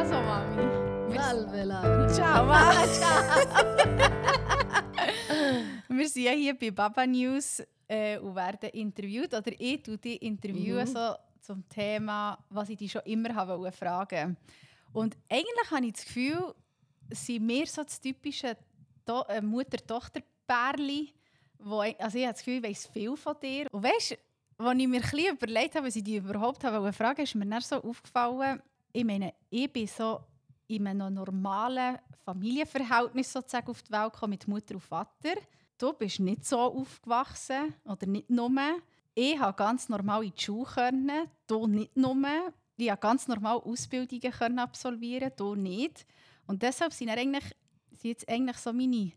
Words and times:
Also, 0.00 0.14
Mami. 0.14 1.14
Salve 1.14 1.64
Laura. 1.64 2.08
Ciao, 2.08 2.46
Mama. 2.46 2.72
wir 5.88 6.08
sind 6.08 6.22
ja 6.22 6.32
hier 6.32 6.58
bei 6.58 6.70
Baba 6.70 7.06
News 7.06 7.62
äh, 7.86 8.16
und 8.16 8.34
werden 8.34 8.70
interviewt. 8.70 9.34
Oder 9.34 9.52
ich 9.58 9.82
tue 9.82 9.98
dich 9.98 10.22
interviewen 10.22 10.88
Mhm. 10.88 10.94
so 10.94 11.14
zum 11.42 11.68
Thema, 11.68 12.38
was 12.48 12.70
ich 12.70 12.78
dich 12.78 12.92
schon 12.92 13.02
immer 13.04 13.34
habe 13.34 13.58
fragen 13.72 14.38
Und 14.94 15.18
eigentlich 15.28 15.70
habe 15.70 15.84
ich 15.84 15.92
das 15.92 16.06
Gefühl, 16.06 16.54
sind 17.10 17.46
wir 17.46 17.66
so 17.66 17.82
das 17.82 18.00
typische 18.00 18.56
to 19.04 19.22
äh, 19.28 19.42
ich, 21.84 22.00
also 22.00 22.16
ich 22.16 22.24
habe 22.24 22.32
das 22.32 22.42
Gefühl, 22.42 22.56
ich 22.56 22.62
weiss 22.70 22.86
viel 22.86 23.14
von 23.18 23.36
dir. 23.42 23.66
Und 23.70 23.82
weißt 23.82 24.12
du, 24.12 24.16
als 24.64 24.78
ich 24.78 24.88
mir 24.88 25.02
ein 25.02 25.10
überlegt 25.34 25.74
habe, 25.74 25.88
was 25.88 25.96
ich 25.96 26.04
dich 26.04 26.16
überhaupt 26.16 26.64
habe 26.64 26.90
fragen, 26.94 27.20
ist 27.20 27.34
mir 27.34 27.44
dann 27.44 27.60
so 27.60 27.82
aufgefallen, 27.82 28.62
ich 28.92 29.04
meine, 29.04 29.34
ich 29.48 29.72
bin 29.72 29.86
so 29.86 30.20
in 30.66 30.86
einem 30.86 31.14
normalen 31.14 31.98
Familienverhältnis 32.24 33.32
sozusagen 33.32 33.68
auf 33.68 33.82
die 33.82 33.90
Welt 33.90 34.12
gekommen 34.12 34.30
mit 34.30 34.46
Mutter 34.46 34.74
und 34.74 34.80
Vater. 34.80 35.34
Du 35.76 35.92
bist 35.92 36.20
nicht 36.20 36.44
so 36.44 36.58
aufgewachsen 36.58 37.74
oder 37.84 38.06
nicht 38.06 38.30
nur. 38.30 38.50
Ich 39.14 39.38
habe 39.38 39.56
ganz 39.56 39.88
normal 39.88 40.24
in 40.24 40.32
die 40.36 40.42
Schule 40.42 40.66
können, 40.66 41.28
du 41.46 41.66
nicht 41.66 41.96
nur. 41.96 42.16
Ich 42.76 42.90
habe 42.90 43.00
ganz 43.00 43.26
normal 43.26 43.58
Ausbildungen 43.58 44.32
können 44.32 44.58
absolvieren, 44.58 45.32
du 45.36 45.54
nicht. 45.54 46.06
Und 46.46 46.62
deshalb 46.62 46.92
sind, 46.92 47.10
eigentlich, 47.10 47.44
sind 47.90 48.10
jetzt 48.10 48.28
eigentlich 48.28 48.56
so 48.58 48.72
meine 48.72 49.12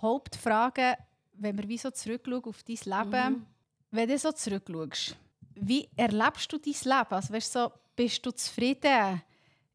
Hauptfragen, 0.00 0.96
wenn 1.32 1.56
wir 1.58 1.68
wie 1.68 1.78
so 1.78 1.90
zurückschauen 1.90 2.44
auf 2.44 2.62
dein 2.62 2.76
Leben. 2.84 3.32
Mhm. 3.32 3.46
Wenn 3.90 4.08
du 4.08 4.18
so 4.18 4.32
zurückschaust, 4.32 5.16
wie 5.54 5.88
erlebst 5.96 6.52
du 6.52 6.58
dein 6.58 6.72
Leben? 6.72 7.12
Also, 7.12 7.32
weißt, 7.32 7.52
so, 7.52 7.72
bist 8.00 8.24
du 8.24 8.30
zufrieden? 8.30 9.20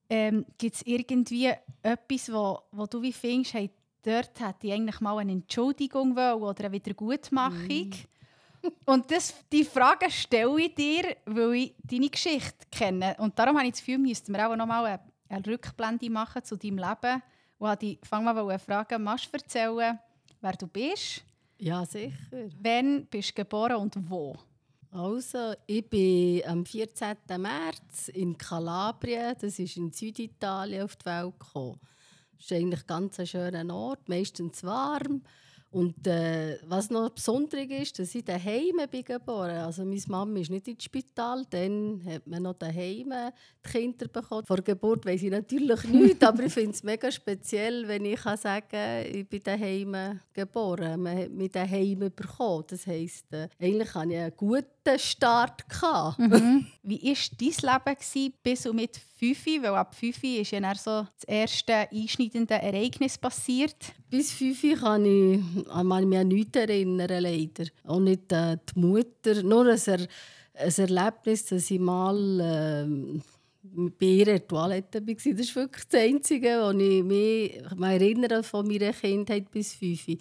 Ähm, 0.10 0.46
Gibt 0.58 0.76
es 0.78 0.82
irgendwie 0.84 1.52
etwas, 1.84 2.32
wo, 2.34 2.60
wo 2.72 2.88
du 2.88 3.00
wie 3.04 3.14
findest, 3.14 3.54
hey, 3.54 3.70
dort 4.02 4.40
hätte 4.40 4.66
ich 4.66 4.74
eigentlich 4.74 5.00
mal 5.00 5.20
eine 5.20 5.32
Entschuldigung 5.32 6.16
wollen 6.16 6.42
oder 6.42 6.64
eine 6.66 6.72
Wiedergutmachung? 6.72 7.92
Und 8.86 9.12
das, 9.12 9.32
die 9.52 9.64
Frage 9.64 10.10
stelle 10.10 10.60
ich 10.60 10.74
dir, 10.74 11.16
weil 11.26 11.54
ich 11.54 11.76
deine 11.84 12.10
Geschichte 12.10 12.66
kenne. 12.72 13.16
Und 13.20 13.38
darum 13.38 13.58
habe 13.58 13.68
ich 13.68 13.74
das 13.74 13.82
Gefühl, 13.82 14.00
müssten 14.00 14.34
wir 14.34 14.50
auch 14.50 14.56
noch 14.56 14.66
mal 14.66 14.86
eine, 14.86 15.00
eine 15.30 15.46
Rückblende 15.46 16.10
machen 16.10 16.44
zu 16.44 16.56
deinem 16.56 16.80
Leben. 16.80 17.22
Und 17.60 17.68
wollte 17.68 17.86
dich 17.86 18.00
fang 18.02 18.24
mal 18.24 18.58
fragen, 18.58 19.04
magst 19.04 19.28
du 19.32 19.38
erzählen, 19.38 20.00
wer 20.42 20.54
du 20.54 20.66
bist, 20.66 21.24
Ja, 21.60 21.86
sicher. 21.86 22.16
wann 22.60 23.06
bist 23.06 23.30
du 23.30 23.44
geboren 23.44 23.76
und 23.76 23.96
wo? 24.10 24.36
Also, 24.92 25.54
ich 25.68 25.90
bin 25.90 26.42
am 26.46 26.66
14. 26.66 27.18
März 27.38 28.10
in 28.14 28.38
Kalabrien, 28.38 29.36
das 29.40 29.60
ist 29.60 29.78
in 29.78 29.92
Süditalien, 29.92 30.84
auf 30.84 30.96
die 30.96 31.06
Welt 31.06 31.40
gekommen. 31.40 31.80
Das 32.38 32.46
ist 32.46 32.52
eigentlich 32.52 32.88
ganz 32.88 33.20
ein 33.20 33.28
schöner 33.28 33.74
Ort, 33.74 34.08
meistens 34.08 34.64
warm. 34.64 35.22
Und 35.76 36.08
äh, 36.08 36.58
was 36.68 36.90
noch 36.90 37.10
besonders 37.10 37.66
ist, 37.68 38.00
dass 38.00 38.16
ich 38.16 38.24
daheim 38.24 38.78
bin 38.90 39.04
geboren. 39.04 39.58
Also 39.58 39.84
meine 39.84 40.00
Mama 40.08 40.40
ist 40.40 40.50
nicht 40.50 40.70
ins 40.70 40.86
Spital, 40.86 41.44
dann 41.50 42.02
hat 42.06 42.26
man 42.28 42.44
noch 42.44 42.54
daheim 42.54 43.12
die 43.12 43.70
Kinder 43.70 44.08
bekommen. 44.08 44.46
Vor 44.46 44.56
der 44.56 44.74
Geburt 44.74 45.06
weiß 45.06 45.24
ich 45.24 45.32
natürlich 45.32 45.84
nichts, 45.90 46.24
aber 46.24 46.44
ich 46.44 46.54
finde 46.54 46.72
es 46.72 46.82
mega 46.82 47.12
speziell, 47.12 47.86
wenn 47.90 48.06
ich 48.06 48.22
kann 48.22 48.38
sagen 48.38 48.66
kann, 48.70 49.06
ich 49.06 49.28
bin 49.28 49.44
daheim 49.44 50.22
geboren. 50.32 51.02
Man 51.02 51.18
hat 51.18 51.32
mich 51.32 51.52
daheim 51.52 52.00
bekommen. 52.16 52.64
Das 52.70 52.88
heisst, 52.88 53.34
äh, 53.34 53.50
eigentlich 53.60 53.94
hatte 53.94 54.14
ich 54.14 54.20
einen 54.20 54.38
guten 54.38 54.75
Start. 54.98 55.68
Gehabt. 55.70 56.20
Wie 56.84 57.02
war 57.02 57.16
dein 57.40 57.48
Leben 57.50 58.00
gewesen, 58.00 58.34
bis 58.44 58.66
und 58.66 58.76
mit 58.76 59.00
5? 59.20 59.46
Weil 59.64 59.76
ab 59.76 59.96
5 59.96 60.24
ist 60.24 60.52
ja 60.52 60.60
dann 60.60 60.76
so 60.76 61.08
das 61.16 61.24
erste 61.28 61.90
einschneidende 61.92 62.56
Ereignis 62.56 63.18
passiert. 63.18 63.76
Bis 64.10 64.32
5 64.34 64.80
kann 64.80 65.06
ich, 65.06 65.42
an 65.70 65.88
mich 65.88 66.20
an 66.20 66.28
nichts 66.28 66.58
erinnern, 66.58 67.22
leider. 67.22 67.66
Auch 67.86 68.00
nicht 68.00 68.32
äh, 68.32 68.58
die 68.58 68.80
Mutter. 68.80 69.44
Nur 69.44 69.68
ein, 69.68 69.80
er 69.86 70.08
ein 70.58 70.74
Erlebnis, 70.78 71.46
dass 71.46 71.72
ich 71.72 71.80
mal 71.80 72.40
ähm, 72.42 73.22
bei 74.00 74.06
ihrer 74.06 74.48
Toilette 74.48 75.06
war. 75.06 75.16
Das 75.16 75.26
ist 75.26 75.56
wirklich 75.56 75.86
das 75.86 76.02
Einzige, 76.02 76.60
was 76.62 76.76
ich 76.76 77.04
mich 77.04 77.62
mich 77.76 77.90
erinnere 77.90 78.44
von 78.44 78.68
meiner 78.68 78.94
Kindheit 78.94 79.52
bis 79.52 79.74
5. 79.74 80.18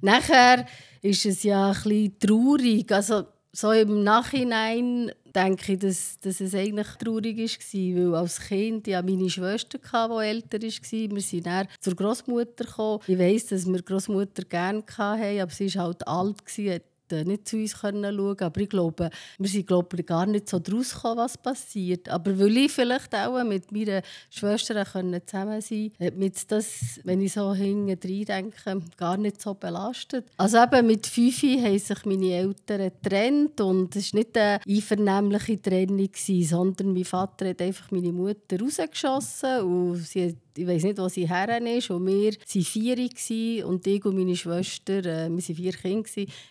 Nachher 0.00 0.66
ist 1.02 1.26
es 1.26 1.42
ja 1.42 1.70
ein 1.70 1.74
bisschen 1.74 2.18
traurig. 2.18 2.90
Also, 2.92 3.24
so 3.52 3.72
im 3.72 4.04
Nachhinein 4.04 5.10
denke 5.34 5.72
ich, 5.72 5.78
dass, 5.78 6.18
dass 6.20 6.40
es 6.40 6.54
eigentlich 6.54 6.88
traurig 6.98 7.38
war, 7.38 7.96
weil 7.96 8.14
als 8.14 8.40
Kind 8.40 8.86
ja 8.86 9.02
meine 9.02 9.30
Schwester, 9.30 9.78
hatte, 9.92 10.14
die 10.14 10.26
älter 10.26 10.58
war, 10.60 11.14
wir 11.16 11.22
sind 11.22 11.46
dann 11.46 11.68
zur 11.80 11.94
Großmutter 11.94 12.64
gekommen. 12.64 13.00
Ich 13.06 13.18
weiss, 13.18 13.46
dass 13.46 13.66
wir 13.66 13.82
Großmutter 13.82 14.44
gerne 14.44 14.82
hatten, 14.96 15.40
aber 15.40 15.50
sie 15.50 15.74
war 15.74 15.84
halt 15.84 16.06
alt, 16.06 16.36
hat 16.58 16.82
nicht 17.12 17.48
zu 17.48 17.56
uns 17.56 17.80
können 17.80 18.16
schauen 18.16 18.38
Aber 18.38 18.60
ich 18.60 18.68
glaube, 18.68 19.10
wir 19.38 19.48
sind 19.48 19.66
glaube 19.66 19.96
ich, 19.96 20.06
gar 20.06 20.26
nicht 20.26 20.48
so 20.48 20.58
daraus 20.58 20.94
gekommen, 20.94 21.18
was 21.18 21.38
passiert. 21.38 22.08
Aber 22.08 22.38
weil 22.38 22.56
ich 22.56 22.72
vielleicht 22.72 23.14
auch 23.14 23.42
mit 23.44 23.72
meiner 23.72 24.02
Schwester 24.30 24.84
können 24.84 25.20
zusammen 25.26 25.60
sein 25.60 25.90
konnte, 25.90 26.06
hat 26.06 26.16
mich 26.16 26.46
das, 26.46 27.00
wenn 27.04 27.20
ich 27.20 27.32
so 27.32 27.54
hinten 27.54 27.98
denke, 28.24 28.82
gar 28.96 29.16
nicht 29.16 29.40
so 29.40 29.54
belastet. 29.54 30.26
Also 30.36 30.58
eben 30.58 30.86
mit 30.86 31.06
fünf 31.06 31.42
haben 31.42 31.78
sich 31.78 32.04
meine 32.04 32.32
Eltern 32.32 32.90
getrennt 33.02 33.60
und 33.60 33.94
es 33.96 34.12
war 34.12 34.18
nicht 34.18 34.36
eine 34.36 34.60
einvernehmliche 34.66 35.60
Trennung, 35.60 36.10
sondern 36.14 36.92
mein 36.92 37.04
Vater 37.04 37.48
hat 37.48 37.62
einfach 37.62 37.90
meine 37.90 38.12
Mutter 38.12 38.60
rausgeschossen 38.60 39.62
und 39.62 39.96
sie 39.96 40.28
hat 40.28 40.47
ich 40.58 40.66
weiß 40.66 40.82
nicht, 40.82 40.98
wo 40.98 41.08
sie 41.08 41.28
her 41.28 41.60
ist. 41.76 41.90
Und 41.90 42.06
wir 42.06 42.32
waren 42.32 42.64
vier 42.64 43.66
und 43.66 43.86
ich 43.86 44.04
und 44.04 44.16
meine 44.16 44.34
Schwester, 44.34 44.98
äh, 44.98 45.28
wir 45.28 45.30
waren 45.30 45.40
vier 45.40 45.72
Kinder, 45.72 46.08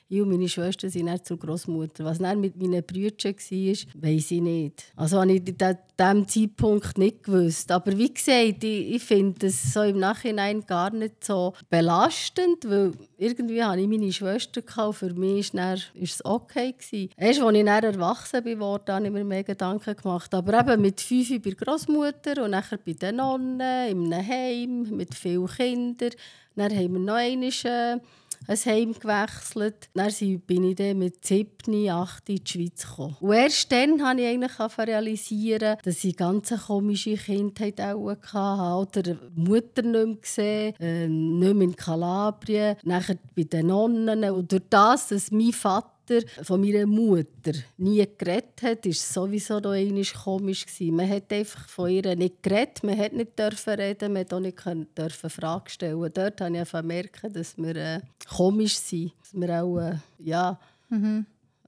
ich 0.09 0.22
und 0.22 0.29
meine 0.29 0.47
Schwester 0.47 0.90
sind 0.90 1.07
dann 1.07 1.23
zur 1.23 1.38
Großmutter. 1.38 2.06
Was 2.06 2.19
dann 2.19 2.40
mit 2.40 2.56
meinen 2.56 2.84
Brüdern 2.84 3.35
war, 3.35 4.01
weiß 4.01 4.31
ich 4.31 4.41
nicht. 4.41 4.94
Also 4.95 5.19
habe 5.19 5.34
ich 5.34 5.45
zu 5.45 5.53
diesem 5.53 6.28
Zeitpunkt 6.28 6.97
nicht 6.97 7.23
gewusst. 7.23 7.72
Aber 7.72 7.97
wie 7.97 8.13
gesagt, 8.13 8.63
ich, 8.63 8.95
ich 8.95 9.03
finde 9.03 9.47
es 9.47 9.73
so 9.73 9.81
im 9.81 10.00
Nachhinein 10.00 10.62
gar 10.66 10.91
nicht 10.91 11.24
so 11.24 11.53
belastend, 11.69 12.69
weil 12.69 12.94
irgendwie 13.18 13.63
hatte 13.63 13.81
ich 13.81 13.88
meine 13.88 14.13
Schwester 14.13 14.62
und 14.85 14.94
für 14.94 15.13
mich 15.13 15.53
war 15.53 15.78
es 16.00 16.24
okay. 16.24 16.74
Gewesen. 16.78 17.09
Erst 17.18 17.41
als 17.41 17.57
ich 17.57 17.66
dann 17.66 17.84
erwachsen 17.84 18.59
wurde, 18.59 18.94
habe 18.94 19.07
ich 19.07 19.12
mir 19.12 19.24
mehr 19.24 19.44
Gedanken 19.44 19.95
gemacht. 19.95 20.34
Aber 20.34 20.59
eben 20.59 20.81
mit 20.81 21.01
fünf 21.01 21.29
bei 21.29 21.38
der 21.38 21.56
Großmutter 21.56 22.44
und 22.44 22.51
nachher 22.51 22.78
bei 22.78 22.94
den 22.94 23.18
Nonnen, 23.18 23.96
in 24.05 24.13
einem 24.13 24.27
Heim 24.27 24.95
mit 24.95 25.15
vielen 25.15 25.47
Kindern. 25.47 26.11
Dann 26.55 26.75
haben 26.75 26.93
wir 26.93 26.99
noch 26.99 27.13
einmal 27.15 27.49
äh, 27.49 27.99
ein 28.47 28.57
Heim 28.57 28.93
gewechselt. 28.93 29.89
Dann 29.93 30.39
bin 30.47 30.63
ich 30.63 30.75
dann 30.75 30.97
mit 30.97 31.25
7, 31.25 31.89
8 31.89 32.29
in 32.29 32.35
die 32.35 32.51
Schweiz 32.51 32.87
gekommen. 32.87 33.17
Und 33.19 33.33
erst 33.33 33.71
dann 33.71 34.03
habe 34.03 34.21
ich 34.21 34.27
eigentlich 34.27 34.77
realisieren, 34.77 35.77
dass 35.83 36.03
ich 36.03 36.15
ganz 36.15 36.49
komische 36.65 37.15
Kindheit 37.15 37.79
auch 37.81 38.15
hatte. 38.33 38.99
Oder 38.99 39.17
Mutter 39.35 39.81
nicht 39.81 40.05
mehr 40.05 40.15
gesehen, 40.15 40.75
äh, 40.79 41.07
nicht 41.07 41.53
mehr 41.53 41.67
in 41.67 41.75
Kalabrien, 41.75 42.77
nachher 42.83 43.17
bei 43.35 43.43
den 43.43 43.67
Nonnen. 43.67 44.23
Und 44.23 44.51
durch 44.51 44.63
das, 44.69 45.09
dass 45.09 45.31
mein 45.31 45.51
Vater 45.51 45.96
von 46.44 46.62
meiner 46.62 46.85
Mutter 46.85 47.53
nie 47.78 48.07
geredet 48.18 48.62
hat, 48.62 48.85
war 48.85 48.91
es 48.91 49.13
sowieso 49.13 49.59
noch 49.59 49.72
einmal 49.72 50.03
komisch. 50.23 50.66
Man 50.79 51.09
hat 51.09 51.31
einfach 51.31 51.68
von 51.68 51.90
ihr 51.90 52.16
nicht 52.16 52.41
geredet, 52.44 52.84
man 52.84 52.97
hat 52.97 53.13
nicht 53.13 53.38
dürfen 53.38 53.73
reden, 53.73 54.13
man 54.13 54.22
hat 54.22 54.34
auch 54.34 54.40
nicht 54.40 54.57
dürfen 54.97 55.29
Fragen 55.29 55.69
stellen. 55.69 56.12
Dort 56.13 56.41
habe 56.41 56.53
ich 56.53 56.59
einfach 56.59 56.81
gemerkt, 56.81 57.23
dass 57.31 57.57
wir 57.57 57.75
äh, 57.75 58.01
komisch 58.28 58.77
sind, 58.77 59.12
dass 59.19 59.33
wir 59.33 59.63
auch 59.63 59.80
äh, 59.80 59.95
ja, 60.19 60.59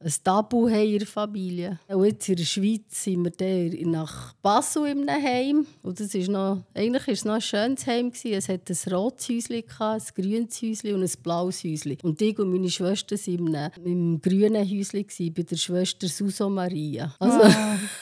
ein 0.01 0.13
Tabu 0.23 0.69
haben 0.69 0.81
in 0.81 0.99
der 0.99 1.07
Familie. 1.07 1.79
Und 1.87 2.05
jetzt 2.05 2.29
in 2.29 2.35
der 2.37 2.43
Schweiz 2.45 3.03
sind 3.03 3.23
wir 3.23 3.31
dann 3.31 3.91
nach 3.91 4.33
Basel 4.41 4.87
in 4.87 5.09
einem 5.09 5.23
Heim. 5.23 5.67
Und 5.81 5.99
das 5.99 6.13
ist 6.15 6.29
noch, 6.29 6.63
eigentlich 6.73 7.07
war 7.07 7.13
es 7.13 7.25
noch 7.25 7.33
ein 7.33 7.41
schönes 7.41 7.85
Heim. 7.85 8.11
Gewesen. 8.11 8.33
Es 8.33 8.47
hatte 8.47 8.73
ein 8.73 8.93
rotes 8.93 9.27
Häuschen, 9.27 9.63
ein 9.79 10.01
grünes 10.15 10.61
Häuschen 10.61 10.95
und 10.95 11.03
ein 11.03 11.23
blaues 11.23 11.63
Häuschen. 11.63 11.97
Und 12.03 12.21
ich 12.21 12.39
und 12.39 12.51
meine 12.51 12.69
Schwester 12.69 13.17
waren 13.17 13.71
im 13.83 14.21
grünen 14.21 14.63
Häuschen, 14.63 15.05
gewesen, 15.05 15.33
bei 15.33 15.43
der 15.43 15.57
Schwester 15.57 16.07
Suso 16.07 16.49
Maria. 16.49 17.13
Also, 17.19 17.41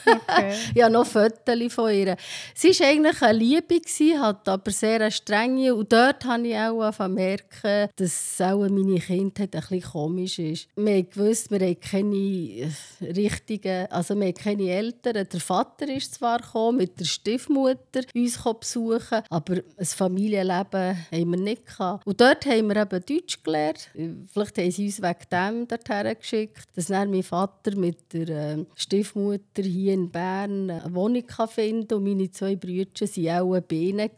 Okay. 0.08 0.54
ich 0.76 0.84
habe 0.84 0.94
noch 0.94 1.06
Fotos 1.06 1.74
von 1.74 1.92
ihr. 1.92 2.16
Sie 2.54 2.70
war 2.70 2.88
eigentlich 2.88 3.22
eine 3.22 3.38
Liebe, 3.38 3.80
gewesen, 3.80 4.22
hat 4.22 4.48
aber 4.48 4.72
sehr 4.72 5.02
eine 5.02 5.12
strenge. 5.12 5.74
Und 5.74 5.92
dort 5.92 6.26
habe 6.26 6.48
ich 6.48 6.56
auch 6.56 6.82
angefangen 6.82 7.14
merken, 7.16 7.90
dass 7.96 8.42
auch 8.42 8.68
meine 8.70 9.00
Kindheit 9.00 9.56
ein 9.56 9.62
bisschen 9.62 9.82
komisch 9.82 10.40
ist. 10.40 10.68
Wir 10.76 11.04
gewusst, 11.04 11.52
wir 11.52 11.62
keine 11.90 12.16
äh, 12.16 12.70
richtigen, 13.02 13.88
also 13.90 14.20
wir 14.20 14.34
keine 14.34 14.70
Eltern. 14.70 15.28
Der 15.32 15.40
Vater 15.40 15.88
ist 15.88 16.16
zwar 16.16 16.40
gekommen, 16.40 16.78
mit 16.78 17.00
der 17.00 17.06
Stiefmutter 17.06 18.02
uns 18.14 18.38
besuchen, 18.60 19.24
aber 19.30 19.56
ein 19.78 19.86
Familienleben 19.86 20.98
haben 21.12 21.32
wir 21.32 21.40
nicht 21.40 21.66
gehabt. 21.66 22.06
Und 22.06 22.22
dort 22.22 22.46
haben 22.46 22.68
wir 22.68 22.82
eben 22.82 23.06
Deutsch 23.06 23.42
gelernt. 23.44 23.90
Vielleicht 24.32 24.58
haben 24.58 24.72
sie 24.72 24.86
uns 24.86 25.02
wegen 25.02 25.30
dem 25.32 25.68
dorthin 25.68 26.16
geschickt, 26.20 26.68
dass 26.76 26.88
dann 26.88 27.10
mein 27.10 27.24
Vater 27.24 27.76
mit 27.76 28.14
der 28.14 28.30
äh, 28.30 28.66
Stiefmutter 28.76 29.64
hier 29.64 29.88
hier 29.88 29.94
in 29.94 30.10
Bern 30.10 30.70
eine 30.70 30.94
Wohnung 30.94 31.24
finden 31.48 31.94
und 31.94 32.04
meine 32.04 32.30
zwei 32.32 32.56
Brüder 32.56 32.92
waren 33.00 33.42
auch 33.42 33.62
Bienen. 33.62 34.10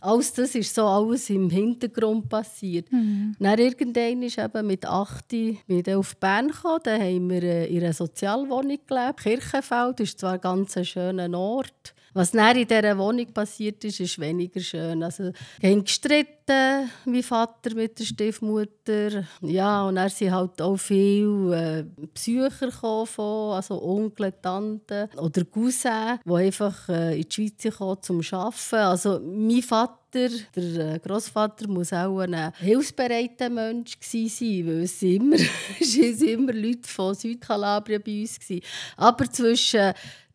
Alles 0.00 0.32
das 0.32 0.54
ist 0.54 0.74
so 0.74 0.86
alles 0.86 1.28
im 1.30 1.50
Hintergrund 1.50 2.28
passiert. 2.28 2.90
Mhm. 2.92 3.36
Dann 3.38 3.58
irgendwann 3.58 4.22
ist 4.22 4.38
eben 4.38 4.66
mit 4.66 4.86
8 4.86 5.32
wieder 5.66 5.98
auf 5.98 6.16
Bern 6.16 6.48
gekommen. 6.48 6.91
Haben 7.00 7.30
wir 7.30 7.42
äh, 7.42 7.66
in 7.66 7.82
einer 7.82 7.92
Sozialwohnung 7.92 8.78
gelebt. 8.86 9.20
Kirchenfeld 9.20 10.00
ist 10.00 10.20
zwar 10.20 10.34
ein 10.34 10.40
ganz 10.40 10.86
schöner 10.86 11.32
Ort. 11.38 11.94
Was 12.14 12.32
dann 12.32 12.56
in 12.56 12.68
dieser 12.68 12.98
Wohnung 12.98 13.26
passiert 13.32 13.82
ist, 13.84 14.00
ist 14.00 14.18
weniger 14.18 14.60
schön. 14.60 15.02
Also, 15.02 15.32
wir 15.60 15.70
haben 15.70 15.84
gestritten, 15.84 16.90
mein 17.06 17.22
Vater 17.22 17.74
mit 17.74 17.98
der 17.98 18.04
Stiefmutter. 18.04 19.24
Ja, 19.40 19.84
und 19.84 19.94
dann 19.94 20.10
sind 20.10 20.32
halt 20.32 20.60
auch 20.60 20.76
viele 20.76 21.80
äh, 21.80 22.06
Besucher 22.12 22.68
gekommen, 22.68 23.52
also 23.52 23.82
Onkel, 23.82 24.32
Tanten 24.42 25.08
oder 25.16 25.44
Cousins, 25.44 26.20
die 26.24 26.32
einfach 26.32 26.88
äh, 26.88 27.16
in 27.16 27.28
die 27.28 27.34
Schweiz 27.34 27.76
kamen, 27.76 28.02
zum 28.02 28.20
Arbeiten. 28.32 28.76
Also 28.76 29.20
mein 29.20 29.62
Vater 29.62 30.02
der 30.14 30.94
äh, 30.94 30.98
Großvater 30.98 31.68
muss 31.68 31.92
auch 31.92 32.18
ein 32.20 32.52
hilfsbereiter 32.58 33.48
Mensch 33.48 33.96
sein, 34.00 34.66
weil 34.66 34.82
es 34.82 35.02
immer, 35.02 35.36
es 35.80 35.96
immer 35.96 36.52
Leute 36.52 36.86
von 36.86 37.14
Südkalabrien 37.14 38.02
bei 38.04 38.20
uns 38.20 38.38
waren. 38.48 38.60
Aber 38.96 39.30
zwischen 39.30 39.92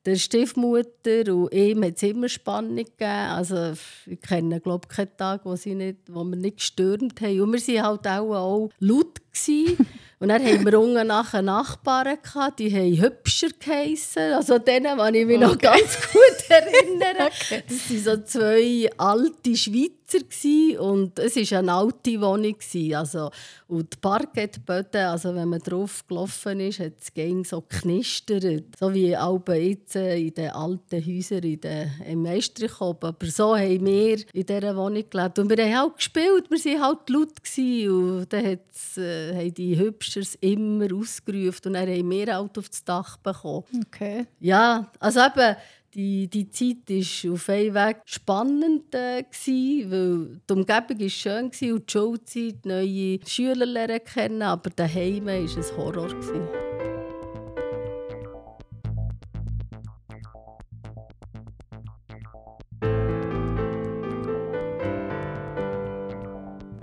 der 0.08 0.16
Stiefmutter 0.16 1.36
und 1.36 1.54
ihm 1.54 1.84
hat 1.84 1.98
es 1.98 2.04
immer 2.04 2.30
Spannung 2.30 2.78
gegeben. 2.78 3.04
Also, 3.04 3.74
ich 4.06 4.22
kenne 4.22 4.62
glaube 4.62 4.88
keinen 4.88 5.16
Tag, 5.18 5.42
wo, 5.44 5.58
sie 5.58 5.76
nicht, 5.76 5.98
wo 6.08 6.24
wir 6.24 6.38
nicht 6.38 6.58
gestürmt 6.58 7.20
haben. 7.20 7.42
Und 7.42 7.68
wir 7.68 7.84
waren 7.84 7.86
halt 7.86 8.08
auch, 8.08 8.34
auch 8.34 8.70
laut. 8.80 9.20
Und 10.20 10.30
dann 10.30 10.44
hatten 10.44 10.66
wir 10.66 10.80
unten 10.80 11.08
nachher 11.08 11.44
Nachbarn, 11.44 12.18
gehabt, 12.24 12.58
die 12.58 12.74
haben 12.74 13.00
hübscher 13.00 13.50
geheissen. 13.60 14.34
Also 14.34 14.58
denen, 14.58 14.98
kann 14.98 15.14
ich 15.14 15.28
mich 15.28 15.38
okay. 15.38 15.46
noch 15.46 15.58
ganz 15.60 16.00
gut 16.12 16.50
erinnern. 16.50 17.28
Okay. 17.28 17.64
Das 17.70 18.06
waren 18.06 18.18
so 18.18 18.24
zwei 18.24 18.90
alte 18.98 19.56
Schweizer 19.56 20.82
und 20.82 21.20
es 21.20 21.36
war 21.36 21.60
eine 21.60 21.72
alte 21.72 22.20
Wohnung. 22.20 22.56
Also, 22.96 23.30
und 23.68 23.94
die 23.94 23.98
Parkettböden, 24.02 25.06
also 25.06 25.36
wenn 25.36 25.50
man 25.50 25.60
drauf 25.60 26.08
gelaufen 26.08 26.62
ist, 26.62 26.80
hat 26.80 26.94
es 27.00 27.50
so 27.50 27.62
knistert. 27.62 28.64
So 28.80 28.92
wie 28.94 29.16
Alben 29.16 29.62
jetzt 29.62 29.98
in 29.98 30.34
den 30.34 30.50
alten 30.50 31.06
Häusern 31.06 31.44
in 31.44 31.62
den, 31.62 31.92
im 32.10 32.24
Meisterkopf. 32.24 33.04
Aber 33.04 33.26
so 33.28 33.56
haben 33.56 33.86
wir 33.86 34.18
in 34.34 34.46
dieser 34.46 34.76
Wohnung 34.76 35.04
gelebt. 35.08 35.38
Und 35.38 35.50
wir 35.50 35.64
haben 35.64 35.92
auch 35.92 35.96
gespielt, 35.96 36.50
wir 36.50 36.58
waren 36.58 36.82
halt 36.82 37.10
laut. 37.10 37.28
Und 37.58 38.34
dann 38.34 38.46
äh, 38.46 39.27
haben 39.36 39.54
die 39.54 39.78
Hübschers 39.78 40.36
immer 40.42 40.88
ausgerufen 40.94 41.68
und 41.68 41.74
dann 41.74 41.90
haben 41.90 42.10
wir 42.10 42.36
halt 42.36 42.58
auf 42.58 42.70
das 42.70 42.84
Dach 42.84 43.18
bekommen. 43.18 43.66
Okay. 43.88 44.26
Ja, 44.40 44.92
also 45.00 45.20
eben, 45.22 45.56
die, 45.94 46.28
die 46.28 46.50
Zeit 46.50 46.90
war 46.90 47.34
auf 47.34 47.50
einen 47.50 47.74
Weg 47.74 47.98
spannend, 48.06 48.94
äh, 48.94 49.24
gewesen, 49.24 49.92
weil 49.92 50.42
die 50.48 50.54
Umgebung 50.54 51.02
war 51.02 51.10
schön 51.10 51.46
und 51.46 51.60
die 51.60 51.92
Schulzeit, 51.92 52.66
neue 52.66 53.20
Schüler 53.26 53.66
lernen 53.66 54.04
kennen, 54.04 54.42
aber 54.42 54.70
daheim 54.70 55.26
war 55.26 55.34
es 55.34 55.76
Horror. 55.76 56.10
Gewesen. 56.10 56.67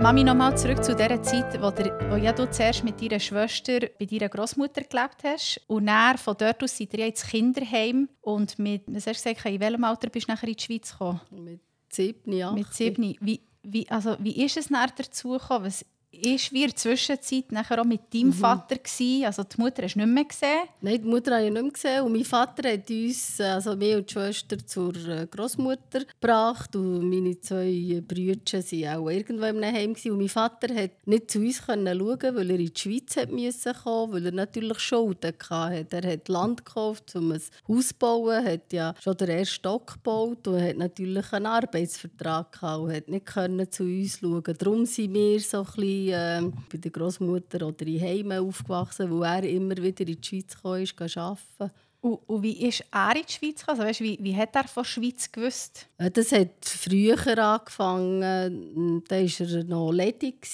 Mami, 0.05 0.23
nochmal 0.23 0.55
zurück 0.55 0.85
zu 0.85 0.95
der 0.95 1.23
Zeit, 1.23 1.59
wo, 1.63 1.71
der, 1.71 1.99
wo 2.11 2.17
ja 2.17 2.31
du 2.31 2.45
zuerst 2.51 2.85
mit 2.85 3.01
deiner 3.01 3.19
Schwester 3.19 3.81
bei 3.99 4.05
deiner 4.05 4.29
Großmutter 4.29 4.83
gelebt 4.83 5.25
hast. 5.25 5.63
Und 5.67 5.87
dann, 5.87 6.19
von 6.19 6.37
dort 6.37 6.63
aus 6.63 6.77
seid 6.77 6.93
ihr 6.93 7.07
ins 7.07 7.27
Kinderheim. 7.27 8.11
Und 8.21 8.59
mit, 8.59 8.83
was 8.87 9.07
hast 9.07 9.25
du 9.25 9.31
gesagt, 9.31 9.47
in 9.47 9.61
welchem 9.61 9.83
Alter 9.83 10.11
bist 10.11 10.29
du 10.29 10.33
nachher 10.33 10.49
in 10.49 10.57
die 10.57 10.63
Schweiz 10.63 10.93
gekommen? 10.93 11.23
Mit 11.31 11.63
sieben, 11.89 12.33
ja. 12.35 12.53
Mit 12.53 12.71
sieben. 12.75 13.17
Wie, 13.19 13.41
wie, 13.63 13.89
also, 13.89 14.15
wie 14.19 14.45
ist 14.45 14.59
es 14.59 14.69
nachher 14.69 14.93
dazu 14.95 15.31
gekommen? 15.31 15.65
Was, 15.65 15.87
ist 16.23 16.53
wie 16.53 16.63
in 16.63 16.69
der 16.71 16.77
Zwischenzeit 16.77 17.51
nachher 17.53 17.81
auch 17.81 17.85
mit 17.85 18.13
deinem 18.13 18.29
mhm. 18.29 18.33
Vater 18.33 18.77
gewesen? 18.77 19.25
Also 19.25 19.43
die 19.43 19.61
Mutter 19.61 19.83
hast 19.83 19.95
du 19.95 19.99
nicht 19.99 20.09
mehr 20.09 20.25
gesehen? 20.25 20.69
Nein, 20.81 21.03
die 21.03 21.09
Mutter 21.09 21.35
habe 21.35 21.47
ich 21.47 21.53
nicht 21.53 21.63
mehr 21.63 21.73
gesehen. 21.73 22.03
Und 22.03 22.13
mein 22.13 22.25
Vater 22.25 22.71
hat 22.71 22.91
uns, 22.91 23.41
also 23.41 23.77
mir 23.77 23.97
und 23.99 24.09
die 24.09 24.13
Schwester, 24.13 24.59
zur 24.67 24.95
äh, 24.97 25.27
Großmutter 25.27 26.01
gebracht. 26.21 26.75
Und 26.77 27.09
meine 27.09 27.41
zwei 27.41 28.03
Brüder 28.07 28.41
waren 28.53 28.99
auch 28.99 29.11
irgendwo 29.11 29.45
im 29.45 29.65
Heim. 29.65 29.95
Und 30.05 30.19
mein 30.19 30.29
Vater 30.29 30.69
konnte 30.69 30.91
nicht 31.07 31.31
zu 31.31 31.39
uns 31.41 31.57
schauen, 31.59 31.97
weil 31.97 32.51
er 32.51 32.59
in 32.59 32.73
die 32.73 32.81
Schweiz 32.81 33.17
musste 33.31 33.73
kommen, 33.75 34.13
weil 34.13 34.27
er 34.27 34.33
natürlich 34.33 34.79
Schulden 34.79 35.33
hatte. 35.51 35.87
Er 35.97 36.13
hat 36.13 36.29
Land 36.29 36.65
gekauft, 36.65 37.15
um 37.15 37.33
ein 37.33 37.41
Haus 37.69 37.89
zu 37.89 37.95
bauen, 37.99 38.45
hat 38.45 38.73
ja 38.73 38.95
schon 39.03 39.17
den 39.17 39.29
ersten 39.29 39.55
Stock 39.55 39.95
gebaut 39.95 40.47
und 40.49 40.63
hat 40.63 40.77
natürlich 40.77 41.33
einen 41.33 41.47
Arbeitsvertrag 41.47 42.53
gehabt 42.53 42.83
und 42.83 42.93
hat 42.93 43.09
nicht 43.09 43.75
zu 43.75 43.85
uns 43.85 44.19
schauen. 44.19 44.55
Darum 44.59 44.87
sind 44.87 45.15
wir 45.15 45.41
so 45.41 45.59
ein 45.59 45.65
bisschen 45.65 46.04
äh, 46.11 46.43
bei 46.71 46.79
der 46.79 46.91
Großmutter 46.91 47.67
oder 47.67 47.87
in 47.87 48.01
Heimen 48.01 48.39
aufgewachsen, 48.39 49.11
wo 49.11 49.23
er 49.23 49.43
immer 49.45 49.77
wieder 49.77 50.07
in 50.07 50.19
die 50.19 50.19
Schweiz 50.23 50.57
kam, 50.61 50.73
arbeiten. 51.17 51.75
Und, 52.05 52.21
und, 52.27 52.43
wie 52.43 52.69
ist 52.69 52.85
er 52.93 53.17
in 53.17 53.23
die 53.27 53.33
Schweiz 53.33 53.61
gekommen? 53.61 53.81
Also, 53.81 53.89
weißt, 53.89 54.01
wie, 54.03 54.19
wie 54.21 54.37
hat 54.37 54.55
er 54.55 54.69
von 54.69 54.83
der 54.83 54.91
Schweiz 54.91 55.33
gewusst? 55.33 55.87
Äh, 55.97 56.11
das 56.11 56.33
hat 56.33 56.63
früher 56.63 57.39
angefangen. 57.39 59.03
Da 59.09 59.17
war 59.17 59.57
er 59.57 59.65
noch 59.65 59.91
ledig. 59.91 60.47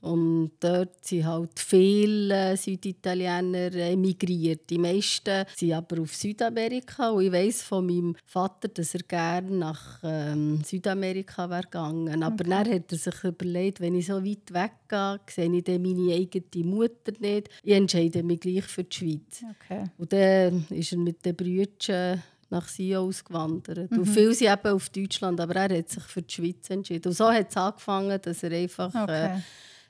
Und 0.00 0.52
dort 0.58 1.04
sind 1.04 1.26
halt 1.26 1.50
viele 1.58 2.56
Süditaliener 2.56 3.74
emigriert. 3.74 4.70
Die 4.70 4.78
meisten 4.78 5.44
sind 5.54 5.74
aber 5.74 6.00
auf 6.00 6.14
Südamerika. 6.14 7.10
Und 7.10 7.24
ich 7.24 7.32
weiss 7.32 7.60
von 7.60 7.84
meinem 7.84 8.16
Vater, 8.24 8.68
dass 8.68 8.94
er 8.94 9.02
gerne 9.02 9.50
nach 9.50 9.98
ähm, 10.02 10.62
Südamerika 10.64 11.50
wäre 11.50 11.64
gegangen. 11.64 12.22
Aber 12.22 12.42
okay. 12.42 12.48
dann 12.48 12.72
hat 12.72 12.92
er 12.92 12.96
sich 12.96 13.22
überlegt, 13.22 13.80
wenn 13.80 13.96
ich 13.96 14.06
so 14.06 14.24
weit 14.24 14.50
weggehe, 14.50 15.20
sehe 15.28 15.54
ich 15.54 15.64
dann 15.64 15.82
meine 15.82 16.14
eigene 16.14 16.64
Mutter 16.64 17.12
nicht. 17.18 17.50
Ich 17.62 17.74
entscheide 17.74 18.22
mich 18.22 18.40
gleich 18.40 18.64
für 18.64 18.84
die 18.84 18.96
Schweiz. 18.96 19.44
Okay. 19.60 19.84
Und 19.98 20.10
dann 20.10 20.64
ist 20.86 20.92
er 20.92 20.98
mit 20.98 21.24
den 21.24 21.36
Brüdern 21.36 22.22
nach 22.48 22.68
Sion 22.68 23.08
ausgewandert. 23.08 23.90
Mhm. 23.90 23.98
Und 23.98 24.06
viele 24.06 24.34
sind 24.34 24.52
eben 24.52 24.72
auf 24.72 24.88
Deutschland, 24.88 25.40
aber 25.40 25.56
er 25.56 25.78
hat 25.78 25.88
sich 25.88 26.02
für 26.04 26.22
die 26.22 26.32
Schweiz 26.32 26.70
entschieden. 26.70 27.08
Und 27.08 27.14
so 27.14 27.30
hat 27.30 27.50
es 27.50 27.56
angefangen, 27.56 28.20
dass 28.22 28.42
er 28.42 28.52
einfach 28.52 28.94
äh, 28.94 29.02
okay. 29.02 29.42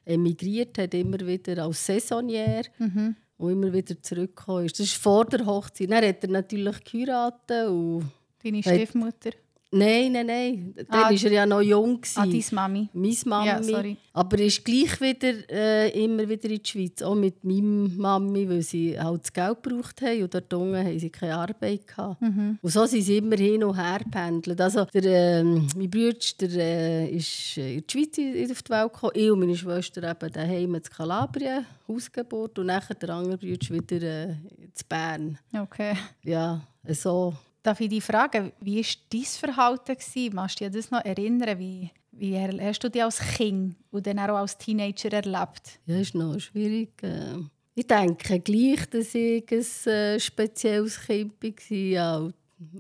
äh, 0.05 0.15
emigriert 0.15 0.79
hat, 0.79 0.95
immer 0.95 1.21
wieder 1.21 1.63
als 1.65 1.85
Saisonier. 1.85 2.63
Mhm. 2.79 3.17
Und 3.39 3.53
immer 3.53 3.71
wieder 3.71 4.01
zurückgekommen 4.01 4.65
ist. 4.65 4.81
Das 4.81 4.87
ist 4.87 4.97
vor 4.97 5.27
der 5.27 5.45
Hochzeit. 5.45 5.91
Dann 5.91 6.07
hat 6.07 6.25
er 6.25 6.31
natürlich 6.31 6.83
geheiratet. 6.85 7.69
Und 7.69 8.11
Deine 8.43 8.63
Stiefmutter? 8.63 9.33
Nein, 9.73 10.13
nein, 10.13 10.27
nein. 10.27 10.75
Dann 10.77 10.87
ah, 10.91 11.03
war 11.05 11.11
er 11.11 11.33
ja 11.33 11.45
noch 11.45 11.61
jung. 11.61 12.01
Ah, 12.15 12.25
deine 12.25 12.45
Mami. 12.53 12.89
Meine 12.93 13.17
Mami. 13.25 13.47
Ja, 13.47 13.63
sorry. 13.63 13.97
Aber 14.13 14.39
er 14.39 14.47
ist 14.47 14.65
gleich 14.65 15.01
wieder, 15.01 15.51
äh, 15.51 16.05
immer 16.05 16.29
wieder 16.29 16.49
in 16.49 16.63
die 16.63 16.69
Schweiz. 16.69 17.03
Auch 17.03 17.17
mit 17.17 17.43
meiner 17.43 17.89
Mami, 17.89 18.49
weil 18.49 18.63
sie 18.63 18.99
halt 18.99 19.23
das 19.25 19.33
Geld 19.33 19.63
gebraucht 19.63 20.01
haben. 20.03 20.23
Und 20.23 20.35
dort 20.35 20.55
unten 20.55 20.77
haben 20.77 20.99
sie 20.99 21.11
keine 21.11 21.37
Arbeit 21.37 21.87
gehabt. 21.87 22.23
Mhm. 22.23 22.59
Und 22.63 22.71
so 22.71 22.87
sind 22.87 23.03
sie 23.03 23.19
immer 23.19 23.37
hin 23.37 23.65
und 23.65 23.77
her 23.77 24.01
pendelt. 24.09 24.61
Also, 24.61 24.85
der, 24.85 25.41
äh, 25.41 25.43
mein 25.43 25.91
Bruder 25.91 26.15
der, 26.41 26.51
äh, 26.51 27.17
ist 27.17 27.57
in 27.57 27.85
die 27.85 27.91
Schweiz 27.91 28.51
auf 28.51 28.63
die 28.63 28.71
Welt 28.71 28.93
gekommen. 28.93 29.13
Ich 29.15 29.31
und 29.31 29.41
meine 29.41 29.57
Schwester 29.57 30.09
eben 30.09 30.33
daheim 30.33 30.75
in 30.77 30.83
Kalabrien, 30.83 31.67
Hausgeburt. 31.89 32.59
Und 32.61 32.67
nachher 32.67 32.95
der 32.95 33.11
andere 33.11 33.37
Bruder 33.37 33.69
wieder 33.71 34.03
äh, 34.03 34.31
in 34.31 34.73
Bern. 34.89 35.39
Okay. 35.53 35.95
Ja, 36.23 36.61
so 36.89 37.35
Darf 37.67 37.81
ich 37.81 37.89
dich 37.89 38.05
fragen, 38.05 38.53
wie 38.61 38.79
war 38.79 38.85
dein 39.13 39.25
Verhalten? 39.25 39.97
Kannst 40.33 40.61
du 40.61 40.65
dir 40.65 40.71
das 40.71 40.93
noch 40.93 41.05
erinnern? 41.05 41.59
Wie, 41.59 41.91
wie 42.13 42.39
hast 42.39 42.85
du 42.85 42.89
dich 42.89 43.03
als 43.03 43.19
Kind 43.19 43.75
und 43.91 44.07
dann 44.07 44.21
auch 44.21 44.37
als 44.37 44.57
Teenager 44.57 45.13
erlebt? 45.13 45.81
Ja, 45.85 45.99
ist 45.99 46.15
noch 46.15 46.39
schwierig. 46.39 46.91
Ähm, 47.03 47.51
ich 47.75 47.89
denke 47.89 48.39
gleich, 48.39 48.87
dass 48.89 49.17
ich 49.17 49.51
ein 49.51 49.93
äh, 49.93 50.21
spezielles 50.21 51.01
Kind 51.07 51.43
war. 51.43 51.77
Ja, 51.77 52.29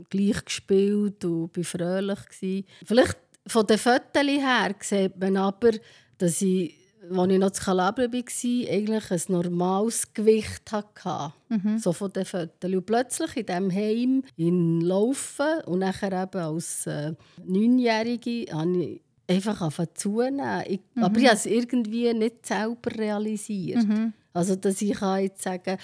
gleich 0.08 0.44
gespielt 0.44 1.24
und 1.24 1.56
war 1.56 1.64
fröhlich. 1.64 2.64
Vielleicht 2.84 3.18
von 3.44 3.66
den 3.66 3.78
Fotos 3.78 4.22
her 4.22 4.72
sieht 4.78 5.18
man 5.18 5.36
aber, 5.36 5.72
dass 6.16 6.40
ich 6.42 6.85
als 7.10 7.32
ich 7.32 7.38
noch 7.38 7.50
zu 7.50 7.62
Calabria 7.62 8.12
war, 8.12 8.72
eigentlich 8.72 9.10
ein 9.10 9.20
normales 9.28 10.12
Gewicht 10.12 10.72
hatte. 10.72 11.32
Mhm. 11.48 11.78
So 11.78 11.92
von 11.92 12.12
den 12.12 12.24
Fotos. 12.24 12.72
Und 12.72 12.86
plötzlich 12.86 13.36
in 13.36 13.46
diesem 13.46 13.70
Heim 13.72 14.22
in 14.36 14.80
Laufen 14.80 15.62
und 15.66 15.80
nachher 15.80 16.22
eben 16.22 16.40
als 16.40 16.86
äh, 16.86 17.12
Neunjährige 17.44 18.52
habe 18.52 18.76
ich 18.76 19.00
einfach 19.28 19.60
angefangen 19.60 19.88
zunehmen. 19.94 20.62
Ich, 20.66 20.80
mhm. 20.94 21.04
Aber 21.04 21.18
ich 21.18 21.26
habe 21.26 21.36
es 21.36 21.46
irgendwie 21.46 22.12
nicht 22.12 22.46
selber 22.46 22.90
realisiert. 22.96 23.86
Mhm. 23.86 24.12
Also, 24.32 24.56
dass 24.56 24.82
ich 24.82 24.94
kann 24.94 25.22
jetzt 25.22 25.42
sagen 25.42 25.78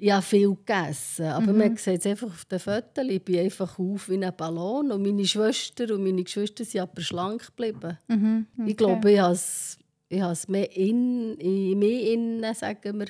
ich 0.00 0.12
habe 0.12 0.22
viel 0.22 0.50
gegessen. 0.50 1.26
Aber 1.26 1.52
mhm. 1.52 1.58
man 1.58 1.76
sieht 1.76 2.00
es 2.00 2.06
einfach 2.06 2.28
auf 2.28 2.44
den 2.44 2.60
Fotos. 2.60 3.04
Ich 3.08 3.22
bin 3.22 3.40
einfach 3.40 3.78
auf 3.78 4.08
wie 4.08 4.24
ein 4.24 4.32
Ballon. 4.36 4.92
Und 4.92 5.02
meine 5.02 5.24
Schwester 5.24 5.92
und 5.92 6.04
meine 6.04 6.22
Geschwister 6.22 6.64
sind 6.64 6.80
aber 6.82 7.02
schlank 7.02 7.46
geblieben. 7.46 7.98
Mhm. 8.06 8.46
Okay. 8.56 8.70
Ich 8.70 8.76
glaube, 8.76 9.12
ich 9.12 9.18
habe 9.18 9.34
es 9.34 9.77
ich 10.08 10.20
habe 10.20 10.32
es 10.32 10.48
mehr 10.48 10.74
in, 10.76 11.34
in 11.36 11.78
mir 11.78 12.12
innen, 12.12 12.54
sagen 12.54 12.98
wir, 12.98 13.06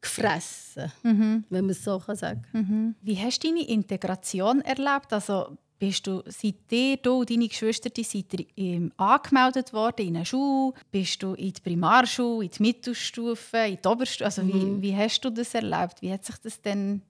gefressen, 0.00 0.92
Mhm. 1.02 1.44
wenn 1.48 1.64
man 1.64 1.70
es 1.70 1.82
so 1.82 1.98
kann 1.98 2.16
sagen 2.16 2.42
Mhm. 2.52 2.94
Wie 3.02 3.16
hast 3.18 3.40
du 3.42 3.48
deine 3.48 3.66
Integration 3.66 4.60
erlebt? 4.60 5.12
Also 5.12 5.56
bist 5.78 6.06
du, 6.06 6.22
seid 6.26 6.56
ihr, 6.70 6.96
du 6.98 7.20
und 7.20 7.30
deine 7.30 7.48
Geschwister, 7.48 7.90
die 7.90 8.04
seid 8.04 8.32
ihr 8.34 8.46
ähm, 8.56 8.92
angemeldet 8.96 9.72
worden 9.72 10.06
in 10.06 10.16
eine 10.16 10.26
Schule? 10.26 10.74
Bist 10.90 11.22
du 11.22 11.32
in 11.34 11.52
die 11.52 11.60
Primarschule, 11.62 12.44
in 12.44 12.50
die 12.50 12.62
Mittelstufe, 12.62 13.56
in 13.58 13.78
die 13.82 13.88
Oberstufe? 13.88 14.24
Also 14.26 14.46
wie, 14.46 14.80
wie 14.82 14.94
hast 14.96 15.20
du 15.22 15.30
das 15.30 15.54
erlebt? 15.54 16.00
Wie 16.02 16.12
hat 16.12 16.24
sich 16.24 16.36
das 16.36 16.60
denn 16.60 17.02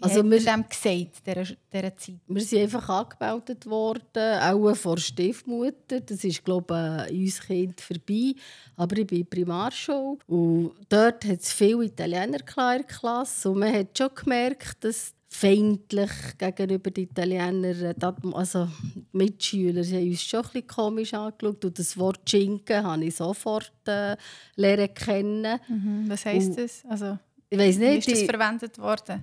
Also 0.00 0.24
wir- 0.30 0.38
dem 0.40 0.64
gesagt, 0.68 1.26
dieser, 1.26 1.44
dieser 1.72 1.96
Zeit? 1.96 2.14
Wir 2.26 2.42
sind 2.42 2.62
einfach 2.62 2.88
angemeldet 2.88 3.66
worden, 3.66 4.40
auch 4.40 4.74
vor 4.74 4.98
Stiefmutter. 4.98 6.00
Das 6.00 6.24
ist, 6.24 6.44
glaube 6.44 7.06
ich, 7.10 7.18
uns 7.20 7.40
Kind 7.40 7.80
vorbei. 7.80 8.34
Aber 8.76 8.96
ich 8.98 9.06
bin 9.06 9.26
Primarschule 9.26 10.18
und 10.26 10.72
dort 10.88 11.24
hat 11.24 11.40
es 11.40 11.52
viele 11.52 11.84
Italiener 11.84 12.38
in 12.40 12.86
Klasse. 12.86 13.50
Und 13.50 13.58
man 13.58 13.72
hat 13.74 13.96
schon 13.96 14.10
gemerkt, 14.14 14.82
dass 14.84 15.12
feindlich 15.32 16.10
gegenüber 16.38 16.90
den 16.90 17.04
Italienern, 17.04 17.94
Atmo- 18.00 18.34
also 18.34 18.68
die 18.94 19.04
Mitschüler, 19.12 19.84
sie 19.84 19.96
haben 19.96 20.08
uns 20.10 20.22
schon 20.22 20.40
ein 20.40 20.46
bisschen 20.50 20.66
komisch 20.66 21.14
angeschaut. 21.14 21.64
Und 21.64 21.78
das 21.78 21.96
Wort 21.96 22.28
«Schinken» 22.28 22.82
habe 22.82 23.04
ich 23.04 23.14
sofort 23.16 23.70
äh, 23.86 24.16
lernen 24.56 24.92
kennen. 24.94 25.60
Mhm. 25.68 26.04
Was 26.08 26.24
heisst 26.26 26.58
das? 26.58 26.82
Also, 26.88 27.16
Ich 27.48 27.58
weiss 27.58 27.78
wie 27.78 27.84
nicht, 27.90 28.08
ist 28.08 28.22
das 28.22 28.28
verwendet 28.28 28.78
worden? 28.78 29.22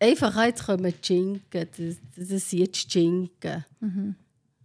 Einfach, 0.00 0.44
jetzt 0.44 0.64
kommen 0.64 0.94
Schinken. 1.02 1.42
Das, 1.76 1.96
das 2.16 2.50
sind 2.50 2.58
jetzt 2.60 2.92
Schinken. 2.92 3.64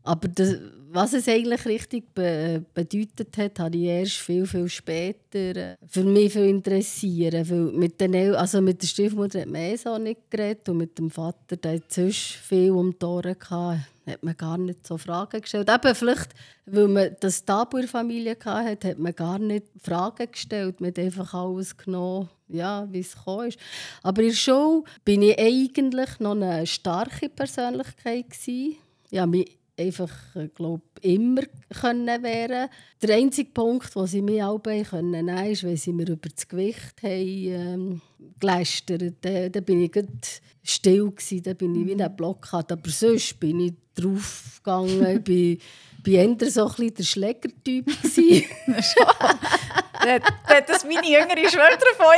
Aber 0.04 0.28
das, 0.28 0.58
was 0.92 1.14
es 1.14 1.28
eigentlich 1.30 1.66
richtig 1.66 2.14
be 2.14 2.64
bedeutet 2.74 3.38
hat, 3.38 3.58
habe 3.60 3.78
ich 3.78 3.84
erst 3.84 4.18
viel, 4.18 4.46
viel 4.46 4.68
später 4.68 5.56
äh, 5.56 5.78
für 5.88 6.04
mich 6.04 6.34
viel 6.34 6.46
interessieren. 6.46 7.50
Weil 7.50 7.72
mit, 7.72 8.02
den 8.02 8.14
El 8.14 8.36
also 8.36 8.62
mit 8.62 8.82
der 8.82 8.88
Stiefmutter 8.88 9.42
hat 9.42 9.48
man 9.48 9.62
eh 9.62 9.76
so 9.78 9.98
nicht 9.98 10.30
geredet 10.30 10.68
und 10.68 10.78
mit 10.78 10.98
dem 11.00 11.10
Vater, 11.10 11.56
der 11.56 11.76
hat 11.76 11.92
sonst 11.92 12.18
viel 12.18 12.72
um 12.72 12.94
die 13.00 13.06
Ohren 13.06 13.40
gehabt, 13.40 13.80
hat 14.06 14.24
man 14.24 14.36
gar 14.36 14.58
nicht 14.58 14.86
so 14.86 14.98
Fragen 14.98 15.40
gestellt. 15.40 15.70
Eben 15.74 15.96
vielleicht, 15.96 16.30
weil 16.66 16.88
man 16.90 17.16
das 17.22 17.46
Tabu 17.46 17.78
in 17.78 17.84
der 17.84 17.90
Familie 17.90 18.38
hatte, 18.44 18.90
hat 18.90 19.00
man 19.00 19.16
gar 19.16 19.40
nicht 19.40 19.68
Fragen 19.82 20.30
gestellt. 20.30 20.82
Man 20.82 20.90
hat 20.90 21.00
einfach 21.00 21.34
alles 21.34 21.78
genommen, 21.78 22.30
ja, 22.54 22.88
wie 22.92 23.00
es 23.00 23.16
gekommen 23.16 23.50
ist. 23.50 23.60
Aber 24.02 24.22
in 24.22 24.30
der 24.30 24.36
Schule 24.36 24.84
bin 25.04 25.22
ich 25.22 25.38
eigentlich 25.38 26.20
noch 26.20 26.32
eine 26.32 26.66
starke 26.66 27.30
Persönlichkeit. 27.30 28.30
Gewesen. 28.30 28.78
Ja, 29.10 29.26
mich 29.26 29.58
einfach, 29.78 30.12
äh, 30.36 30.50
glaub, 30.54 30.82
immer 31.02 31.42
können 31.82 32.24
wehren. 32.24 32.70
Der 33.02 33.16
einzige 33.16 33.52
Punkt, 33.52 33.96
wo 33.96 34.06
sie 34.06 34.22
mich 34.22 34.44
auch 34.44 34.62
können 34.62 35.26
nehmen, 35.26 35.52
ist, 35.52 35.64
wenn 35.64 35.78
sie 35.78 35.94
mir 35.94 36.08
über 36.10 36.30
das 36.30 36.48
Gewicht 36.48 37.02
haben, 37.02 37.12
ähm, 37.12 38.02
gelästert. 38.40 39.16
Da, 39.22 39.50
da 39.50 39.60
bin 39.60 39.84
ich 39.84 39.92
still 40.64 41.12
gsi, 41.12 41.42
da 41.42 41.54
bin 41.54 41.76
ich 41.76 41.88
wie 41.88 42.02
ein 42.02 42.16
Block. 42.16 42.54
Aber 42.54 42.90
sonst 42.90 43.40
bin 43.40 43.60
ich 43.60 43.74
draufgegangen. 43.96 45.18
ich 45.18 45.24
bin, 45.24 45.58
bin 46.04 46.38
eher 46.38 46.50
so 46.52 46.66
ein 46.66 46.68
bisschen 46.76 46.94
der 46.96 47.04
Schlägertyp. 47.04 47.90
Hat 50.46 50.70
das 50.70 50.84
meine 50.84 51.08
jüngere 51.08 51.50
Schwester 51.50 51.88
von 51.96 52.14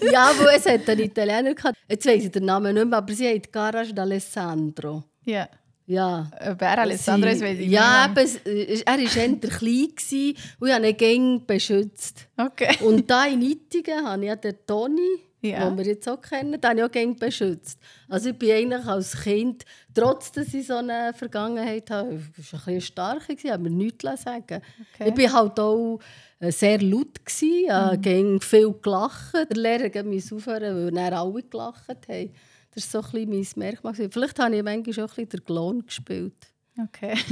ihr? 0.00 0.10
ja, 0.12 0.30
wo 0.38 0.44
es 0.48 0.64
hat 0.66 0.88
einen 0.88 1.00
Italiener 1.02 1.54
gehabt. 1.54 1.76
Jetzt 1.88 2.06
weiss 2.06 2.24
ich 2.24 2.30
den 2.30 2.44
Namen 2.46 2.74
nicht 2.74 2.86
mehr, 2.86 2.98
aber 2.98 3.12
sie 3.12 3.28
hat 3.28 3.52
Garage 3.52 3.92
d'Alessandro. 3.92 5.02
Ja. 5.24 5.48
Ja. 5.88 6.28
Wer 6.58 6.78
Alessandro 6.78 7.28
ist, 7.30 7.42
weiß 7.42 7.58
ich 7.60 7.68
Ja, 7.68 8.08
nicht. 8.08 8.18
es- 8.20 8.36
äh, 8.44 8.82
er 8.84 8.86
war 8.86 8.98
eher 8.98 9.08
klein 9.08 10.34
und 10.58 10.68
ich 10.68 10.74
habe 10.74 11.04
ihn 11.12 11.46
beschützt. 11.46 12.26
Okay. 12.36 12.76
Und 12.82 13.08
da 13.08 13.26
in 13.26 13.42
Ittigen 13.42 14.04
habe 14.04 14.22
ich 14.22 14.28
ja 14.28 14.36
den 14.36 14.56
Toni, 14.66 15.20
Ja. 15.50 15.68
den 15.68 15.78
wir 15.78 15.86
jetzt 15.86 16.08
auch 16.08 16.20
kennen, 16.20 16.52
den 16.52 16.62
habe 16.62 16.78
ich 16.78 16.84
auch 16.84 16.90
gerne 16.90 17.14
beschützt. 17.14 17.78
Also 18.08 18.30
ich 18.30 18.36
bin 18.36 18.50
eigentlich 18.50 18.86
als 18.86 19.20
Kind, 19.22 19.64
trotz 19.94 20.32
dass 20.32 20.52
ich 20.54 20.66
so 20.66 20.76
eine 20.76 21.12
Vergangenheit 21.14 21.90
habe, 21.90 22.14
ich 22.14 22.52
war 22.52 22.60
ein 22.60 22.64
bisschen 22.66 22.80
stark, 22.80 23.28
gewesen, 23.28 23.50
aber 23.50 23.68
nichts 23.68 24.22
sagen. 24.22 24.62
Okay. 24.94 25.08
Ich 25.08 25.14
bin 25.14 25.32
halt 25.32 25.58
auch 25.58 26.00
äh, 26.38 26.52
sehr 26.52 26.80
laut, 26.80 27.24
gewesen, 27.24 28.02
äh, 28.02 28.22
mhm. 28.22 28.40
viel 28.40 28.74
gelacht. 28.82 29.34
Der 29.34 29.56
Lehrer 29.56 30.02
musste 30.04 30.34
aufhören, 30.34 30.76
weil 30.76 30.90
dann 30.90 31.12
alle 31.12 31.42
gelacht 31.42 32.08
haben. 32.08 32.32
Das 32.74 32.92
war 32.92 33.02
so 33.02 33.18
ein 33.18 33.30
bisschen 33.30 33.60
mein 33.60 33.70
Merkmal. 33.70 33.94
Vielleicht 33.94 34.38
habe 34.38 34.56
ich 34.56 34.62
manchmal 34.62 35.06
auch 35.06 35.10
ein 35.10 35.26
bisschen 35.26 35.28
den 35.28 35.44
Clown 35.44 35.86
gespielt. 35.86 36.46
okay. 36.82 37.14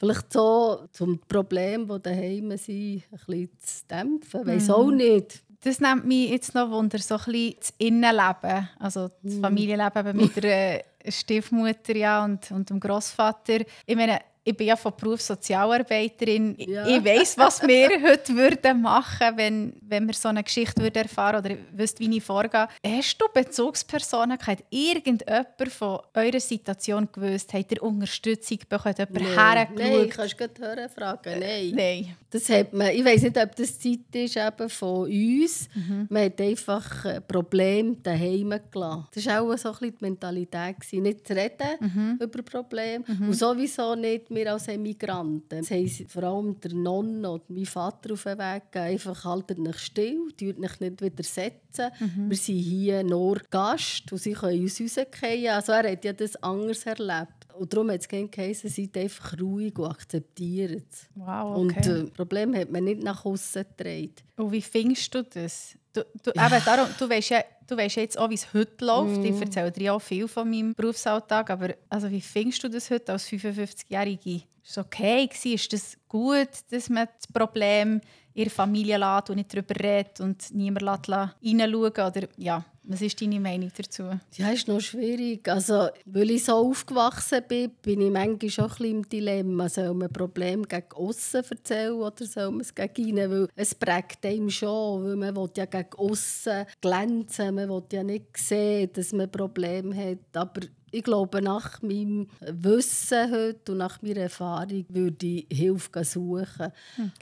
Vielleicht 0.00 0.32
so, 0.32 0.88
um 1.00 1.12
die 1.12 1.26
Probleme, 1.28 1.84
die 1.84 2.02
daheim 2.02 2.56
sind, 2.56 3.02
ein 3.12 3.18
bisschen 3.26 3.50
zu 3.58 3.86
dämpfen. 3.86 4.46
Weiß 4.46 4.70
auch 4.70 4.90
nicht. 4.90 5.42
Das 5.62 5.80
nimmt 5.80 6.06
mich 6.06 6.30
jetzt 6.30 6.54
noch 6.54 6.70
Wunder, 6.70 6.98
so 6.98 7.16
ein 7.16 7.24
bisschen 7.24 7.54
das 7.58 7.74
Innenleben, 7.78 8.68
also 8.78 9.10
das 9.22 9.38
Familienleben 9.38 10.06
eben 10.06 10.18
mit 10.18 10.36
der 10.42 10.84
Stiefmutter 11.06 11.96
ja, 11.96 12.24
und, 12.24 12.50
und 12.50 12.70
dem 12.70 12.80
Großvater. 12.80 13.60
Ich 13.86 13.96
meine, 13.96 14.20
ich 14.50 14.56
bin 14.56 14.66
ja 14.68 14.76
von 14.76 14.92
Beruf 14.96 15.20
Sozialarbeiterin. 15.20 16.54
Ich- 16.58 16.68
Ja. 16.68 16.86
Ich 16.86 17.04
weiß, 17.04 17.38
was 17.38 17.62
wir 17.66 17.88
heute 18.04 18.34
würden 18.34 18.82
machen, 18.82 19.28
wenn, 19.36 19.72
wenn 19.82 20.06
wir 20.06 20.14
so 20.14 20.28
eine 20.28 20.42
Geschichte 20.42 20.82
würden 20.82 21.02
erfahren 21.02 21.44
oder 21.44 21.56
wüsste, 21.72 22.00
wie 22.00 22.16
ich 22.16 22.22
vorgehe. 22.22 22.68
Hast 22.86 23.16
du 23.18 23.26
Bezugspersonen 23.32 24.38
gehabt? 24.38 24.64
Irgendjemand 24.70 25.48
von 25.70 25.98
eurer 26.14 26.40
Situation 26.40 27.08
gewusst? 27.12 27.52
Habt 27.52 27.72
ihr 27.72 27.82
Unterstützung 27.82 28.58
bekommen? 28.68 28.94
Jemand 28.98 29.14
Nein, 29.36 29.56
hergeschaut? 29.68 30.10
kannst 30.10 30.40
du 30.58 30.62
hören 30.66 30.88
fragen. 30.88 31.40
Nein. 31.40 31.72
Nein. 31.74 32.16
Das 32.30 32.48
hat 32.48 32.72
man, 32.72 32.88
ich 32.90 33.04
weiß 33.04 33.22
nicht, 33.22 33.36
ob 33.36 33.56
das 33.56 33.78
Zeit 33.78 33.98
ist 34.12 34.36
eben 34.36 34.68
von 34.68 35.02
uns. 35.10 35.68
Mhm. 35.74 36.06
Man 36.08 36.24
hat 36.26 36.40
einfach 36.40 37.04
äh, 37.04 37.20
Probleme 37.20 37.96
daheim 38.00 38.54
gelassen. 38.70 39.06
Das 39.12 39.26
war 39.26 39.40
auch 39.42 39.56
so 39.58 39.70
ein 39.70 39.74
bisschen 39.78 39.96
die 39.98 40.04
Mentalität. 40.04 40.78
Gewesen. 40.80 41.02
Nicht 41.02 41.26
zu 41.26 41.34
reden 41.34 41.68
Mhm. 41.80 42.18
über 42.22 42.42
Probleme 42.42 43.04
und 43.20 43.32
sowieso 43.32 43.94
nicht 43.96 44.30
wir 44.40 44.52
als 44.52 44.68
Emigranten. 44.68 45.60
Das 45.60 45.70
haben 45.70 45.86
sie 45.86 46.04
vor 46.04 46.22
allem 46.22 46.60
der 46.60 46.72
Nonno 46.72 47.34
und 47.34 47.50
mein 47.50 47.66
Vater 47.66 48.12
auf 48.12 48.22
den 48.24 48.38
Weg 48.38 48.72
gegeben. 48.72 48.92
Einfach 48.92 49.24
haltet 49.24 49.58
euch 49.58 49.78
still, 49.78 50.32
tut 50.36 50.58
euch 50.58 50.80
nicht 50.80 51.02
widersetzen. 51.02 51.90
Mhm. 51.98 52.30
Wir 52.30 52.36
sind 52.36 52.58
hier 52.58 53.02
nur 53.02 53.40
Gast 53.50 54.10
und 54.10 54.18
sie 54.18 54.32
können 54.32 54.62
uns 54.62 54.80
rausgehen. 54.80 55.48
Also 55.48 55.72
er 55.72 55.92
hat 55.92 56.04
ja 56.04 56.12
das 56.12 56.36
anders 56.42 56.86
erlebt. 56.86 57.40
Und 57.58 57.72
darum 57.74 57.90
hat 57.90 58.00
es 58.00 58.08
geheißen, 58.08 58.70
seid 58.70 58.96
einfach 58.96 59.38
ruhig 59.38 59.78
und 59.78 59.90
akzeptiert 59.90 60.86
es. 60.90 61.08
Wow, 61.14 61.58
Und 61.58 61.76
okay. 61.76 61.90
äh, 61.90 62.02
das 62.02 62.10
Problem 62.10 62.54
hat 62.54 62.70
man 62.70 62.84
nicht 62.84 63.02
nach 63.02 63.24
außen 63.24 63.66
getragen. 63.76 64.14
Und 64.36 64.52
wie 64.52 64.62
findest 64.62 65.14
du 65.14 65.22
das? 65.22 65.76
Du, 65.92 66.04
du, 66.22 66.30
eben 66.30 66.64
darum, 66.64 66.88
du 66.98 67.08
weißt 67.08 67.30
ja, 67.30 67.42
du 67.66 67.76
weißt 67.76 67.96
jetzt 67.96 68.18
auch, 68.18 68.30
wie 68.30 68.34
es 68.34 68.52
heute 68.54 68.84
läuft. 68.84 69.18
Mhm. 69.18 69.24
Ich 69.24 69.40
erzähle 69.40 69.72
dir 69.72 69.82
ja 69.82 69.92
auch 69.92 70.02
viel 70.02 70.28
von 70.28 70.48
meinem 70.48 70.74
Berufsalltag. 70.74 71.50
Aber 71.50 71.74
also, 71.88 72.10
wie 72.10 72.20
findest 72.20 72.62
du 72.62 72.68
das 72.68 72.90
heute 72.90 73.12
als 73.12 73.26
55-Jährige? 73.26 74.42
Ist 74.62 74.70
es 74.70 74.78
okay? 74.78 75.28
Ist 75.44 75.72
das 75.72 75.96
gut, 76.08 76.48
dass 76.70 76.88
man 76.88 77.08
das 77.16 77.26
Problem 77.32 78.00
der 78.44 78.50
Familie 78.50 78.98
lässt 78.98 79.30
und 79.30 79.36
nicht 79.36 79.54
darüber 79.54 79.74
redet 79.82 80.20
und 80.20 80.54
niemand 80.54 81.08
reinschauen? 81.08 81.30
Oder 81.42 82.28
ja, 82.36 82.64
was 82.82 83.02
ist 83.02 83.20
deine 83.20 83.38
Meinung 83.38 83.70
dazu? 83.76 84.04
Ja, 84.36 84.50
ist 84.50 84.66
noch 84.66 84.80
schwierig. 84.80 85.48
Also, 85.48 85.88
weil 86.06 86.30
ich 86.30 86.44
so 86.44 86.54
aufgewachsen 86.54 87.42
bin, 87.46 87.70
bin 87.82 88.00
ich 88.00 88.10
manchmal 88.10 88.50
schon 88.50 88.64
ein 88.64 88.68
bisschen 88.70 88.96
im 88.96 89.08
Dilemma. 89.08 89.68
Soll 89.68 89.94
man 89.94 90.12
Problem 90.12 90.66
gegen 90.66 90.92
außen 90.92 91.44
erzählen 91.48 91.92
oder 91.92 92.26
soll 92.26 92.50
man 92.50 92.62
es 92.62 92.74
gegen 92.74 93.08
innen? 93.08 93.30
Weil 93.30 93.48
es 93.54 93.74
prägt 93.74 94.24
einem 94.26 94.50
schon, 94.50 95.04
weil 95.04 95.16
man 95.16 95.36
will 95.36 95.50
ja 95.56 95.66
gegen 95.66 95.92
außen 95.94 96.66
glänzen, 96.80 97.54
man 97.54 97.68
will 97.68 97.84
ja 97.92 98.02
nicht 98.02 98.36
sehen, 98.36 98.90
dass 98.92 99.12
man 99.12 99.30
Probleme 99.30 99.94
hat. 99.94 100.36
Aber 100.36 100.62
ich 100.90 101.02
glaube, 101.02 101.40
nach 101.40 101.80
meinem 101.82 102.28
Wissen 102.40 103.30
heute 103.30 103.72
und 103.72 103.78
nach 103.78 104.02
meiner 104.02 104.22
Erfahrung 104.22 104.84
würde 104.88 105.26
ich 105.26 105.46
Hilfe 105.50 106.04
suchen. 106.04 106.72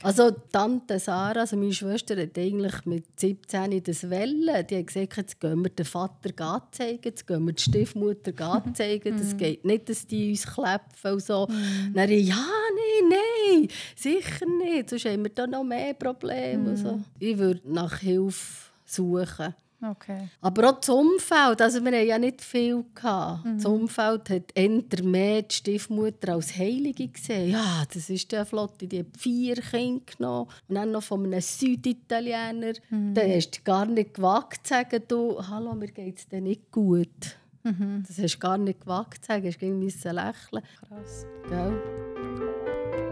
Also 0.03 0.31
Tante 0.53 0.99
Sarah, 0.99 1.41
also 1.41 1.57
meine 1.57 1.73
Schwester, 1.73 2.21
hat 2.21 2.39
eigentlich 2.39 2.85
mit 2.87 3.05
17 3.19 3.83
das 3.83 4.09
Welle. 4.09 4.65
Die 4.65 4.79
hat 4.79 4.87
gesagt, 4.87 5.17
jetzt 5.17 5.41
gehen 5.41 5.63
wir 5.63 5.71
den 5.71 5.87
Vater 5.87 6.63
zeigen, 6.71 7.01
jetzt 7.05 7.27
gehen 7.27 7.45
wir 7.45 7.53
die 7.53 7.63
Stiefmutter 7.63 8.63
zeigen. 8.75 9.19
Das 9.19 9.37
geht 9.37 9.65
nicht, 9.65 9.89
dass 9.89 10.07
die 10.07 10.31
uns 10.31 10.47
klepfen 10.47 11.13
und 11.13 11.23
so. 11.23 11.47
Dann 11.47 12.03
habe 12.03 12.15
ich, 12.15 12.29
ja, 12.29 12.37
nein, 12.37 13.19
nein, 13.51 13.69
sicher 13.95 14.47
nicht. 14.47 14.91
Sonst 14.91 15.05
haben 15.05 15.25
wir 15.25 15.31
da 15.31 15.47
noch 15.47 15.65
mehr 15.65 15.95
Probleme. 15.95 16.71
Und 16.71 16.77
so. 16.77 17.01
Ich 17.19 17.37
würde 17.37 17.61
nach 17.65 17.99
Hilfe 17.99 18.71
suchen. 18.85 19.55
Okay. 19.81 20.29
Aber 20.41 20.71
auch 20.71 20.81
das 20.81 20.89
Umfeld, 20.89 21.63
also 21.63 21.85
wir 21.85 21.93
hatten 21.93 22.09
ja 22.09 22.19
nicht 22.19 22.41
viel. 22.43 22.85
Gehabt. 22.95 23.45
Das 23.45 23.65
Umfeld 23.65 24.31
hat 24.31 24.53
eher 24.55 25.05
mehr 25.05 25.43
die 25.43 25.55
Stiefmutter 25.55 26.35
als 26.35 26.57
Heilige 26.57 27.09
gesehen. 27.09 27.51
Ja, 27.51 27.85
das 27.93 28.11
ist 28.11 28.33
der 28.33 28.45
Flotte, 28.45 28.87
die 28.87 29.01
hat 29.01 29.17
vier 29.17 29.57
Kinder 29.57 30.03
genommen. 30.17 30.51
Und 30.69 30.75
dann 30.75 30.91
noch 30.91 31.03
von 31.03 31.25
einem 31.25 31.41
Süditaliener. 31.41 32.73
Dann 32.91 33.17
hast 33.17 33.59
du 33.59 33.63
gar 33.63 33.87
nicht 33.87 34.15
gewagt 34.15 34.67
zu 34.67 34.75
sagen, 34.75 35.03
du, 35.07 35.41
hallo, 35.47 35.75
mir 35.75 35.89
geht 35.89 36.19
es 36.19 36.29
dir 36.29 36.41
nicht 36.41 36.71
gut. 36.73 37.37
Das 37.63 38.19
hast 38.19 38.35
du 38.35 38.39
gar 38.39 38.59
nicht 38.59 38.81
gewagt 38.81 39.25
zu 39.25 39.33
sagen, 39.33 39.47
hast 39.47 39.61
du 39.61 39.67
müssen 39.67 40.15
lächeln. 40.15 40.63
Krass. 40.89 41.27
Gell? 41.49 43.08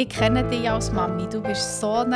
Ich 0.00 0.08
kenne 0.08 0.42
dich 0.48 0.66
als 0.66 0.90
Mami. 0.90 1.28
Du 1.28 1.42
bist 1.42 1.78
so 1.78 1.92
ein 1.92 2.14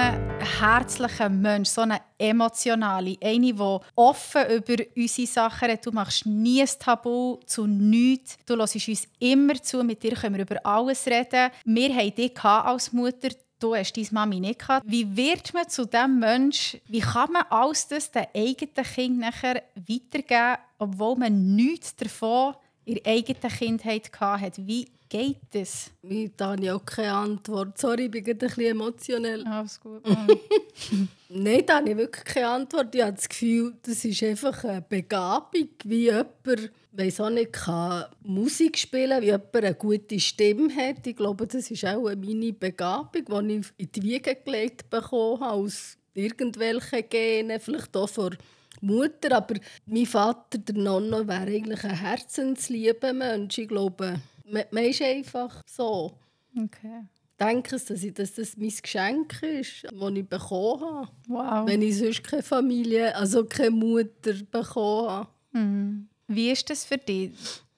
herzlicher 0.58 1.28
Mensch, 1.28 1.68
so 1.68 1.82
eine 1.82 2.00
emotionale, 2.16 3.18
eine, 3.22 3.52
die 3.52 3.78
offen 3.94 4.46
über 4.56 4.82
unsere 4.96 5.26
Sachen 5.26 5.68
redet. 5.68 5.84
Du 5.84 5.92
machst 5.92 6.24
nie 6.24 6.62
ein 6.62 6.68
Tabu 6.78 7.40
zu 7.44 7.66
nichts. 7.66 8.38
Du 8.46 8.56
hörst 8.56 8.88
uns 8.88 9.06
immer 9.18 9.62
zu, 9.62 9.84
mit 9.84 10.02
dir 10.02 10.14
können 10.14 10.36
wir 10.36 10.44
über 10.44 10.64
alles 10.64 11.06
reden. 11.06 11.50
Wir 11.66 11.94
haben 11.94 12.14
dich 12.14 12.42
als 12.42 12.90
Mutter 12.90 13.28
du 13.60 13.74
hast 13.74 13.94
deine 13.94 14.08
Mami 14.12 14.40
nicht 14.40 14.60
gehabt. 14.60 14.86
Wie 14.88 15.14
wird 15.14 15.52
man 15.52 15.68
zu 15.68 15.84
diesem 15.84 16.18
Mensch, 16.18 16.78
wie 16.88 17.00
kann 17.00 17.32
man 17.32 17.44
alles 17.50 17.86
das 17.88 18.10
den 18.10 18.24
eigenen 18.34 18.84
Kind 18.94 19.18
nachher 19.18 19.62
weitergeben, 19.74 20.56
obwohl 20.78 21.16
man 21.16 21.54
nichts 21.54 21.94
davon 21.96 22.54
in 22.86 22.94
der 22.94 23.12
eigenen 23.12 23.52
Kindheit 23.52 24.10
hatte? 24.18 24.66
Wie 24.66 24.88
geht 25.14 25.38
das? 25.52 25.92
Ich 26.02 26.32
habe 26.40 26.74
auch 26.74 26.84
keine 26.84 27.12
Antwort. 27.12 27.78
Sorry, 27.78 28.06
ich 28.06 28.10
bin 28.10 28.26
ein 28.26 28.36
bisschen 28.36 28.64
emotionell. 28.64 29.46
Alles 29.46 29.80
gut. 29.80 30.02
Nein, 31.28 31.62
da 31.64 31.76
habe 31.76 31.90
ich 31.90 31.96
wirklich 31.96 32.24
keine 32.24 32.48
Antwort. 32.48 32.92
Ich 32.94 33.00
habe 33.00 33.12
das 33.12 33.28
Gefühl, 33.28 33.74
das 33.82 34.04
ist 34.04 34.22
einfach 34.24 34.64
eine 34.64 34.82
Begabung, 34.82 35.68
wie 35.84 36.06
jemand, 36.06 36.72
weiß 36.92 37.20
auch 37.20 37.30
nicht, 37.30 37.52
kann 37.52 38.06
Musik 38.22 38.76
spielen 38.76 39.22
wie 39.22 39.26
jemand 39.26 39.54
eine 39.54 39.74
gute 39.74 40.18
Stimme 40.18 40.74
hat. 40.74 41.06
Ich 41.06 41.14
glaube, 41.14 41.46
das 41.46 41.70
ist 41.70 41.84
auch 41.84 42.02
meine 42.02 42.52
Begabung, 42.52 43.46
die 43.48 43.54
ich 43.54 43.72
in 43.76 43.92
die 43.92 44.02
Wiege 44.02 44.34
gelegt 44.44 44.90
bekommen 44.90 45.40
habe, 45.40 45.52
aus 45.52 45.96
irgendwelchen 46.14 47.08
Genen, 47.08 47.60
vielleicht 47.60 47.96
auch 47.96 48.08
von 48.08 48.36
Mutter. 48.80 49.36
Aber 49.36 49.54
mein 49.86 50.06
Vater, 50.06 50.58
der 50.58 50.74
Nonno, 50.74 51.28
wäre 51.28 51.42
eigentlich 51.42 51.84
ein 51.84 52.00
herzenslieber 52.00 53.12
Mensch. 53.12 53.58
Ich 53.58 53.68
glaube, 53.68 54.20
man 54.44 54.84
ist 54.84 55.02
einfach 55.02 55.62
so. 55.66 56.18
Okay. 56.56 57.06
Ich 57.14 57.46
denke, 57.46 57.70
dass, 57.70 57.90
ich, 57.90 58.14
dass 58.14 58.34
das 58.34 58.56
mein 58.56 58.72
Geschenk 58.80 59.42
ist, 59.42 59.84
das 59.84 60.10
ich 60.14 60.28
bekommen 60.28 60.82
habe. 60.82 61.08
Wow. 61.26 61.66
Wenn 61.66 61.82
ich 61.82 61.98
sonst 61.98 62.22
keine 62.22 62.42
Familie, 62.42 63.14
also 63.16 63.44
keine 63.44 63.72
Mutter 63.72 64.34
bekommen 64.50 65.08
habe. 65.10 65.28
Mhm. 65.52 66.08
Wie 66.28 66.50
ist 66.50 66.70
das 66.70 66.84
für 66.84 66.98
dich? 66.98 67.32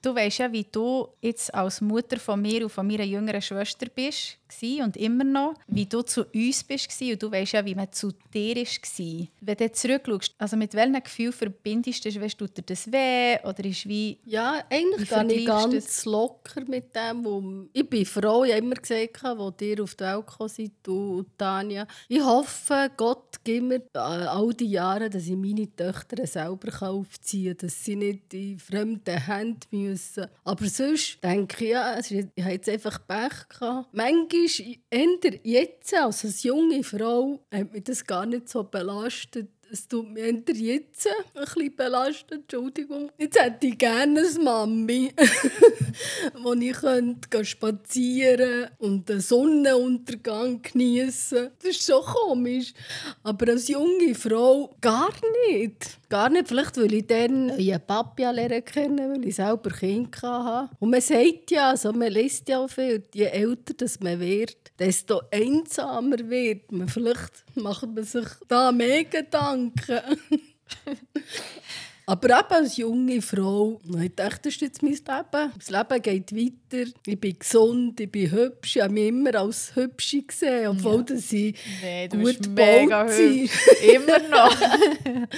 Du 0.07 0.15
weißt 0.15 0.39
ja, 0.39 0.53
wie 0.53 0.63
du 0.63 1.09
jetzt 1.21 1.53
als 1.53 1.81
Mutter 1.81 2.21
von 2.21 2.41
mir 2.41 2.63
und 2.63 2.71
von 2.71 2.87
meiner 2.87 3.03
jüngeren 3.03 3.43
Schwester 3.43 3.89
bist 3.93 4.39
und 4.81 4.97
immer 4.97 5.25
noch, 5.25 5.55
wie 5.67 5.87
du 5.87 6.03
zu 6.03 6.25
uns 6.27 6.63
bist 6.63 7.03
und 7.03 7.21
du 7.21 7.33
weißt 7.33 7.55
ja, 7.55 7.65
wie 7.65 7.75
man 7.75 7.91
zu 7.91 8.13
dir 8.33 8.55
war. 8.55 9.29
Wenn 9.41 9.57
du 9.57 9.73
zurückschaust, 9.73 10.35
also 10.39 10.57
mit 10.57 10.75
welchem 10.75 11.03
Gefühl 11.03 11.33
verbindest 11.33 12.05
du 12.05 12.09
das? 12.09 12.21
Weißt, 12.21 12.39
tut 12.39 12.57
dir 12.57 12.63
das 12.63 12.91
weh 12.93 13.37
oder 13.43 13.65
ist 13.65 13.89
wie... 13.89 14.19
Ja, 14.25 14.63
eigentlich 14.71 15.11
gehe 15.11 15.33
ich 15.33 15.47
ganz 15.47 15.75
das? 15.75 16.05
locker 16.05 16.63
mit 16.69 16.95
dem. 16.95 17.25
Wo 17.25 17.67
ich 17.73 17.91
bin 17.91 18.07
froh, 18.07 18.45
ich 18.45 18.53
habe 18.53 18.65
immer 18.65 18.77
gesagt, 18.77 19.25
wo 19.25 19.53
ihr 19.61 19.83
auf 19.83 19.97
die 19.97 20.05
Welt 20.05 20.27
gekommen 20.27 20.49
seid, 20.49 20.71
du 20.85 21.19
und 21.19 21.37
Tanja. 21.37 21.85
Ich 22.09 22.23
hoffe, 22.23 22.93
Gott 22.97 23.43
gibt 23.43 23.65
mir 23.65 23.83
äh, 23.95 23.99
all 23.99 24.55
die 24.55 24.71
Jahre, 24.71 25.11
dass 25.11 25.27
ich 25.27 25.37
meine 25.37 25.75
Töchter 25.75 26.25
selber 26.27 26.89
aufziehen 26.89 27.57
kann, 27.57 27.67
dass 27.67 27.85
sie 27.85 27.97
nicht 27.97 28.33
in 28.33 28.59
fremden 28.61 29.21
Händen 29.27 29.67
müssen. 29.73 29.96
Aber 30.45 30.67
sonst 30.67 31.23
denke 31.23 31.65
ich, 31.65 31.71
ja, 31.71 31.99
ich 31.99 32.27
habe 32.41 32.53
jetzt 32.53 32.69
einfach 32.69 33.07
Pech 33.07 33.49
gehabt. 33.49 33.89
Manchmal 33.93 34.45
ist 34.45 34.63
jetzt, 35.43 35.95
als 35.95 36.43
junge 36.43 36.83
Frau, 36.83 37.41
hat 37.53 37.73
mich 37.73 37.85
das 37.85 38.05
gar 38.05 38.27
nicht 38.27 38.49
so 38.49 38.65
belastet 38.65 39.49
es 39.71 39.89
tut 39.89 40.11
mich 40.11 40.23
jetzt 40.59 41.09
ein 41.09 41.45
bisschen 41.45 41.77
belastet, 41.77 42.33
Entschuldigung. 42.33 43.11
Jetzt 43.19 43.41
hätte 43.41 43.67
ich 43.67 43.79
gerne 43.79 44.21
eine 44.21 44.45
Mami, 44.45 45.13
wo 46.43 46.53
ich 46.55 46.73
könnte 46.73 47.45
spazieren 47.45 48.69
und 48.79 49.09
den 49.09 49.21
Sonnenuntergang 49.21 50.63
genießen 50.63 51.51
Das 51.59 51.71
ist 51.71 51.87
so 51.87 52.01
komisch. 52.01 52.73
Aber 53.23 53.49
als 53.53 53.69
junge 53.69 54.15
Frau 54.15 54.75
gar 54.81 55.13
nicht. 55.49 55.99
Gar 56.09 56.31
nicht. 56.31 56.49
Vielleicht, 56.49 56.77
weil 56.77 56.95
ich 56.95 57.07
dann 57.07 57.51
einen 57.51 57.81
Papi 57.87 58.23
lernen 58.23 58.65
kennen, 58.65 59.11
weil 59.11 59.27
ich 59.27 59.37
selber 59.37 59.71
Kind 59.71 60.23
hatte. 60.23 60.71
Und 60.79 60.91
man 60.91 61.01
sagt 61.01 61.51
ja, 61.51 61.71
also 61.71 61.93
man 61.93 62.13
liest 62.13 62.49
ja 62.49 62.67
viel, 62.69 63.03
je 63.15 63.25
älter 63.25 63.75
das 63.75 64.01
man 64.01 64.21
wird, 64.21 64.57
desto 64.79 65.23
einsamer 65.31 66.19
wird 66.29 66.71
man. 66.73 66.89
Vielleicht 66.89 67.45
macht 67.55 67.95
man 67.95 68.05
sich 68.05 68.27
da 68.49 68.73
mehr 68.73 69.05
Gedanken. 69.05 70.01
Aber 72.09 72.39
eben 72.39 72.53
als 72.53 72.77
junge 72.77 73.21
Frau, 73.21 73.81
ich 74.01 74.15
dachte, 74.15 74.43
das 74.45 74.55
ist 74.55 74.61
jetzt 74.61 74.83
mein 74.83 74.93
Leben. 74.93 75.53
Das 75.59 75.71
Leben 75.71 76.03
geht 76.03 76.37
weiter. 76.37 76.91
Ich 77.05 77.21
bin 77.21 77.37
gesund, 77.37 77.99
ich 77.99 78.13
bin 78.13 78.31
hübsch. 78.31 78.77
Ich 78.77 78.83
habe 78.83 78.95
mich 78.95 79.09
immer 79.09 79.35
als 79.35 79.75
hübsch 79.75 80.17
gesehen, 80.25 80.69
obwohl 80.69 81.05
ja. 81.09 81.17
ich 81.17 81.57
nee, 81.83 82.07
du 82.07 82.19
gut 82.19 82.49
mega 82.49 83.09
hübsch. 83.09 83.51
Immer 83.83 84.21
noch. 84.29 84.57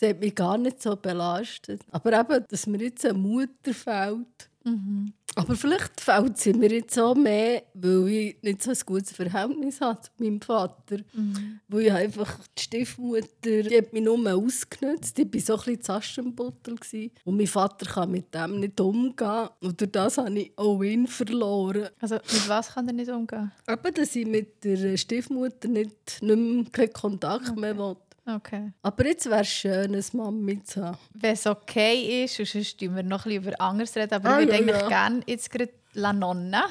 das 0.00 0.08
hat 0.08 0.20
mich 0.20 0.34
gar 0.34 0.56
nicht 0.56 0.80
so 0.82 0.96
belastet. 0.96 1.82
Aber 1.90 2.18
eben, 2.18 2.42
dass 2.48 2.66
mir 2.66 2.78
jetzt 2.78 3.04
eine 3.04 3.18
Mutter 3.18 3.74
fällt, 3.74 4.48
mhm. 4.64 5.12
Aber 5.38 5.54
vielleicht 5.54 6.00
fällt 6.00 6.36
es 6.36 6.46
mir 6.46 6.70
jetzt 6.70 6.98
auch 6.98 7.14
mehr, 7.14 7.62
weil 7.74 8.08
ich 8.08 8.42
nicht 8.42 8.62
so 8.62 8.70
ein 8.70 8.78
gutes 8.84 9.12
Verhältnis 9.12 9.80
habe 9.80 10.00
zu 10.00 10.10
meinem 10.18 10.40
Vater. 10.40 10.98
Mhm. 11.12 11.60
Weil 11.68 11.82
ich 11.82 11.92
einfach 11.92 12.38
die 12.58 12.62
Stiefmutter, 12.62 13.28
die 13.42 13.78
hat 13.78 13.92
mich 13.92 14.02
nur 14.02 14.18
ausgenutzt. 14.34 15.16
Ich 15.18 15.32
war 15.32 15.40
so 15.40 15.62
ein 15.62 15.76
bisschen 15.76 15.94
Aschenputtel. 15.94 16.76
Und 17.24 17.36
mein 17.36 17.46
Vater 17.46 17.86
kann 17.86 18.10
mit 18.10 18.34
dem 18.34 18.58
nicht 18.58 18.80
umgehen. 18.80 19.48
Und 19.60 19.80
durch 19.80 19.92
das 19.92 20.18
habe 20.18 20.38
ich 20.38 20.52
auch 20.56 20.82
ihn 20.82 21.06
verloren. 21.06 21.88
Also 22.00 22.16
mit 22.16 22.48
was 22.48 22.74
kann 22.74 22.88
er 22.88 22.94
nicht 22.94 23.10
umgehen? 23.10 23.52
Eben, 23.68 23.94
dass 23.94 24.16
ich 24.16 24.26
mit 24.26 24.64
der 24.64 24.96
Stiefmutter 24.96 25.68
nicht, 25.68 26.20
nicht 26.20 26.36
mehr 26.36 26.64
keinen 26.72 26.92
Kontakt 26.92 27.50
okay. 27.50 27.60
mehr 27.60 27.78
will. 27.78 27.96
Okay. 28.28 28.72
Aber 28.82 29.06
jetzt 29.06 29.26
wäre 29.26 29.40
es 29.40 29.48
schön, 29.48 29.94
eine 29.94 30.02
Mami 30.12 30.62
zu 30.62 30.84
haben. 30.84 30.98
Wenn 31.14 31.32
es 31.32 31.46
okay 31.46 32.24
ist, 32.24 32.36
sonst 32.36 32.80
reden 32.80 32.94
wir 32.94 33.02
noch 33.02 33.24
ein 33.24 33.30
bisschen 33.30 33.44
über 33.54 33.60
anderes 33.60 33.96
reden, 33.96 34.14
aber 34.14 34.28
ah, 34.28 34.40
ich 34.40 34.48
würde 34.48 34.52
ja, 34.52 34.58
eigentlich 34.58 34.82
ja. 34.82 34.88
gerne 34.88 35.20
jetzt 35.26 35.50
gerade 35.50 35.72
La 35.98 36.12
Nonna, 36.12 36.66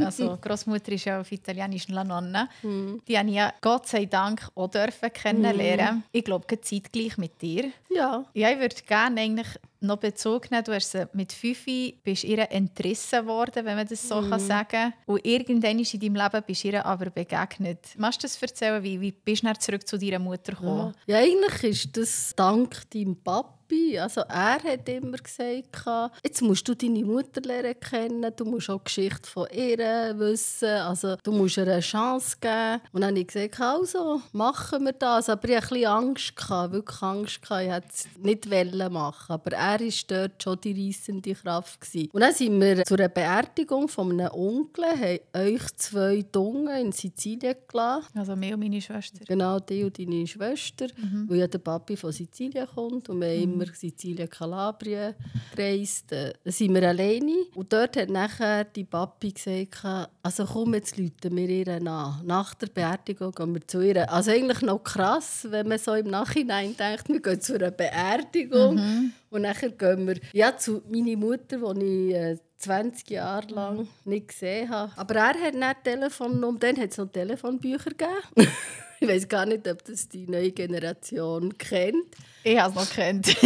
also 0.00 0.38
Großmutter 0.40 0.92
ist 0.92 1.04
ja 1.04 1.20
auf 1.20 1.30
Italienisch 1.30 1.88
La 1.88 2.02
Nonna, 2.02 2.48
mm. 2.62 3.02
die 3.06 3.18
habe 3.18 3.28
ich 3.28 3.34
ja 3.34 3.52
Gott 3.60 3.86
sei 3.86 4.06
Dank 4.06 4.48
auch 4.54 4.68
dürfen 4.68 5.12
kennenlernen. 5.12 5.98
Mm. 5.98 6.02
Ich 6.12 6.24
glaube, 6.24 6.60
zeitgleich 6.60 7.18
mit 7.18 7.40
dir. 7.40 7.70
Ja. 7.90 8.24
Ja, 8.32 8.50
ich 8.50 8.58
würde 8.58 8.76
gerne 8.86 9.20
eigentlich 9.20 9.48
noch 9.80 9.98
Bezug 9.98 10.50
nehmen. 10.50 10.64
Du 10.64 10.74
hast 10.74 10.96
mit 11.12 11.32
Fifi 11.32 11.98
bist 12.02 12.24
ihr 12.24 12.50
entrissen 12.50 13.26
worden, 13.26 13.64
wenn 13.64 13.76
man 13.76 13.86
das 13.86 14.08
so 14.08 14.20
mm. 14.20 14.30
kann 14.30 14.40
sagen 14.40 14.92
Und 15.06 15.24
irgendwann 15.26 15.78
in 15.78 16.00
deinem 16.00 16.14
Leben 16.14 16.42
bist 16.46 16.64
ihr 16.64 16.84
aber 16.84 17.10
begegnet. 17.10 17.86
Magst 17.98 18.22
du 18.22 18.26
das 18.26 18.40
erzählen? 18.40 18.82
Wie, 18.82 19.00
wie 19.00 19.12
bist 19.12 19.44
du 19.44 19.52
zurück 19.58 19.86
zu 19.86 19.98
deiner 19.98 20.18
Mutter 20.18 20.52
gekommen? 20.52 20.94
Ja, 21.06 21.18
ja 21.18 21.24
eigentlich 21.24 21.64
ist 21.64 21.96
das 21.96 22.32
dank 22.34 22.88
deinem 22.90 23.16
Papa 23.16 23.57
Papi, 23.68 23.98
also 23.98 24.22
er 24.22 24.62
hat 24.62 24.88
immer 24.88 25.18
gesagt, 25.18 26.16
jetzt 26.24 26.42
musst 26.42 26.66
du 26.68 26.74
deine 26.74 27.04
Mutter 27.04 27.40
lernen 27.42 27.78
kennen, 27.78 28.32
du 28.34 28.44
musst 28.44 28.70
auch 28.70 28.78
die 28.78 28.84
Geschichte 28.84 29.28
von 29.28 29.46
ihr 29.52 30.18
wissen, 30.18 30.68
also 30.68 31.16
du 31.22 31.32
musst 31.32 31.58
ihr 31.58 31.64
eine 31.64 31.80
Chance 31.80 32.36
geben. 32.40 32.80
Und 32.92 33.02
dann 33.02 33.10
habe 33.10 33.20
ich 33.20 33.26
gesagt, 33.26 33.60
also 33.60 34.20
machen 34.32 34.84
wir 34.84 34.92
das. 34.92 35.28
Aber 35.28 35.48
ich 35.48 35.56
hatte 35.56 35.66
ein 35.66 35.80
bisschen 35.80 35.86
Angst, 35.86 36.36
gehabt, 36.36 36.72
wirklich 36.72 37.02
Angst. 37.02 37.42
Gehabt. 37.42 37.62
Ich 37.62 37.70
wollte 37.70 37.88
es 37.90 38.06
nicht 38.18 38.90
machen, 38.90 39.32
aber 39.32 39.52
er 39.52 39.80
war 39.80 39.92
dort 40.08 40.42
schon 40.42 40.60
die 40.62 40.86
reissende 40.86 41.34
Kraft. 41.34 41.80
Gewesen. 41.80 42.08
Und 42.12 42.20
dann 42.20 42.32
sind 42.32 42.60
wir 42.60 42.84
zu 42.84 42.94
einer 42.94 43.08
Beerdigung 43.08 43.88
von 43.88 44.12
einem 44.12 44.32
Onkel, 44.32 44.84
haben 44.84 45.18
euch 45.34 45.76
zwei 45.76 46.24
Dungen 46.32 46.86
in 46.86 46.92
Sizilien 46.92 47.56
gelassen. 47.68 48.18
Also 48.18 48.34
mir 48.36 48.54
und 48.54 48.60
meine 48.60 48.80
Schwester. 48.80 49.24
Genau, 49.26 49.60
die 49.60 49.84
und 49.84 49.98
deine 49.98 50.26
Schwester, 50.26 50.86
mhm. 50.96 51.28
weil 51.28 51.38
ja 51.38 51.46
der 51.46 51.58
Papi 51.58 51.96
von 51.96 52.12
Sizilien 52.12 52.66
kommt 52.74 53.08
und 53.08 53.20
wir 53.20 53.46
mhm 53.46 53.57
wir 53.58 53.74
Sizilien, 53.74 54.28
Kalabrien 54.28 55.14
gereist. 55.54 56.12
Da 56.12 56.30
sind 56.44 56.74
wir 56.74 56.88
alleine. 56.88 57.46
Und 57.54 57.72
dort 57.72 57.96
hat 57.96 58.10
nachher 58.10 58.64
die 58.64 58.84
Papi 58.84 59.32
gesagt, 59.32 60.08
also 60.22 60.44
komm, 60.44 60.74
jetzt 60.74 60.96
läuten 60.96 61.36
wir 61.36 61.48
ihr 61.48 61.80
nach. 61.80 62.22
Nach 62.22 62.54
der 62.54 62.68
Beerdigung 62.68 63.32
gehen 63.32 63.54
wir 63.54 63.66
zu 63.66 63.80
ihr. 63.80 64.10
Also 64.10 64.30
eigentlich 64.30 64.62
noch 64.62 64.82
krass, 64.82 65.46
wenn 65.50 65.68
man 65.68 65.78
so 65.78 65.94
im 65.94 66.08
Nachhinein 66.08 66.76
denkt, 66.76 67.08
wir 67.08 67.20
gehen 67.20 67.40
zu 67.40 67.54
einer 67.54 67.70
Beerdigung. 67.70 68.76
Mhm. 68.76 69.12
Und 69.30 69.42
nachher 69.42 69.70
gehen 69.70 70.06
wir 70.06 70.16
ja, 70.32 70.56
zu 70.56 70.82
meiner 70.88 71.16
Mutter, 71.16 71.74
die 71.74 72.08
ich 72.08 72.14
äh, 72.14 72.38
20 72.58 73.10
Jahre 73.10 73.48
lang 73.54 73.88
nicht 74.04 74.28
gesehen 74.28 74.68
habe. 74.68 74.92
Aber 74.96 75.14
er 75.14 75.34
hat 75.40 75.54
nicht 75.54 75.84
Telefon 75.84 76.42
und 76.42 76.62
dann 76.62 76.76
hat 76.76 76.90
es 76.90 76.98
noch 76.98 77.10
Telefonbücher 77.10 77.90
gegeben. 77.90 78.50
ich 79.00 79.08
weiß 79.08 79.28
gar 79.28 79.46
nicht, 79.46 79.66
ob 79.68 79.84
das 79.84 80.08
die 80.08 80.26
neue 80.26 80.50
Generation 80.50 81.56
kennt. 81.56 82.16
Ich 82.48 82.58
habe 82.58 82.70
es 82.70 82.74
noch 82.88 82.94
kennt. 82.94 83.26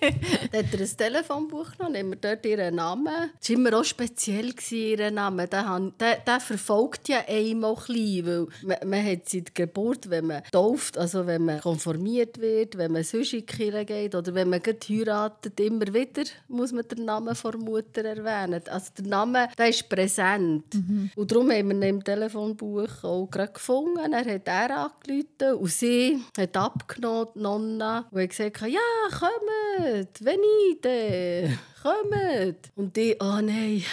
dann 0.00 0.66
hat 0.66 0.74
er 0.74 0.80
ein 0.80 0.96
Telefonbuch 0.96 1.76
genommen, 1.76 1.96
haben 1.96 2.10
wir 2.10 2.16
dort 2.16 2.44
ihren 2.44 2.74
Namen. 2.74 3.30
Es 3.40 3.50
war 3.50 3.56
immer 3.56 3.78
auch 3.78 3.84
speziell, 3.84 4.52
ihr 4.72 5.10
Name. 5.12 5.46
Der, 5.46 5.92
der, 6.00 6.16
der 6.16 6.40
verfolgt 6.40 7.08
ja 7.08 7.18
einmal 7.28 7.76
klein, 7.76 8.26
weil 8.26 8.46
man, 8.62 8.76
man 8.84 9.06
hat 9.06 9.28
seit 9.28 9.54
Geburt, 9.54 10.10
wenn 10.10 10.26
man 10.26 10.42
tauft, 10.50 10.98
also 10.98 11.24
wenn 11.24 11.44
man 11.44 11.60
konformiert 11.60 12.40
wird, 12.40 12.76
wenn 12.76 12.90
man 12.90 13.04
sonst 13.04 13.32
in 13.32 13.40
die 13.40 13.46
Kirche 13.46 13.84
geht 13.84 14.14
oder 14.16 14.34
wenn 14.34 14.48
man 14.48 14.60
heiratet, 14.60 15.60
immer 15.60 15.86
wieder 15.94 16.24
muss 16.48 16.72
man 16.72 16.88
den 16.88 17.04
Namen 17.04 17.36
der 17.40 17.58
Mutter 17.58 18.04
erwähnen. 18.04 18.60
Also 18.68 18.90
der 18.98 19.06
Name, 19.06 19.50
der 19.56 19.68
ist 19.68 19.88
präsent. 19.88 20.74
Mhm. 20.74 21.12
Und 21.14 21.30
darum 21.30 21.48
haben 21.52 21.68
wir 21.68 21.76
ihn 21.76 21.82
im 21.82 22.04
Telefonbuch 22.04 23.04
auch 23.04 23.28
gerade 23.30 23.52
gefunden. 23.52 24.12
Er 24.12 24.34
hat 24.34 24.48
er 24.48 24.90
angerufen 24.90 25.60
und 25.60 25.70
sie 25.70 26.20
hat 26.36 26.56
abgenommen, 26.56 27.28
die 27.36 27.40
Nonna, 27.40 28.08
und 28.10 28.31
gesagt, 28.36 28.60
ja, 28.62 28.80
kommt, 29.10 30.24
wenn 30.24 30.40
ich 30.40 30.80
denn, 30.80 31.58
kommt. 31.82 32.72
Und 32.76 32.96
die, 32.96 33.16
oh 33.20 33.40
nein, 33.40 33.84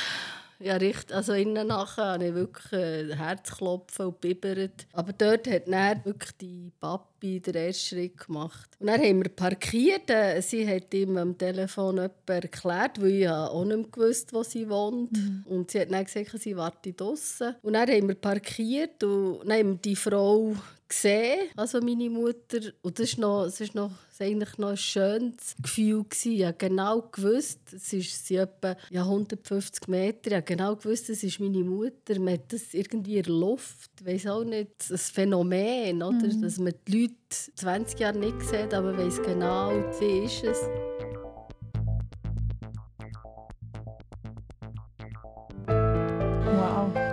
ja, 0.62 0.76
richtig. 0.76 1.16
Also 1.16 1.34
innen 1.34 1.68
nachher 1.68 2.06
habe 2.06 2.28
ich 2.28 2.34
wirklich 2.34 2.74
äh, 2.74 3.16
Herzklopfen 3.16 4.08
und 4.08 4.20
bibbert. 4.20 4.88
Aber 4.92 5.14
dort 5.14 5.50
hat 5.50 5.68
dann 5.68 6.04
wirklich 6.04 6.32
die 6.34 6.72
Papi 6.82 7.40
den 7.40 7.56
ersten 7.56 7.96
Schritt 7.96 8.18
gemacht. 8.18 8.70
Und 8.78 8.88
dann 8.88 9.00
haben 9.00 9.24
wir 9.24 9.30
parkiert. 9.30 10.10
Äh, 10.10 10.42
sie 10.42 10.68
hat 10.68 10.94
ihm 10.94 11.16
am 11.16 11.38
Telefon 11.38 12.10
erklärt, 12.26 13.02
weil 13.02 13.10
ich 13.10 13.30
auch 13.30 13.64
nicht 13.64 13.94
gewusst, 13.94 14.34
wo 14.34 14.44
sie 14.44 14.70
wohnt. 14.70 15.14
Mhm. 15.14 15.46
Und 15.48 15.72
sie 15.72 15.80
hat 15.80 15.92
dann 15.92 16.04
gesagt, 16.04 16.38
sie 16.38 16.58
warte 16.58 16.92
draußen. 16.92 17.56
Und 17.62 17.74
dann 17.74 17.90
haben 17.90 18.08
wir 18.10 18.16
parkiert 18.16 19.02
und 19.02 19.40
dann 19.46 19.60
haben 19.60 19.70
wir 19.70 19.78
die 19.78 19.96
Frau 19.96 20.56
gesehen, 20.90 21.50
also 21.56 21.80
meine 21.80 22.10
Mutter. 22.10 22.60
Und 22.82 23.00
das 23.00 23.18
war 23.18 23.22
noch, 23.22 23.46
das 23.46 23.62
ist 23.62 23.76
noch, 23.76 23.92
das 24.10 24.28
eigentlich 24.28 24.58
noch 24.58 24.70
ein 24.70 24.78
schönes 24.78 25.56
Gefühl. 25.62 26.06
Ich 26.26 26.44
habe 26.44 26.58
genau 26.58 27.02
gewusst, 27.04 27.60
es 27.74 27.94
ist 27.94 28.26
sie 28.26 28.36
etwa 28.36 28.76
ja, 28.90 29.04
150 29.04 29.88
Meter, 29.88 30.32
ich 30.32 30.34
habe 30.34 30.44
genau 30.44 30.76
gewusst, 30.76 31.10
es 31.10 31.24
ist 31.24 31.40
meine 31.40 31.64
Mutter. 31.64 32.20
Man 32.20 32.34
hat 32.34 32.52
das 32.52 32.74
irgendwie 32.74 33.18
in 33.18 33.24
der 33.24 33.34
Luft, 33.34 33.92
ich 34.02 34.06
weiß 34.06 34.28
auch 34.28 34.44
nicht, 34.44 34.90
ein 34.90 34.98
Phänomen, 34.98 36.04
oder? 36.04 36.28
Mhm. 36.28 36.42
dass 36.42 36.58
man 36.58 36.74
die 36.88 37.02
Leute 37.04 37.16
20 37.56 38.00
Jahre 38.00 38.18
nicht 38.18 38.42
sieht, 38.42 38.74
aber 38.74 38.98
weiß 38.98 39.22
genau, 39.22 39.72
sie 39.94 40.26
ist 40.26 40.44
es. 40.44 40.60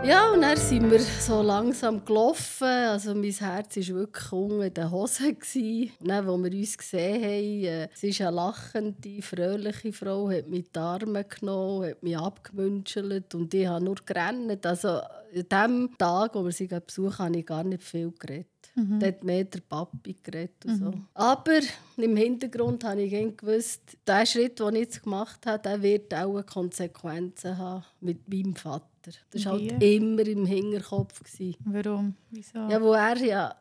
Ja, 0.07 0.31
und 0.31 0.43
dann 0.43 0.57
sind 0.57 0.89
wir 0.89 1.01
so 1.01 1.43
langsam 1.43 2.05
gelaufen. 2.05 2.63
Also 2.69 3.13
mein 3.13 3.33
Herz 3.33 3.77
war 3.77 3.97
wirklich 3.97 4.33
unter 4.33 4.71
den 4.71 4.91
Hosen. 4.93 5.37
Und 5.37 6.09
dann, 6.09 6.29
als 6.29 6.43
wir 6.45 6.59
uns 6.61 6.79
gesehen 6.79 7.25
haben, 7.25 7.65
äh, 7.65 7.89
sie 7.93 8.11
ist 8.11 8.21
eine 8.21 8.31
lachende, 8.31 9.21
fröhliche 9.21 9.93
Frau, 9.93 10.31
hat 10.31 10.47
mich 10.47 10.71
die 10.71 10.79
Arme 10.79 11.25
genommen, 11.25 11.91
hat 11.91 12.05
mich 12.05 12.17
abgemünschelt 12.17 13.35
und 13.35 13.53
ich 13.53 13.67
habe 13.67 13.85
nur 13.85 13.97
gerannt. 14.07 14.65
Also 14.65 14.89
an 14.91 15.49
dem 15.51 15.99
Tag, 15.99 16.37
wo 16.37 16.45
wir 16.45 16.53
sie 16.53 16.69
besuchen, 16.69 17.19
habe 17.19 17.39
ich 17.39 17.47
gar 17.47 17.65
nicht 17.65 17.83
viel 17.83 18.13
geredet. 18.17 18.47
Mhm. 18.77 19.01
Dort 19.01 19.25
mehr 19.25 19.43
der 19.43 19.61
Papi 19.61 20.15
geredet 20.23 20.65
und 20.67 20.77
so. 20.77 20.85
Mhm. 20.85 21.07
Aber 21.15 21.61
im 21.97 22.17
Hintergrund 22.17 22.85
habe 22.85 23.03
ich 23.03 23.37
gewusst, 23.37 23.97
der 24.07 24.25
Schritt, 24.25 24.61
den 24.61 24.77
ich 24.77 24.83
jetzt 24.83 25.03
gemacht 25.03 25.45
habe, 25.47 25.63
der 25.63 25.83
wird 25.83 26.15
auch 26.15 26.41
Konsequenzen 26.47 27.59
haben 27.59 27.85
mit 28.01 28.29
meinem 28.29 28.55
Vater. 28.55 28.87
Das 29.31 29.45
war 29.45 29.53
halt 29.53 29.83
immer 29.83 30.27
im 30.27 30.47
Hinterkopf. 30.47 31.21
Warum? 31.65 32.15
Wieso? 32.31 32.59
Ja, 32.69 32.81
wo 32.81 32.93
er 32.93 33.17
ja... 33.19 33.57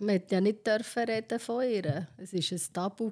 Man 0.00 0.14
durfte 0.14 0.34
ja 0.36 0.40
nicht 0.40 0.64
dürfen 0.64 1.04
reden 1.04 1.40
von 1.40 1.64
ihr. 1.64 2.06
Es 2.18 2.32
war 2.32 2.40
ein 2.40 2.72
Tabu. 2.72 3.10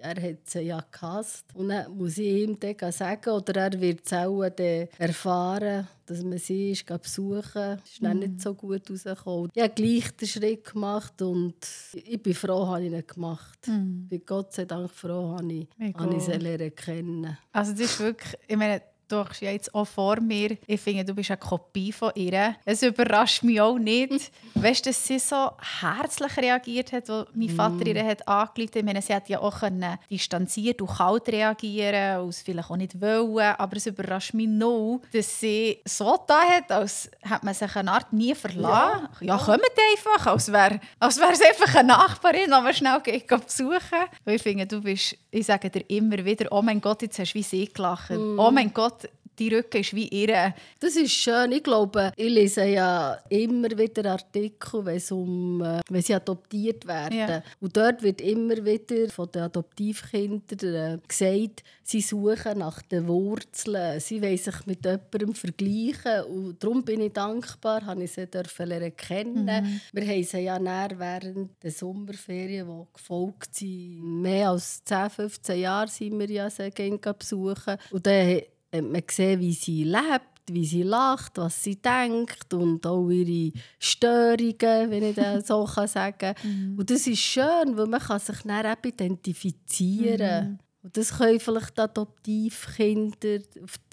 Er 0.00 0.22
hat 0.22 0.48
sie 0.48 0.60
ja 0.60 0.82
gehasst. 0.90 1.44
Und 1.54 1.68
dann 1.68 1.94
muss 1.94 2.16
ich 2.16 2.26
ihm 2.26 2.58
dann 2.58 2.90
sagen, 2.90 3.30
oder 3.30 3.60
er 3.60 3.80
wird 3.80 4.00
es 4.06 4.12
auch 4.14 4.42
erfahren, 4.42 5.86
dass 6.06 6.22
man 6.22 6.38
sie 6.38 6.72
ist, 6.72 6.86
besuchen 6.86 7.78
Es 7.84 7.92
ist 7.92 8.02
mm. 8.02 8.18
nicht 8.18 8.40
so 8.40 8.54
gut 8.54 8.90
rausgekommen. 8.90 9.50
Ich 9.54 9.62
habe 9.62 9.74
gleich 9.74 10.10
den 10.16 10.28
Schritt 10.28 10.64
gemacht 10.64 11.20
und 11.22 11.54
ich 11.92 12.22
bin 12.22 12.34
froh, 12.34 12.66
dass 12.72 12.80
ich 12.80 12.92
ihn 12.92 13.06
gemacht 13.06 13.68
mm. 13.68 14.02
Ich 14.04 14.08
bin 14.08 14.22
Gott 14.26 14.52
sei 14.52 14.64
Dank 14.64 14.90
froh, 14.90 15.36
dass 15.36 15.46
ich, 15.50 15.68
dass 15.78 16.28
ich 16.28 16.58
sie 16.58 16.70
kennen 16.70 17.38
Also 17.52 17.72
das 17.72 17.80
ist 17.82 18.00
wirklich... 18.00 18.38
Ich 18.48 18.56
meine, 18.56 18.82
du 19.08 19.24
hast 19.28 19.40
ja 19.40 19.50
jetzt 19.50 19.74
auch 19.74 19.86
vor 19.86 20.20
mir. 20.20 20.56
Ich 20.66 20.80
finde, 20.80 21.04
du 21.04 21.14
bist 21.14 21.30
eine 21.30 21.38
Kopie 21.38 21.92
von 21.92 22.12
ihr. 22.14 22.56
Es 22.64 22.82
überrascht 22.82 23.42
mich 23.42 23.60
auch 23.60 23.78
nicht. 23.78 24.30
weißt 24.54 24.86
du, 24.86 24.90
dass 24.90 25.06
sie 25.06 25.18
so 25.18 25.50
herzlich 25.80 26.36
reagiert 26.36 26.92
hat, 26.92 27.10
als 27.10 27.28
mein 27.34 27.48
Vater 27.48 27.86
ihr 27.86 28.04
hat. 28.04 28.22
Ich 28.56 28.82
meine, 28.82 29.02
sie 29.02 29.14
hat 29.14 29.28
ja 29.28 29.40
auch 29.40 29.60
können 29.60 29.98
distanziert 30.10 30.80
und 30.80 30.90
kalt 30.90 31.28
reagieren, 31.28 32.22
und 32.22 32.30
es 32.30 32.42
vielleicht 32.42 32.70
auch 32.70 32.76
nicht 32.76 33.00
wollen. 33.00 33.54
Aber 33.56 33.76
es 33.76 33.86
überrascht 33.86 34.34
mich 34.34 34.48
noch, 34.48 35.00
dass 35.12 35.40
sie 35.40 35.80
so 35.84 36.18
da 36.26 36.42
hat, 36.42 36.70
als 36.70 37.10
hätte 37.20 37.44
man 37.44 37.54
sich 37.54 37.74
eine 37.76 37.92
Art 37.92 38.12
nie 38.12 38.34
verlassen. 38.34 39.08
Ja, 39.20 39.36
ja 39.36 39.38
kommt 39.38 39.62
einfach, 39.92 40.26
als 40.26 40.50
wäre 40.50 40.80
als 40.98 41.18
wär 41.18 41.30
es 41.30 41.40
einfach 41.40 41.74
eine 41.74 41.88
Nachbarin, 41.88 42.44
die 42.44 42.50
man 42.50 42.74
schnell 42.74 43.00
geht, 43.00 43.26
besuchen 43.26 43.80
Weil 44.24 44.36
ich 44.36 44.42
finde, 44.42 44.66
du 44.66 44.80
bist, 44.80 45.16
ich 45.30 45.46
sage 45.46 45.70
dir 45.70 45.84
immer 45.88 46.24
wieder, 46.24 46.46
oh 46.50 46.62
mein 46.62 46.80
Gott, 46.80 47.02
jetzt 47.02 47.18
hast 47.18 47.32
du 47.32 47.38
wie 47.38 47.42
sie 47.42 47.66
gelacht. 47.66 48.10
Mm. 48.10 48.38
Oh 48.38 48.50
mein 48.50 48.72
Gott, 48.72 49.01
die 49.42 49.54
Rücken 49.54 49.80
ist 49.80 49.94
wie 49.94 50.08
ihre. 50.08 50.54
Das 50.78 50.96
ist 50.96 51.12
schön. 51.12 51.52
Ich 51.52 51.62
glaube, 51.62 52.12
ich 52.16 52.30
lese 52.30 52.64
ja 52.64 53.18
immer 53.28 53.70
wieder 53.76 54.12
Artikel, 54.12 54.84
wenn, 54.84 54.96
es 54.96 55.10
um, 55.10 55.62
äh, 55.62 55.80
wenn 55.88 56.02
sie 56.02 56.14
adoptiert 56.14 56.86
werden. 56.86 57.18
Ja. 57.18 57.42
Und 57.60 57.76
dort 57.76 58.02
wird 58.02 58.20
immer 58.20 58.64
wieder 58.64 59.08
von 59.10 59.30
den 59.30 59.42
Adoptivkindern 59.42 61.00
äh, 61.00 61.06
gesagt, 61.06 61.62
sie 61.82 62.00
suchen 62.00 62.58
nach 62.58 62.82
den 62.82 63.08
Wurzeln. 63.08 64.00
Sie 64.00 64.22
wollen 64.22 64.38
sich 64.38 64.66
mit 64.66 64.84
jemandem 64.84 65.34
vergleichen. 65.34 66.24
Und 66.28 66.62
darum 66.62 66.84
bin 66.84 67.00
ich 67.00 67.12
dankbar, 67.12 67.80
dass 67.80 67.98
ich 67.98 68.12
sie 68.12 68.64
lernen 68.64 68.96
kennen. 68.96 69.44
Mhm. 69.44 69.80
Wir 69.92 70.06
haben 70.06 70.24
sie 70.24 70.38
ja 70.40 70.60
während 70.98 71.62
der 71.62 71.70
Sommerferien, 71.70 72.68
die 72.68 72.92
gefolgt 72.92 73.54
sind, 73.56 74.22
mehr 74.22 74.50
als 74.50 74.84
10, 74.84 75.10
15 75.10 75.60
Jahre 75.60 75.88
sind 75.88 76.18
wir 76.18 76.30
ja 76.30 76.48
sie 76.48 76.70
besuchen. 77.18 77.76
Und 77.90 78.06
dann 78.06 78.42
man 78.80 79.02
sieht, 79.10 79.40
wie 79.40 79.52
sie 79.52 79.84
lebt, 79.84 80.32
wie 80.50 80.64
sie 80.64 80.82
lacht, 80.82 81.32
was 81.36 81.62
sie 81.62 81.76
denkt 81.76 82.52
und 82.54 82.86
auch 82.86 83.08
ihre 83.10 83.52
Störungen, 83.78 84.90
wenn 84.90 85.02
ich 85.04 85.14
das 85.14 85.46
so 85.46 85.66
sagen 85.66 86.16
kann. 86.18 86.34
Mhm. 86.42 86.78
Und 86.78 86.90
das 86.90 87.06
ist 87.06 87.20
schön, 87.20 87.76
weil 87.76 87.86
man 87.86 88.00
kann 88.00 88.18
sich 88.18 88.38
dann 88.42 88.64
eben 88.66 88.88
identifizieren 88.92 90.50
mhm. 90.50 90.58
Und 90.82 90.96
das 90.96 91.16
können 91.16 91.38
vielleicht 91.38 91.78
Adoptivkinder, 91.78 93.38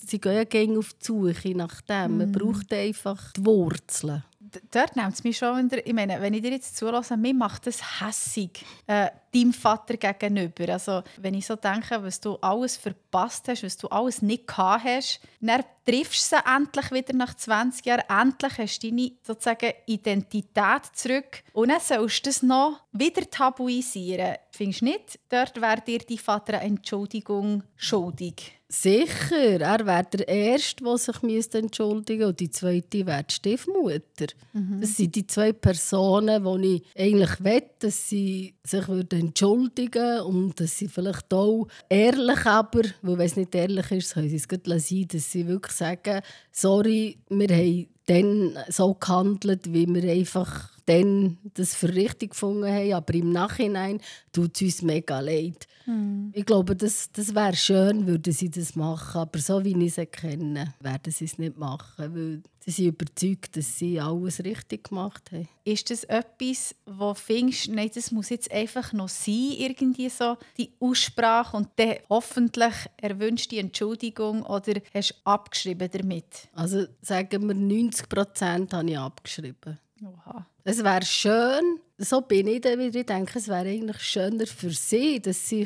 sie 0.03 0.19
gehen 0.19 0.33
ja 0.33 0.43
gerne 0.43 0.79
auf 0.79 0.93
die 0.93 1.05
Suche 1.05 1.55
nach 1.55 1.81
dem. 1.81 2.17
Man 2.17 2.29
mhm. 2.29 2.31
braucht 2.31 2.73
einfach 2.73 3.31
die 3.33 3.45
Wurzeln 3.45 4.23
dort 4.71 4.95
nimmt 4.95 5.13
es 5.13 5.23
mich 5.23 5.37
schon 5.37 5.69
wieder, 5.69 5.85
ich 5.85 5.93
meine, 5.93 6.19
wenn 6.21 6.33
ich 6.33 6.41
dir 6.41 6.51
jetzt 6.51 6.77
zulasse, 6.77 7.17
mir 7.17 7.33
macht 7.33 7.67
das 7.67 8.01
hässig 8.01 8.65
äh, 8.87 9.09
deinem 9.33 9.53
Vater 9.53 9.97
gegenüber. 9.97 10.73
Also 10.73 11.03
wenn 11.17 11.33
ich 11.33 11.45
so 11.45 11.55
denke, 11.55 12.01
was 12.03 12.19
du 12.19 12.35
alles 12.37 12.77
verpasst 12.77 13.47
hast, 13.47 13.63
was 13.63 13.77
du 13.77 13.87
alles 13.87 14.21
nicht 14.21 14.47
gehabt 14.47 14.83
hast, 14.83 15.19
dann 15.39 15.63
triffst 15.85 16.31
du 16.31 16.35
sie 16.35 16.55
endlich 16.55 16.91
wieder 16.91 17.13
nach 17.13 17.35
20 17.35 17.85
Jahren, 17.85 18.03
endlich 18.09 18.57
hast 18.57 18.83
du 18.83 18.89
deine 18.89 19.11
sozusagen 19.23 19.73
Identität 19.85 20.85
zurück 20.93 21.43
und 21.53 21.69
dann 21.69 21.79
sollst 21.79 22.25
du 22.25 22.29
das 22.29 22.43
noch 22.43 22.81
wieder 22.91 23.29
tabuisieren. 23.29 24.35
Findest 24.51 24.81
du 24.81 24.85
nicht, 24.85 25.19
dort 25.29 25.59
wäre 25.61 25.81
dir 25.81 25.99
dein 25.99 26.17
Vater 26.17 26.59
eine 26.59 26.75
Entschuldigung 26.75 27.63
schuldig? 27.75 28.59
Sicher, 28.71 29.59
er 29.61 29.83
wäre 29.83 30.05
der 30.13 30.27
Erste, 30.27 30.83
der 30.83 30.97
sich 30.99 31.23
entschuldigen 31.23 31.33
müsste. 31.33 32.27
Und 32.27 32.39
die 32.39 32.51
zweite 32.51 33.03
wäre 33.07 33.23
die 33.23 33.33
Stiefmutter. 33.33 34.27
Mhm. 34.53 34.81
Das 34.81 34.95
sind 34.95 35.15
die 35.15 35.25
zwei 35.25 35.53
Personen, 35.53 36.61
die 36.61 36.75
ich 36.75 36.83
eigentlich 36.95 37.43
will, 37.43 37.63
dass 37.79 38.09
sie 38.09 38.53
sich 38.63 38.87
entschuldigen 39.19 40.21
und 40.21 40.59
dass 40.59 40.77
sie 40.77 40.87
vielleicht 40.87 41.33
auch 41.33 41.67
ehrlich, 41.89 42.45
aber, 42.45 42.81
weil 43.01 43.17
wenn 43.17 43.25
es 43.25 43.35
nicht 43.35 43.55
ehrlich 43.55 43.91
ist, 43.91 44.13
können 44.13 44.29
sie 44.29 44.35
es 44.35 44.47
gut 44.47 44.65
sein, 44.65 45.07
dass 45.07 45.31
sie 45.31 45.47
wirklich 45.47 45.75
sagen, 45.75 46.21
sorry, 46.51 47.17
wir 47.29 47.49
haben 47.49 47.87
dann 48.05 48.57
so 48.69 48.95
gehandelt, 48.95 49.71
wie 49.71 49.87
wir 49.87 50.11
einfach 50.11 50.71
dann 50.85 51.37
das 51.53 51.75
für 51.75 51.93
richtig 51.93 52.31
gefunden 52.31 52.65
haben, 52.65 52.93
aber 52.93 53.13
im 53.13 53.31
Nachhinein 53.31 54.01
tut 54.31 54.55
es 54.55 54.61
uns 54.61 54.81
mega 54.81 55.19
leid. 55.19 55.67
Mhm. 55.89 56.31
Ich 56.33 56.45
glaube, 56.45 56.75
das, 56.75 57.11
das 57.11 57.33
wäre 57.33 57.55
schön, 57.55 58.05
würden 58.05 58.31
sie 58.31 58.49
das 58.49 58.75
machen, 58.75 59.21
aber 59.21 59.39
so 59.39 59.63
wie 59.65 59.75
ich 59.83 59.95
sie 59.95 60.05
kenne, 60.05 60.75
werden 60.79 61.11
sie 61.11 61.25
es 61.25 61.39
nicht 61.39 61.57
machen, 61.57 62.15
weil 62.15 62.43
sie 62.59 62.71
sind 62.71 62.87
überzeugt, 62.87 63.57
dass 63.57 63.79
sie 63.79 63.99
alles 63.99 64.43
richtig 64.43 64.89
gemacht 64.89 65.31
haben. 65.31 65.47
Ist 65.63 65.89
das 65.89 66.03
etwas, 66.03 66.75
wo 66.85 67.15
findest, 67.15 67.69
nein, 67.69 67.89
das 67.93 68.11
muss 68.11 68.29
jetzt 68.29 68.51
einfach 68.51 68.93
noch 68.93 69.09
sein, 69.09 69.53
irgendwie 69.57 70.09
so 70.09 70.37
die 70.57 70.71
Aussprache 70.79 71.57
und 71.57 71.69
dann 71.77 71.95
hoffentlich 72.07 72.75
erwünscht 72.97 73.51
die 73.51 73.57
Entschuldigung 73.57 74.43
oder 74.43 74.73
hast 74.93 75.11
du 75.11 75.15
abgeschrieben 75.23 75.89
damit? 75.91 76.49
Also 76.53 76.85
sagen 77.01 77.47
wir 77.47 77.55
90 77.55 78.07
Prozent 78.07 78.73
habe 78.73 78.89
ich 78.91 78.97
abgeschrieben. 78.97 79.79
Oha. 80.03 80.45
Es 80.63 80.83
wäre 80.83 81.05
schön, 81.05 81.79
so 81.97 82.21
bin 82.21 82.47
ich 82.47 82.61
dann 82.61 82.79
wieder. 82.79 82.99
Ich 82.99 83.05
denke, 83.05 83.39
es 83.39 83.47
wäre 83.47 83.67
eigentlich 83.67 84.01
schöner 84.01 84.45
für 84.45 84.71
sie, 84.71 85.19
dass 85.19 85.47
sie 85.47 85.65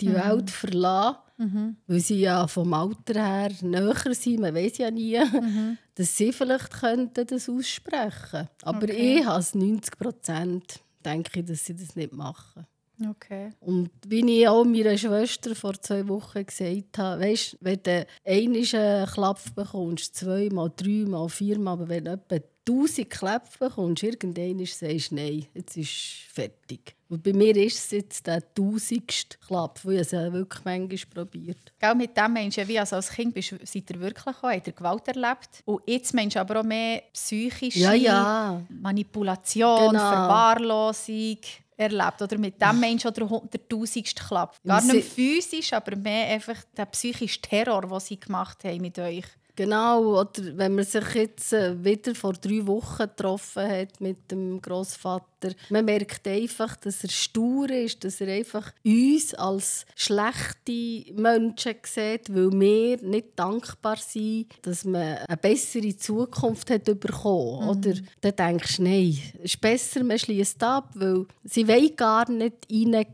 die 0.00 0.08
mhm. 0.08 0.14
Welt 0.14 0.50
verlassen 0.50 1.18
können, 1.36 1.52
mhm. 1.54 1.76
weil 1.86 2.00
sie 2.00 2.20
ja 2.20 2.46
vom 2.46 2.74
Alter 2.74 3.14
her 3.14 3.52
näher 3.62 4.14
sind, 4.14 4.40
man 4.40 4.54
weiß 4.54 4.78
ja 4.78 4.90
nie, 4.90 5.18
mhm. 5.18 5.78
dass 5.94 6.16
sie 6.16 6.32
vielleicht 6.32 6.70
könnten 6.70 7.26
das 7.26 7.48
aussprechen 7.48 8.10
könnten. 8.30 8.48
Aber 8.62 8.84
okay. 8.84 9.18
ich 9.18 9.26
habe 9.26 9.44
90 9.58 9.98
Prozent, 9.98 10.80
denke 11.04 11.40
ich, 11.40 11.46
dass 11.46 11.64
sie 11.64 11.76
das 11.76 11.96
nicht 11.96 12.12
machen. 12.12 12.66
Okay. 13.08 13.50
Und 13.60 13.90
wie 14.06 14.40
ich 14.40 14.48
auch 14.48 14.64
meiner 14.64 14.98
Schwester 14.98 15.54
vor 15.54 15.72
zwei 15.80 16.06
Wochen 16.08 16.44
gesagt 16.44 16.98
habe, 16.98 17.22
weißt, 17.22 17.56
wenn 17.60 17.82
du 17.82 18.06
einen 18.26 19.06
Klapp 19.06 19.40
bekommst, 19.54 20.16
zweimal, 20.16 20.70
dreimal, 20.76 21.28
viermal, 21.30 21.74
aber 21.74 21.88
wenn 21.88 22.04
du 22.04 22.12
etwa 22.12 22.36
1000 22.70 23.10
Kläpfe 23.10 23.58
bekommst, 23.58 24.02
irgendwann 24.02 24.64
sagst 24.66 25.10
du, 25.10 25.14
nein, 25.14 25.46
jetzt 25.54 25.76
ist 25.76 25.90
fertig. 26.32 26.94
Und 27.08 27.22
bei 27.24 27.32
mir 27.32 27.56
ist 27.56 27.78
es 27.78 27.90
jetzt 27.90 28.26
der 28.26 28.42
tausendste 28.54 29.36
Klapp, 29.38 29.80
weil 29.84 29.94
ich 29.94 30.00
es 30.02 30.10
ja 30.12 30.32
wirklich 30.32 30.64
manchmal 30.64 31.24
probiert. 31.26 31.72
Gell, 31.78 31.94
mit 31.96 32.16
dem 32.16 32.32
Menschen, 32.32 32.68
wie 32.68 32.78
also 32.78 32.96
als 32.96 33.10
Kind 33.10 33.34
bist, 33.34 33.54
seid 33.64 33.90
ihr 33.90 34.00
wirklich 34.00 34.24
gekommen, 34.24 34.54
habt 34.54 34.66
ihr 34.68 34.72
Gewalt 34.72 35.08
erlebt. 35.08 35.62
Und 35.64 35.82
jetzt 35.86 36.14
du 36.14 36.40
aber 36.40 36.60
auch 36.60 36.64
mehr 36.64 37.02
psychische 37.12 37.80
ja, 37.80 37.92
ja. 37.94 38.62
Manipulation, 38.68 39.90
genau. 39.90 40.10
Verwahrlosung 40.10 41.38
erlebt. 41.76 42.22
Oder 42.22 42.38
mit 42.38 42.62
dem 42.62 42.78
Mensch 42.78 43.04
oder 43.04 43.42
der 43.52 43.68
tausendste 43.68 44.22
Klapp. 44.22 44.56
Gar 44.64 44.82
nicht 44.82 45.08
physisch, 45.08 45.72
aber 45.72 45.96
mehr 45.96 46.28
einfach 46.28 46.62
der 46.76 46.86
psychische 46.86 47.40
Terror, 47.40 47.82
den 47.82 48.00
sie 48.00 48.20
gemacht 48.20 48.62
haben 48.62 48.80
mit 48.82 48.98
euch. 48.98 49.24
Genau, 49.56 50.20
oder 50.20 50.56
wenn 50.56 50.74
man 50.76 50.84
sich 50.84 51.14
jetzt 51.14 51.52
äh, 51.52 51.82
wieder 51.84 52.14
vor 52.14 52.32
drei 52.34 52.66
Wochen 52.66 52.98
getroffen 53.04 53.68
hat 53.68 54.00
mit 54.00 54.30
dem 54.30 54.60
Großvater 54.60 55.26
Vater. 55.40 55.54
Man 55.68 55.84
merkt 55.84 56.26
einfach, 56.26 56.76
dass 56.76 57.02
er 57.02 57.10
stur 57.10 57.70
ist, 57.70 58.04
dass 58.04 58.20
er 58.20 58.28
einfach 58.28 58.72
uns 58.84 59.34
als 59.34 59.86
schlechte 59.94 61.12
Menschen 61.14 61.76
sieht, 61.82 62.32
weil 62.34 62.52
wir 62.52 63.02
nicht 63.02 63.28
dankbar 63.36 63.96
sind, 63.96 64.46
dass 64.62 64.84
man 64.84 65.18
eine 65.18 65.36
bessere 65.36 65.96
Zukunft 65.96 66.70
hat 66.70 66.84
bekommen. 66.84 67.62
Mhm. 67.62 67.68
Oder 67.68 67.94
dann 68.20 68.36
denkst 68.36 68.76
du, 68.76 68.82
nein, 68.82 69.18
es 69.38 69.54
ist 69.54 69.60
besser, 69.60 70.04
man 70.04 70.18
schließt 70.18 70.62
ab, 70.62 70.90
weil 70.94 71.26
sie 71.44 71.66
wollen 71.66 71.96
gar 71.96 72.30
nicht 72.30 72.66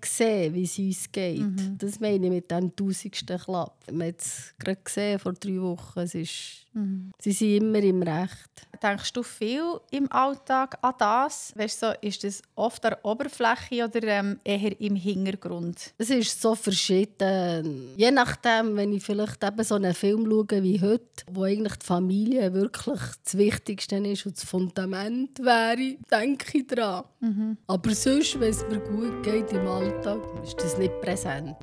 sehen, 0.04 0.54
wie 0.54 0.64
es 0.64 0.78
uns 0.78 1.10
geht. 1.12 1.40
Mhm. 1.40 1.76
Das 1.78 2.00
meine 2.00 2.26
ich 2.26 2.32
mit 2.32 2.50
dem 2.50 2.74
tausendsten 2.74 3.38
Klapp. 3.38 3.76
Wir 3.86 3.92
haben 3.92 4.14
es 4.18 4.54
gerade 4.58 4.80
gesehen 4.82 5.18
vor 5.18 5.32
drei 5.32 5.60
Wochen. 5.60 6.00
Es 6.00 6.14
ist, 6.14 6.65
mhm. 6.76 7.12
Sie 7.20 7.32
sind 7.32 7.56
immer 7.56 7.78
im 7.78 8.02
Recht. 8.02 8.50
Denkst 8.82 9.12
du 9.12 9.22
viel 9.22 9.80
im 9.90 10.10
Alltag 10.12 10.78
an 10.82 10.94
das? 10.98 11.52
Weißt 11.56 11.82
du, 11.82 11.98
ist 12.02 12.24
das 12.24 12.42
oft 12.54 12.84
an 12.84 12.90
der 12.92 13.04
Oberfläche 13.04 13.84
oder 13.84 14.02
ähm, 14.04 14.38
eher 14.44 14.78
im 14.80 14.96
Hintergrund? 14.96 15.94
Es 15.98 16.10
ist 16.10 16.40
so 16.40 16.54
verschieden. 16.54 17.94
Je 17.96 18.10
nachdem, 18.10 18.76
wenn 18.76 18.92
ich 18.92 19.02
vielleicht 19.02 19.42
eben 19.42 19.64
so 19.64 19.76
einen 19.76 19.94
Film 19.94 20.26
schaue 20.28 20.62
wie 20.62 20.80
heute, 20.80 21.24
wo 21.30 21.44
eigentlich 21.44 21.76
die 21.76 21.86
Familie 21.86 22.52
wirklich 22.52 23.00
das 23.24 23.36
Wichtigste 23.36 23.96
ist 23.96 24.26
und 24.26 24.36
das 24.36 24.44
Fundament 24.44 25.38
wäre, 25.38 25.96
denke 26.10 26.58
ich 26.58 26.66
daran. 26.66 27.04
Mhm. 27.20 27.56
Aber 27.66 27.94
sonst, 27.94 28.38
wenn 28.38 28.50
es 28.50 28.62
mir 28.68 28.80
gut 28.80 29.22
geht 29.22 29.52
im 29.52 29.66
Alltag, 29.66 30.20
ist 30.44 30.60
das 30.60 30.76
nicht 30.78 31.00
präsent. 31.00 31.56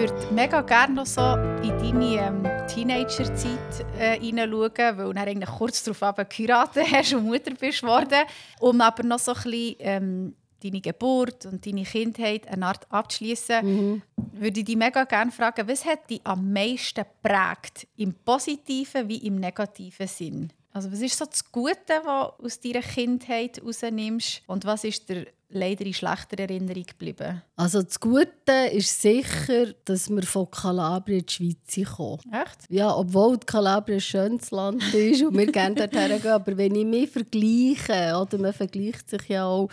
Würde 0.00 0.32
mega 0.32 0.62
gerne 0.62 0.94
noch 0.94 1.04
so 1.04 1.20
in 1.62 1.76
deine 1.76 2.16
ähm, 2.16 2.42
Teenagerzeit 2.68 3.86
äh, 3.98 4.18
hineinschauen, 4.18 4.96
weil 4.96 5.12
du 5.12 5.20
eigentlich 5.20 5.50
kurz 5.50 5.84
darauf 5.84 6.16
geheiratet 6.26 6.86
hast 6.92 7.12
und 7.12 7.26
Mutter 7.26 7.52
bist 7.52 7.82
worden. 7.82 8.24
Um 8.60 8.80
aber 8.80 9.02
noch 9.02 9.18
so 9.18 9.32
ein 9.32 9.42
bisschen 9.42 9.76
ähm, 9.80 10.36
deine 10.62 10.80
Geburt 10.80 11.44
und 11.44 11.66
deine 11.66 11.82
Kindheit 11.82 12.48
eine 12.48 12.64
Art 12.64 12.90
abzuschließen, 12.90 13.62
mhm. 13.62 14.02
würde 14.32 14.60
ich 14.60 14.64
dich 14.64 14.76
mega 14.76 15.04
gerne 15.04 15.32
fragen, 15.32 15.68
was 15.68 15.84
hat 15.84 16.08
dich 16.08 16.22
am 16.24 16.50
meisten 16.50 17.04
geprägt, 17.04 17.86
im 17.96 18.14
positiven 18.14 19.06
wie 19.06 19.18
im 19.26 19.36
negativen 19.36 20.06
Sinn? 20.06 20.52
Also 20.72 20.90
was 20.90 21.00
ist 21.00 21.18
so 21.18 21.26
das 21.26 21.52
Gute, 21.52 22.00
was 22.04 22.36
du 22.38 22.46
aus 22.46 22.60
deiner 22.60 22.80
Kindheit 22.80 23.60
rausnimmst 23.62 24.44
und 24.46 24.64
was 24.64 24.84
ist 24.84 25.10
der 25.10 25.26
leider 25.50 25.84
in 25.84 25.94
schlechter 25.94 26.38
Erinnerung 26.38 26.84
geblieben? 26.84 27.42
Also 27.56 27.82
das 27.82 28.00
Gute 28.00 28.52
ist 28.72 29.00
sicher, 29.00 29.74
dass 29.84 30.08
wir 30.08 30.22
von 30.22 30.50
Kalabrien 30.50 31.20
in 31.20 31.26
die 31.26 31.32
Schweiz 31.32 31.96
kommen. 31.96 32.20
Echt? 32.32 32.70
Ja, 32.70 32.94
obwohl 32.96 33.38
Kalabrien 33.38 33.98
ein 33.98 34.00
schönes 34.00 34.50
Land 34.50 34.82
ist 34.94 35.22
und 35.22 35.36
wir 35.36 35.46
gerne 35.52 35.74
dorthin 35.74 36.20
gehen. 36.20 36.30
Aber 36.30 36.56
wenn 36.56 36.74
ich 36.74 36.86
mich 36.86 37.10
vergleiche, 37.10 38.16
oder 38.18 38.38
man 38.38 38.52
vergleicht 38.52 39.10
sich 39.10 39.28
ja 39.28 39.44
auch 39.44 39.68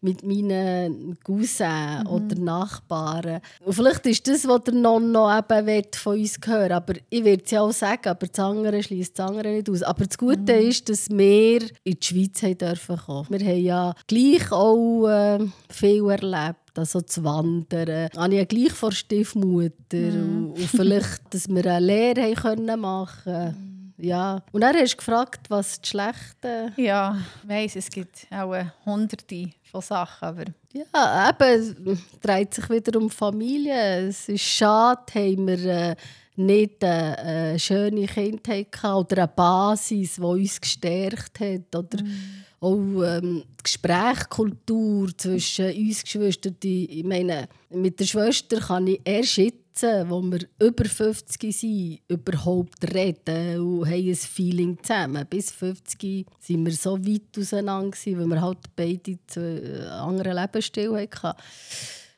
mit 0.00 0.22
meinen 0.22 1.18
Cousins 1.22 2.04
mhm. 2.04 2.06
oder 2.06 2.36
Nachbarn. 2.36 3.40
Und 3.64 3.72
vielleicht 3.72 4.06
ist 4.06 4.26
das, 4.28 4.46
was 4.46 4.64
der 4.64 4.74
Nonno 4.74 5.30
eben 5.36 5.84
von 5.94 6.18
uns 6.18 6.38
hören 6.44 6.72
Aber 6.72 6.94
ich 7.08 7.24
würde 7.24 7.42
es 7.44 7.50
ja 7.50 7.60
auch 7.60 7.72
sagen, 7.72 8.08
aber 8.08 8.26
das 8.26 8.38
andere 8.38 8.82
schließt 8.82 9.18
das 9.18 9.28
andere 9.28 9.48
nicht 9.50 9.70
aus. 9.70 9.82
Aber 9.82 10.06
das 10.06 10.18
Gute 10.18 10.54
mhm. 10.54 10.68
ist, 10.68 10.88
dass 10.88 11.08
wir 11.10 11.62
in 11.84 11.98
die 12.00 12.06
Schweiz 12.06 12.42
haben 12.42 12.58
dürfen 12.58 12.96
kommen. 12.96 13.26
Wir 13.30 13.40
haben 13.40 13.64
ja 13.64 13.94
gleich 14.06 14.52
auch 14.52 15.06
äh, 15.20 15.46
viel 15.68 16.08
erlebt 16.08 16.60
also 16.78 17.00
zu 17.00 17.24
wandern. 17.24 18.08
Habe 18.16 18.34
ich 18.34 18.38
ja 18.38 18.44
gleich 18.44 18.72
vor 18.72 18.92
Stiefmutter 18.92 19.96
mm. 19.96 20.52
und, 20.52 20.58
vielleicht, 20.58 21.22
dass 21.30 21.48
wir 21.48 21.66
eine 21.66 21.86
Lehre 21.86 22.32
können 22.34 22.80
machen 22.80 23.22
können. 23.24 23.94
Ja. 23.98 24.42
Und 24.52 24.62
dann 24.62 24.74
hast 24.76 24.94
du 24.94 24.96
gefragt, 24.96 25.50
was 25.50 25.80
das 25.80 25.90
Schlechte 25.90 26.72
Ja, 26.76 27.18
ich 27.42 27.48
weiss, 27.48 27.76
es 27.76 27.90
gibt 27.90 28.26
auch 28.30 28.54
hunderte 28.86 29.50
von 29.70 29.82
Sachen, 29.82 30.24
aber... 30.26 30.44
Ja, 30.72 31.28
eben, 31.28 31.60
es 31.60 32.20
dreht 32.20 32.54
sich 32.54 32.70
wieder 32.70 32.98
um 32.98 33.10
Familie. 33.10 34.08
Es 34.08 34.28
ist 34.28 34.42
schade, 34.42 35.02
haben 35.14 35.46
wir... 35.46 35.66
Äh, 35.66 35.96
nicht 36.36 36.82
eine, 36.82 37.18
eine 37.18 37.58
schöne 37.58 38.06
Kindheit 38.06 38.68
oder 38.82 39.18
eine 39.18 39.28
Basis, 39.28 40.14
die 40.14 40.22
uns 40.22 40.58
gestärkt 40.58 41.38
hat. 41.38 41.76
Oder 41.76 42.02
mm 42.02 42.44
auch 42.60 43.02
ähm, 43.02 43.42
die 43.58 43.62
Gesprächskultur 43.62 45.16
zwischen 45.16 45.74
uns 45.74 46.02
Geschwistern. 46.02 46.56
Ich 46.62 47.04
meine, 47.04 47.48
mit 47.70 47.98
der 47.98 48.04
Schwester 48.04 48.60
kann 48.60 48.86
ich 48.86 49.00
erst 49.04 49.36
jetzt, 49.38 49.82
wo 49.82 50.20
wir 50.20 50.40
über 50.60 50.84
50 50.84 51.56
sind, 51.56 52.00
überhaupt 52.08 52.94
reden 52.94 53.60
und 53.60 53.86
haben 53.86 54.08
ein 54.08 54.14
Feeling 54.14 54.78
zusammen. 54.82 55.26
Bis 55.28 55.50
50 55.52 56.26
sind 56.38 56.66
wir 56.66 56.72
so 56.72 56.98
weit 56.98 57.38
auseinander, 57.38 57.96
weil 58.04 58.26
wir 58.26 58.40
halt 58.42 58.58
beide 58.76 59.18
einen 59.36 59.86
anderen 59.86 60.36
Lebensstil 60.36 61.08
hatten. 61.22 61.40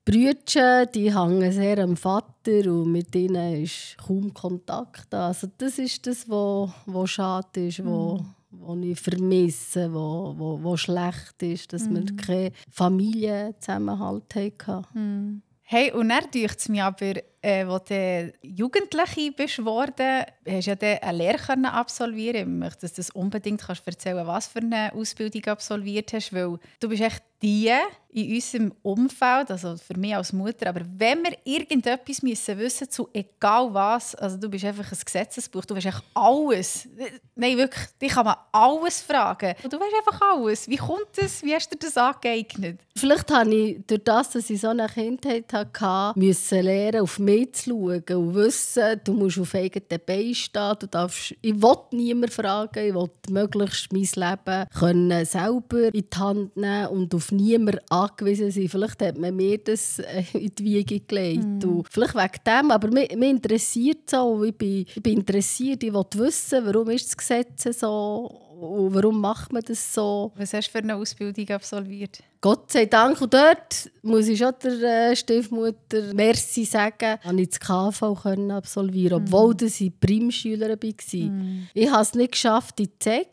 Brüder, 0.04 0.86
die 0.86 1.16
hängen 1.16 1.52
sehr 1.52 1.78
am 1.78 1.96
Vater 1.96 2.72
und 2.72 2.90
mit 2.90 3.14
ihnen 3.14 3.62
ist 3.62 3.96
kaum 4.04 4.34
Kontakt. 4.34 5.14
Also 5.14 5.46
das 5.56 5.78
ist 5.78 6.04
das, 6.04 6.28
was 6.28 7.10
schade 7.10 7.68
ist, 7.68 7.78
mm 7.78 8.41
wo 8.52 8.76
ich 8.76 9.00
vermisse, 9.00 9.92
wo, 9.92 10.34
wo, 10.36 10.62
wo 10.62 10.76
schlecht 10.76 11.42
ist, 11.42 11.72
dass 11.72 11.88
mm. 11.88 11.94
wir 11.94 12.00
mhm. 12.02 12.16
keinen 12.16 12.52
Familienzusammenhalt 12.70 14.34
hatten. 14.34 14.82
Mm. 14.94 15.42
Hey, 15.62 15.90
und 15.92 16.10
dann 16.10 16.24
deucht 16.32 16.58
es 16.58 16.68
mich 16.68 16.82
aber, 16.82 17.14
äh, 17.42 17.64
als 17.64 17.84
du 17.84 18.32
Jugendliche 18.42 19.32
bist 19.32 19.56
geworden, 19.56 20.24
hast 20.48 20.66
ja 20.66 20.74
eine 20.80 21.18
Lehre 21.18 21.72
absolvieren. 21.72 22.36
Ich 22.36 22.46
möchte, 22.46 22.82
dass 22.82 22.92
du 22.92 23.00
das 23.00 23.10
unbedingt 23.10 23.60
kannst 23.60 23.86
erzählen 23.86 24.26
was 24.26 24.46
für 24.46 24.60
eine 24.60 24.92
Ausbildung 24.94 25.44
absolviert 25.46 26.12
hast, 26.12 26.32
weil 26.32 26.58
du 26.80 26.88
bist 26.88 27.02
echt 27.02 27.22
die 27.42 27.72
in 28.14 28.34
unserem 28.34 28.72
Umfeld, 28.82 29.50
also 29.50 29.74
für 29.76 29.98
mich 29.98 30.14
als 30.14 30.34
Mutter, 30.34 30.68
aber 30.68 30.82
wenn 30.98 31.22
wir 31.24 31.34
irgendetwas 31.44 32.22
müssen 32.22 32.58
wissen 32.58 32.90
zu 32.90 33.08
egal 33.12 33.72
was, 33.72 34.14
also 34.14 34.36
du 34.36 34.50
bist 34.50 34.66
einfach 34.66 34.92
ein 34.92 34.98
Gesetzesbuch, 35.02 35.64
du 35.64 35.74
weißt 35.74 35.86
echt 35.86 36.02
alles. 36.12 36.86
Nein, 37.34 37.56
wirklich, 37.56 37.86
dich 38.00 38.12
kann 38.12 38.26
man 38.26 38.36
alles 38.52 39.00
fragen. 39.00 39.54
Du 39.62 39.80
weißt 39.80 39.94
einfach 39.96 40.20
alles. 40.20 40.68
Wie 40.68 40.76
kommt 40.76 41.16
es? 41.16 41.42
Wie 41.42 41.54
hast 41.54 41.72
du 41.72 41.78
das 41.78 41.96
angeeignet? 41.96 42.80
Vielleicht 42.94 43.30
habe 43.30 43.54
ich 43.54 43.80
durch 43.86 44.04
das, 44.04 44.30
dass 44.30 44.50
ich 44.50 44.60
so 44.60 44.68
eine 44.68 44.86
Kindheit 44.88 45.50
hatte, 45.52 46.18
müssen 46.18 46.62
lernen, 46.62 47.00
auf 47.00 47.18
mich 47.18 47.31
zu 47.52 47.70
schauen 47.70 48.02
und 48.08 48.34
wissen, 48.34 49.00
du 49.04 49.12
musst 49.12 49.38
auf 49.38 49.54
eigenen 49.54 50.00
Beinen 50.04 50.34
stehen. 50.34 50.74
Du 50.78 50.86
darfst, 50.86 51.34
ich 51.40 51.62
will 51.62 51.76
niemanden 51.92 52.30
fragen, 52.30 52.86
ich 52.86 52.94
will 52.94 53.10
möglichst 53.30 53.92
mein 53.92 54.08
Leben 54.14 54.68
können 54.78 55.24
selber 55.24 55.92
in 55.92 56.04
die 56.12 56.18
Hand 56.18 56.56
nehmen 56.56 56.86
und 56.88 57.14
auf 57.14 57.32
niemanden 57.32 57.80
angewiesen 57.90 58.50
sein. 58.50 58.68
Vielleicht 58.68 59.02
hat 59.02 59.18
man 59.18 59.36
mir 59.36 59.58
das 59.58 59.98
äh, 59.98 60.24
in 60.32 60.54
die 60.54 60.64
Wiege 60.64 61.00
gelegt. 61.00 61.44
Mm. 61.44 61.82
vielleicht 61.90 62.14
wegen 62.14 62.44
dem, 62.46 62.70
aber 62.70 62.88
mich, 62.88 63.14
mich 63.16 63.30
interessiert 63.30 64.00
es 64.06 64.14
auch. 64.14 64.42
Ich 64.42 64.56
bin, 64.56 64.86
ich 64.94 65.02
bin 65.02 65.18
interessiert, 65.18 65.82
ich 65.82 65.92
will 65.92 66.06
wissen, 66.14 66.64
warum 66.64 66.90
ist 66.90 67.08
das 67.08 67.16
Gesetz 67.16 67.78
so 67.78 68.42
und 68.62 68.94
warum 68.94 69.20
macht 69.20 69.52
man 69.52 69.62
das 69.62 69.92
so. 69.92 70.32
Was 70.36 70.52
hast 70.52 70.68
du 70.68 70.72
für 70.72 70.78
eine 70.78 70.96
Ausbildung 70.96 71.48
absolviert? 71.50 72.22
Gott 72.42 72.72
sei 72.72 72.86
Dank. 72.86 73.20
Und 73.22 73.32
dort 73.32 73.90
muss 74.02 74.26
ich 74.26 74.38
schon 74.38 74.52
der 74.62 75.12
äh, 75.12 75.16
Stiefmutter 75.16 76.12
Merci 76.12 76.64
sagen, 76.64 77.18
dass 77.22 77.32
ich 77.34 77.48
das 77.50 77.60
KV 77.60 78.20
können 78.20 78.50
absolvieren 78.50 79.22
Mhm. 79.22 79.28
obwohl 79.28 79.56
ich 79.62 79.92
Primschülerin 80.00 80.78
war. 80.82 81.62
Ich 81.72 81.90
habe 81.90 82.02
es 82.02 82.14
nicht 82.14 82.32
geschafft 82.32 82.80
in 82.80 82.86
die 82.86 82.98
ZEC, 82.98 83.26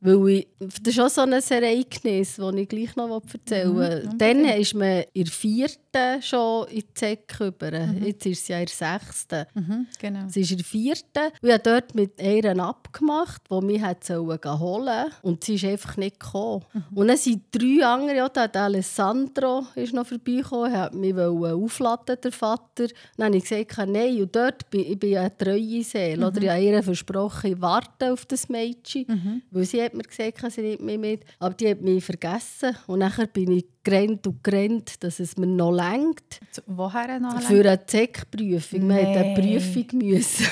weil 0.00 0.28
ich, 0.28 0.48
das 0.58 0.94
ist 0.94 1.00
auch 1.00 1.08
so 1.08 1.20
ein 1.20 1.32
Ereignis, 1.32 2.36
das 2.36 2.54
ich 2.54 2.68
gleich 2.68 2.96
noch 2.96 3.22
erzählen 3.32 3.76
will. 3.76 4.04
Mhm, 4.06 4.18
Dann 4.18 4.44
ist 4.46 4.74
man 4.74 5.04
in 5.12 5.24
der 5.24 5.32
vierten 5.32 6.22
schon 6.22 6.68
in 6.68 6.80
die 6.80 6.94
ZEC 6.94 7.40
über. 7.40 7.72
Jetzt 8.04 8.24
ist 8.24 8.46
sie 8.46 8.52
ja 8.52 8.60
in 8.60 8.66
der 8.66 8.98
sechsten. 8.98 9.44
Mhm, 9.54 9.86
genau. 9.98 10.20
Sie 10.28 10.40
ist 10.40 10.50
in 10.52 10.56
der 10.58 10.64
vierten. 10.64 11.32
Ich 11.42 11.50
habe 11.50 11.62
dort 11.62 11.94
mit 11.94 12.20
ihr 12.22 12.58
abgemacht, 12.58 13.42
die 13.50 13.64
mich 13.66 13.82
hat 13.82 14.08
holen 14.08 14.38
sollte. 14.42 15.06
Und 15.22 15.44
sie 15.44 15.56
ist 15.56 15.64
einfach 15.64 15.96
nicht 15.96 16.18
gekommen. 16.18 16.64
Und 16.94 17.08
dann 17.08 17.16
sind 17.16 17.42
drei 17.52 17.84
andere, 17.84 18.24
auch 18.24 18.28
der 18.30 18.54
Alessandro 18.54 19.66
ist 19.74 19.92
noch 19.92 20.06
vorbeigekommen, 20.06 20.72
er 20.72 20.80
hat 20.82 20.94
mich 20.94 21.14
aufladen, 21.14 22.16
der 22.22 22.32
Vater. 22.32 22.86
Dann 23.16 23.26
habe 23.26 23.36
ich 23.36 23.42
gesagt, 23.48 23.76
nein. 23.88 24.22
Und 24.22 24.34
dort 24.34 24.70
bin 24.70 24.80
ich 24.80 24.98
bin 24.98 25.10
ja 25.10 25.20
eine 25.22 25.36
treue 25.36 25.82
Seele. 25.82 26.26
Oder 26.26 26.40
ich 26.42 26.48
habe 26.48 26.62
ihr 26.62 26.82
versprochen, 26.82 27.52
ich 27.52 27.60
warte 27.60 28.12
auf 28.12 28.24
das 28.26 28.48
Mädchen. 28.48 29.42
Weil 29.50 29.64
sie 29.64 29.89
hat 29.90 29.94
mir 29.94 30.02
gesagt, 30.04 30.52
sie 30.52 30.62
nimmt 30.62 30.82
mich 30.82 30.98
mit. 30.98 31.24
Aber 31.38 31.54
die 31.54 31.68
hat 31.68 31.80
mich 31.80 32.04
vergessen. 32.04 32.76
Und 32.86 33.00
nachher 33.00 33.26
bin 33.26 33.50
ich 33.52 33.66
gerannt 33.82 34.26
und 34.26 34.44
gerannt, 34.44 35.02
dass 35.02 35.20
es 35.20 35.36
mir 35.36 35.46
noch 35.46 35.72
längt. 35.72 36.40
Zu- 36.50 36.62
Woher 36.66 37.18
noch? 37.18 37.40
Für 37.40 37.60
eine 37.60 37.84
ZEC-Prüfung. 37.84 38.80
Wir 38.88 38.94
mussten 38.94 39.06
eine 39.06 39.34
Nein. 39.34 39.34
Prüfung. 39.34 39.98
Müssen. 39.98 40.46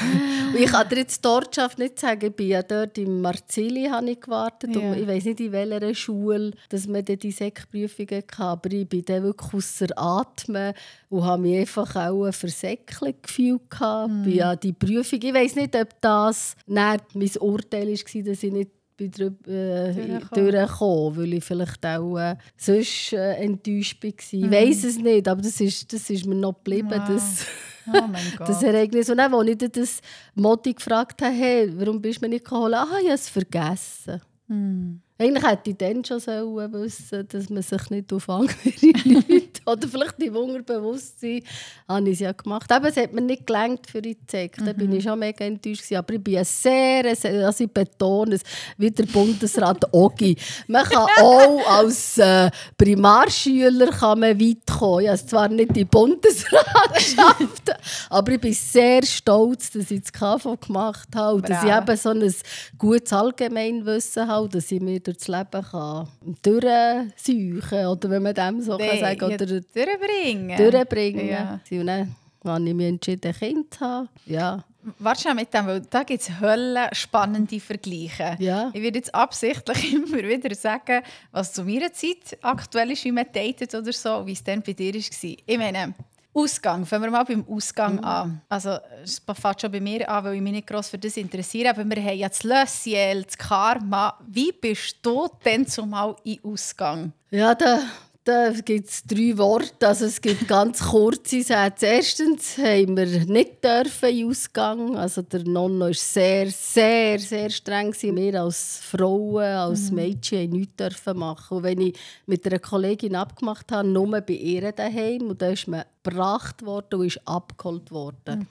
und 0.54 0.60
ich 0.60 0.70
kann 0.70 0.88
dir 0.88 0.96
jetzt 0.98 1.24
die 1.24 1.28
Ortschaft 1.28 1.78
nicht 1.78 1.98
sagen. 1.98 2.26
Ich 2.26 2.36
bin 2.36 2.48
ja 2.48 2.62
dort 2.62 2.96
im 2.98 3.20
Marzili 3.20 3.84
habe 3.86 4.10
ich 4.10 4.20
gewartet. 4.20 4.74
Ja. 4.74 4.80
Und 4.80 4.98
ich 4.98 5.06
weiß 5.06 5.24
nicht, 5.26 5.40
in 5.40 5.52
welcher 5.52 5.94
Schule 5.94 6.52
dass 6.68 6.88
wir 6.88 7.02
dann 7.02 7.18
die 7.18 7.34
ZEC-Prüfungen 7.34 8.08
hatten. 8.38 8.42
Aber 8.42 8.72
ich 8.72 8.88
bin 8.88 9.04
dann 9.04 9.22
wirklich 9.22 9.54
außer 9.54 9.86
Atmen 9.96 10.72
und 11.10 11.24
habe 11.24 11.42
mich 11.42 11.58
einfach 11.60 11.94
auch 11.96 12.22
eine 12.24 12.32
Versäcklung 12.32 13.14
gefühlt. 13.20 13.60
Mm. 13.80 14.22
Bin 14.22 14.34
ja 14.34 14.56
die 14.56 14.72
Prüfung. 14.72 15.20
Ich 15.22 15.34
weiß 15.34 15.56
nicht, 15.56 15.76
ob 15.76 16.00
das 16.00 16.56
mein 16.66 17.00
Urteil 17.40 17.88
war, 17.88 18.22
dass 18.22 18.42
ich 18.42 18.52
nicht 18.52 18.70
bin 18.98 19.10
drüb- 19.10 19.48
äh, 19.48 19.94
Durchgekommen. 20.30 21.16
weil 21.16 21.32
ich 21.34 21.44
vielleicht 21.44 21.86
auch 21.86 22.18
äh, 22.18 22.36
sonst 22.56 23.12
äh, 23.14 23.34
enttäuscht 23.36 24.02
war. 24.04 24.10
Mhm. 24.10 24.44
Ich 24.44 24.50
weiß 24.50 24.84
es 24.84 24.98
nicht, 24.98 25.26
aber 25.26 25.40
das 25.40 25.58
ist, 25.60 25.90
das 25.92 26.10
ist 26.10 26.26
mir 26.26 26.34
noch 26.34 26.54
geblieben. 26.54 26.90
Wow. 26.90 27.08
Das, 27.08 27.46
Oh 27.90 27.92
das 28.46 28.62
Ereignis. 28.62 29.08
Und 29.08 29.16
dann, 29.16 29.32
als 29.32 29.48
ich 29.48 29.56
das 29.72 30.00
Modi 30.34 30.74
gefragt 30.74 31.22
habe, 31.22 31.32
hey, 31.32 31.72
warum 31.74 32.02
bist 32.02 32.20
du 32.20 32.26
mir 32.26 32.28
nicht 32.34 32.44
geholt? 32.44 32.74
Ah, 32.74 32.86
ich 33.00 33.06
habe 33.06 33.14
es 33.14 33.30
vergessen. 33.30 34.20
Hm. 34.46 35.00
Eigentlich 35.18 35.44
hätte 35.44 35.70
ich 35.70 35.76
dann 35.76 36.04
schon 36.04 36.20
sollen 36.20 36.72
wissen 36.74 37.26
dass 37.28 37.50
man 37.50 37.62
sich 37.62 37.90
nicht 37.90 38.12
auf 38.12 38.28
andere 38.30 38.54
Leute 38.82 39.47
oder 39.72 39.88
vielleicht 39.88 40.18
im 40.22 40.36
Unterbewusstsein 40.36 41.42
habe 41.88 42.08
ich 42.08 42.14
es 42.14 42.20
ja 42.20 42.32
gemacht. 42.32 42.70
Aber 42.72 42.88
es 42.88 42.96
hat 42.96 43.12
mir 43.12 43.22
nicht 43.22 43.46
gelangt 43.46 43.88
für 43.90 44.02
die 44.02 44.16
Zeit. 44.26 44.52
Da 44.64 44.72
bin 44.72 44.92
ich 44.92 45.04
schon 45.04 45.18
mega 45.18 45.44
enttäuscht. 45.44 45.82
gewesen. 45.82 45.96
Aber 45.96 46.14
ich 46.14 46.22
bin 46.22 46.38
ein 46.38 46.44
sehr, 46.44 47.16
sehr 47.16 47.46
also 47.46 47.64
ich 47.64 47.70
betone 47.70 48.36
es, 48.36 48.42
wie 48.76 48.90
der 48.90 49.04
Bundesrat 49.04 49.84
Ogi. 49.92 50.36
Man 50.66 50.84
kann 50.84 51.06
auch 51.20 51.66
als 51.66 52.18
äh, 52.18 52.50
Primarschüler 52.76 53.90
kann 53.90 54.20
man 54.20 54.40
weit 54.40 54.66
kommen. 54.66 55.04
Ich 55.04 55.08
habe 55.08 55.26
zwar 55.26 55.48
nicht 55.48 55.68
in 55.68 55.74
den 55.74 55.88
Bundesrat 55.88 56.94
geschafft, 56.94 57.72
aber 58.10 58.32
ich 58.32 58.40
bin 58.40 58.52
sehr 58.52 59.04
stolz, 59.04 59.70
dass 59.70 59.90
ich 59.90 60.02
das 60.02 60.12
KV 60.12 60.56
gemacht 60.60 61.08
habe 61.14 61.42
dass 61.42 61.64
ich 61.64 61.70
eben 61.70 61.96
so 61.96 62.10
ein 62.10 62.34
gutes 62.76 63.12
Allgemeinwissen 63.12 64.28
habe, 64.28 64.48
dass 64.48 64.70
ich 64.70 64.80
mir 64.80 65.00
durchs 65.00 65.28
Leben 65.28 65.62
kann 65.70 66.08
durchseuchen 66.42 67.86
oder 67.86 68.10
wenn 68.10 68.22
man 68.22 68.34
dem 68.34 68.60
so 68.60 68.76
kann 68.76 68.88
Nee, 68.88 69.00
sagen 69.00 69.30
ja, 69.30 69.57
oder 69.58 69.96
durchbringen. 69.96 70.56
durchbringen. 70.56 71.28
Ja. 71.28 71.60
Und 71.70 71.86
dann 71.86 72.16
habe 72.44 72.68
ich 72.68 72.74
mich 72.74 72.86
entschieden, 72.88 73.32
ein 73.32 73.34
Kind 73.38 73.74
zu 73.74 73.80
haben. 73.80 74.08
Ja. 74.26 74.64
Warte 75.00 75.22
schon 75.22 75.36
mit 75.36 75.52
dem, 75.52 75.66
weil 75.66 75.80
da 75.82 76.02
gibt 76.02 76.22
es 76.22 76.40
höllen 76.40 76.88
spannende 76.92 77.60
Vergleiche. 77.60 78.36
Ja. 78.38 78.70
Ich 78.72 78.80
werde 78.80 78.98
jetzt 78.98 79.14
absichtlich 79.14 79.92
immer 79.94 80.16
wieder 80.16 80.54
sagen, 80.54 81.02
was 81.32 81.52
zu 81.52 81.64
meiner 81.64 81.92
Zeit 81.92 82.38
aktuell 82.42 82.92
ist, 82.92 83.04
wie 83.04 83.12
man 83.12 83.26
datet 83.32 83.74
oder 83.74 83.92
so, 83.92 84.24
wie 84.26 84.32
es 84.32 84.42
dann 84.42 84.62
bei 84.62 84.72
dir 84.72 84.94
war. 84.94 85.00
Ich 85.46 85.58
meine, 85.58 85.94
Ausgang, 86.32 86.86
fangen 86.86 87.04
wir 87.04 87.10
mal 87.10 87.24
beim 87.24 87.44
Ausgang 87.48 87.96
Mhm. 87.96 88.04
an. 88.04 88.40
Also, 88.48 88.78
es 89.02 89.18
fängt 89.18 89.60
schon 89.60 89.72
bei 89.72 89.80
mir 89.80 90.08
an, 90.08 90.24
weil 90.24 90.34
ich 90.36 90.40
mich 90.40 90.52
nicht 90.52 90.66
gross 90.68 90.88
für 90.88 90.98
das 90.98 91.16
interessiere, 91.16 91.70
aber 91.70 91.84
wir 91.84 91.96
haben 92.02 92.16
ja 92.16 92.28
das 92.28 92.44
Lössiel, 92.44 93.24
das 93.24 93.36
Karma. 93.36 94.16
Wie 94.26 94.52
bist 94.52 94.98
du 95.02 95.26
denn 95.44 95.66
zumal 95.66 96.14
in 96.24 96.38
Ausgang? 96.44 97.12
Ja, 97.30 97.54
da, 97.54 97.80
da 98.28 98.50
gibt 98.50 98.90
es 98.90 99.02
drei 99.06 99.38
Worte. 99.38 99.88
Also 99.88 100.04
es 100.04 100.20
gibt 100.20 100.46
ganz 100.46 100.80
kurze 100.80 101.42
Sätze. 101.42 101.86
Erstens 101.86 102.58
haben 102.58 102.94
wir 102.94 103.06
nicht 103.24 103.64
dürfen 103.64 104.10
in 104.10 104.28
Ausgang. 104.28 104.96
Also 104.98 105.22
der 105.22 105.44
Nonno 105.44 105.86
war 105.86 105.94
sehr, 105.94 106.50
sehr, 106.50 107.18
sehr 107.18 107.48
streng. 107.48 107.94
Wir 107.98 108.42
als 108.42 108.80
Frauen, 108.82 109.44
als 109.44 109.90
Mädchen 109.90 110.42
haben 110.42 110.58
nichts 110.58 110.76
dürfen 110.76 111.18
machen. 111.18 111.56
Und 111.56 111.62
wenn 111.62 111.80
ich 111.80 111.98
mit 112.26 112.46
einer 112.46 112.58
Kollegin 112.58 113.14
abgemacht 113.16 113.72
habe, 113.72 113.88
nur 113.88 114.20
bei 114.20 114.34
ihr 114.34 114.72
daheim, 114.72 115.30
und 115.30 115.40
da 115.40 115.48
ist 115.48 115.66
man 115.66 115.84
gebracht 116.08 116.64
worden 116.64 117.00
und 117.00 117.06
ist 117.06 117.20
abgeholt 117.26 117.90
worden. 117.90 118.46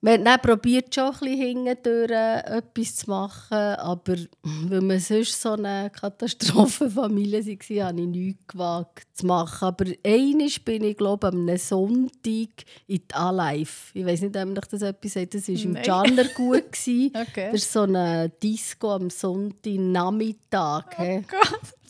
Wir 0.00 0.12
haben 0.14 0.24
dann 0.24 0.40
probiert, 0.40 0.94
schon 0.94 1.04
ein 1.04 1.10
bisschen 1.12 1.38
hintendurch 1.38 2.10
etwas 2.10 2.96
zu 2.96 3.10
machen, 3.10 3.56
aber 3.56 4.16
weil 4.42 4.80
wir 4.82 5.00
sonst 5.00 5.40
so 5.40 5.52
eine 5.52 5.90
Katastrophenfamilie 5.90 7.44
waren, 7.46 7.86
habe 7.86 8.00
ich 8.00 8.06
nichts 8.06 8.46
gewagt 8.48 9.06
zu 9.12 9.26
machen. 9.26 9.68
Aber 9.68 9.84
einmal 10.04 10.48
bin 10.64 10.84
ich, 10.84 10.96
glaube 10.96 11.28
ich, 11.28 11.32
am 11.32 11.56
Sonntag 11.56 12.64
in 12.88 12.98
die 12.98 13.14
Alive. 13.14 13.70
Ich 13.94 14.04
weiß 14.04 14.22
nicht, 14.22 14.36
ob 14.36 14.58
euch 14.58 14.66
das 14.70 14.82
etwas 14.82 15.12
sagt. 15.12 15.34
Das 15.34 15.48
war 15.48 15.54
im. 15.54 15.76
Janner 15.82 16.24
gut. 16.34 16.64
Okay. 16.64 17.50
Das 17.52 17.54
ist 17.54 17.72
so 17.72 17.82
eine 17.82 18.28
Disco 18.42 18.92
am 18.92 19.08
Sonntagnachmittag. 19.08 20.84
Oh 20.98 21.22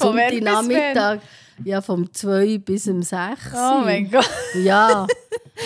Sonntagnachmittag. 0.02 1.20
Ja, 1.64 1.80
vom 1.80 2.12
2 2.12 2.58
bis 2.58 2.88
um 2.88 3.02
6. 3.02 3.16
wann? 3.52 3.82
Oh 3.82 3.84
mein 3.84 4.10
Gott. 4.10 4.28
Ja. 4.62 5.06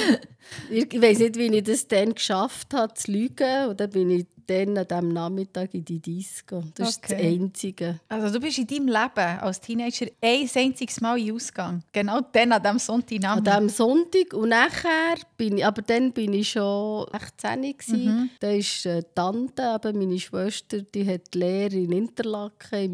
ich 0.71 1.01
weiß 1.01 1.21
nicht, 1.21 1.37
wie 1.37 1.57
ich 1.57 1.65
das 1.65 1.87
dann 1.87 2.15
geschafft 2.15 2.75
habe, 2.75 2.95
zu 2.95 3.13
lügen. 3.13 3.69
Und 3.69 3.81
dann 3.81 3.91
bin 3.91 4.11
ich 4.11 4.27
dann 4.47 4.77
an 4.79 4.87
diesem 4.87 5.09
Nachmittag 5.09 5.75
in 5.75 5.85
die 5.85 5.99
Disco. 5.99 6.63
Das 6.75 6.91
ist 6.91 7.05
das 7.05 7.13
Okay. 7.13 7.35
Einzige. 7.41 8.01
Also 8.09 8.33
du 8.39 8.41
bist 8.41 8.59
in 8.59 8.67
deinem 8.67 8.87
Leben 8.89 9.39
als 9.41 9.61
Teenager 9.61 10.07
ein 10.21 10.49
einziges 10.55 11.01
Mal 11.01 11.19
in 11.19 11.35
Ausgang. 11.35 11.83
Genau 11.93 12.21
dann, 12.33 12.53
an 12.53 12.63
diesem 12.63 12.73
An 12.75 12.79
Sonntagnachmittag. 12.79 13.55
diesem 13.59 13.69
Sonntag. 13.69 14.33
Und 14.35 14.49
nachher 14.49 15.17
bin 15.37 15.59
ich, 15.59 15.67
aber 15.67 15.83
dann 15.83 16.13
bin 16.13 16.33
ich 16.33 16.51
schon 16.51 17.07
18 17.13 17.63
gewesen. 17.63 18.31
Da 18.41 18.51
ist 18.51 18.87
äh, 18.87 19.03
Tante, 19.15 19.63
eben 19.83 19.99
meine 19.99 20.19
Schwester, 20.19 20.83
die 20.83 21.07
hat 21.07 21.35
Lehre 21.35 21.77
in 21.77 21.93
Interlaken 21.93 22.85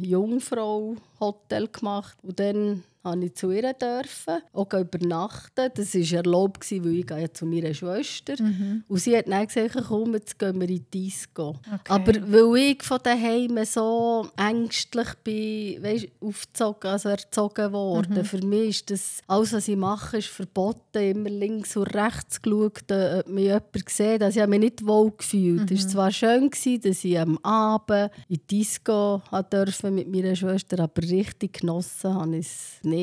im 0.00 0.04
Jungfrau-Hotel 0.04 1.68
gemacht. 1.68 2.16
Und 2.22 2.38
dann 2.40 2.82
durfte 3.04 3.26
ich 3.26 3.34
zu 3.34 3.50
ihr 3.50 3.72
dürfen, 3.74 4.42
auch 4.52 4.72
übernachten. 4.72 5.70
Das 5.74 5.94
war 5.94 6.18
erlaubt, 6.18 6.60
gewesen, 6.60 6.84
weil 6.84 6.94
ich 6.94 7.06
gehe 7.06 7.20
ja 7.20 7.32
zu 7.32 7.46
meiner 7.46 7.74
Schwester. 7.74 8.34
Und 8.88 8.98
sie 8.98 9.16
hat 9.16 9.28
dann 9.28 9.46
gesagt, 9.46 9.76
komm, 9.88 10.14
jetzt 10.14 10.38
gehen 10.38 10.60
wir 10.60 10.68
in 10.68 10.84
die 10.90 11.08
Disco. 11.08 11.56
Aber 11.88 12.12
weil 12.14 12.56
ich 12.56 12.82
von 12.82 12.98
daheim 13.02 13.64
so 13.64 14.28
ängstlich 14.36 15.14
bin, 15.22 15.82
weißt, 15.82 16.08
aufgezogen, 16.20 16.90
also 16.90 17.08
erzogen 17.10 17.72
worden, 17.72 18.24
für 18.24 18.44
mich 18.44 18.68
ist 18.70 18.90
das, 18.90 19.18
alles 19.26 19.52
was 19.52 19.68
ich 19.68 19.76
mache, 19.76 20.18
ist 20.18 20.28
verboten. 20.28 20.80
Immer 20.94 21.30
links 21.30 21.76
und 21.76 21.94
rechts 21.94 22.40
geschaut, 22.40 22.90
äh, 22.90 23.18
ob 23.18 23.28
mich 23.28 23.44
jemand 23.44 23.88
sieht. 23.88 24.22
Also 24.22 24.38
ich 24.38 24.42
habe 24.42 24.50
mich 24.50 24.60
nicht 24.60 24.86
wohl 24.86 25.10
gefühlt. 25.10 25.70
Es 25.70 25.84
war 25.84 25.90
zwar 25.90 26.12
schön, 26.12 26.50
gewesen, 26.50 26.80
dass 26.80 27.04
ich 27.04 27.18
am 27.18 27.38
Abend 27.42 28.10
in 28.28 28.36
die 28.36 28.58
Disco 28.58 29.20
durfte 29.50 29.90
mit 29.90 30.08
meiner 30.08 30.36
Schwester, 30.36 30.80
aber 30.80 31.02
richtig 31.02 31.60
genossen 31.60 32.14
habe 32.14 32.36
ich 32.36 32.46
es 32.46 32.78
nicht. 32.82 32.93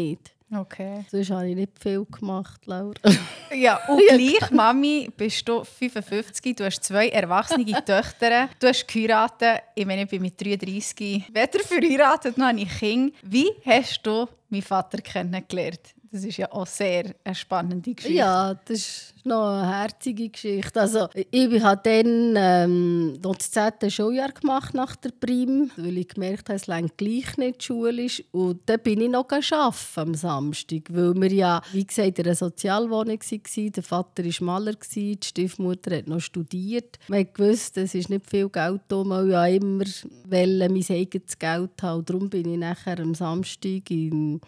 Okay. 0.53 1.05
Sonst 1.09 1.29
habe 1.29 1.47
ich 1.47 1.55
nicht 1.55 1.79
viel 1.79 2.05
gemacht, 2.05 2.65
Laura. 2.65 2.93
Ja, 3.53 3.79
und 3.89 3.99
gleich, 4.07 4.49
Mami, 4.51 5.09
bist 5.17 5.47
du 5.47 5.63
55, 5.63 6.55
du 6.55 6.65
hast 6.65 6.83
zwei 6.83 7.09
erwachsene 7.09 7.65
Töchter, 7.85 8.49
du 8.59 8.67
hast 8.67 8.87
geheiratet, 8.87 9.63
ich 9.75 9.85
meine, 9.85 10.03
ich 10.03 10.09
bin 10.09 10.21
mit 10.21 10.39
33 10.39 11.25
weder 11.33 11.59
verheiratet 11.59 12.37
noch 12.37 12.47
habe 12.47 12.61
ich 12.61 12.79
Kinder. 12.79 13.13
Wie 13.23 13.51
hast 13.65 14.01
du 14.03 14.27
meinen 14.49 14.61
Vater 14.61 14.99
kennengelernt? 14.99 15.95
Das 16.13 16.25
ist 16.25 16.35
ja 16.35 16.51
auch 16.51 16.67
sehr 16.67 17.15
eine 17.23 17.35
spannende 17.35 17.93
Geschichte. 17.93 18.17
Ja, 18.17 18.53
das 18.53 18.77
ist 18.77 19.13
noch 19.23 19.53
eine 19.53 19.77
herzige 19.77 20.27
Geschichte. 20.27 20.81
Also, 20.81 21.07
ich 21.13 21.61
habe 21.61 21.81
dann 21.83 22.33
ähm, 22.35 23.17
das 23.21 23.51
10. 23.51 23.89
Schuljahr 23.89 24.33
gemacht 24.33 24.73
nach 24.73 24.97
der 24.97 25.11
Prim, 25.11 25.71
weil 25.77 25.99
ich 25.99 26.09
gemerkt 26.09 26.49
habe, 26.49 26.57
es 26.57 26.67
reicht 26.67 26.97
gleich 26.97 27.37
nicht 27.37 27.63
schulisch. 27.63 28.21
Und 28.31 28.59
dann 28.65 28.81
bin 28.81 28.99
ich 28.99 29.09
noch 29.09 29.25
arbeiten 29.31 29.85
am 29.95 30.13
Samstag, 30.13 30.83
weil 30.89 31.15
wir 31.15 31.31
ja, 31.31 31.61
wie 31.71 31.85
gesagt, 31.85 32.19
in 32.19 32.25
einer 32.25 32.35
Sozialwohnung 32.35 33.19
waren. 33.19 33.71
Der 33.71 33.83
Vater 33.83 34.25
war 34.25 34.45
Maler, 34.45 34.75
die 34.93 35.17
Stiefmutter 35.23 35.95
hat 35.95 36.07
noch 36.07 36.19
studiert. 36.19 36.99
Man 37.07 37.25
wusste, 37.37 37.83
es 37.83 37.95
ist 37.95 38.09
nicht 38.09 38.29
viel 38.29 38.49
Geld 38.49 38.81
da, 38.89 38.97
weil 39.05 39.27
ich 39.27 39.31
ja 39.31 39.45
immer 39.45 39.85
mein 40.29 40.85
eigenes 40.89 41.39
Geld 41.39 41.81
haben. 41.81 42.03
Darum 42.03 42.29
bin 42.29 42.51
ich 42.51 42.59
nachher 42.59 42.99
am 42.99 43.15
Samstag 43.15 43.89
in 43.91 44.41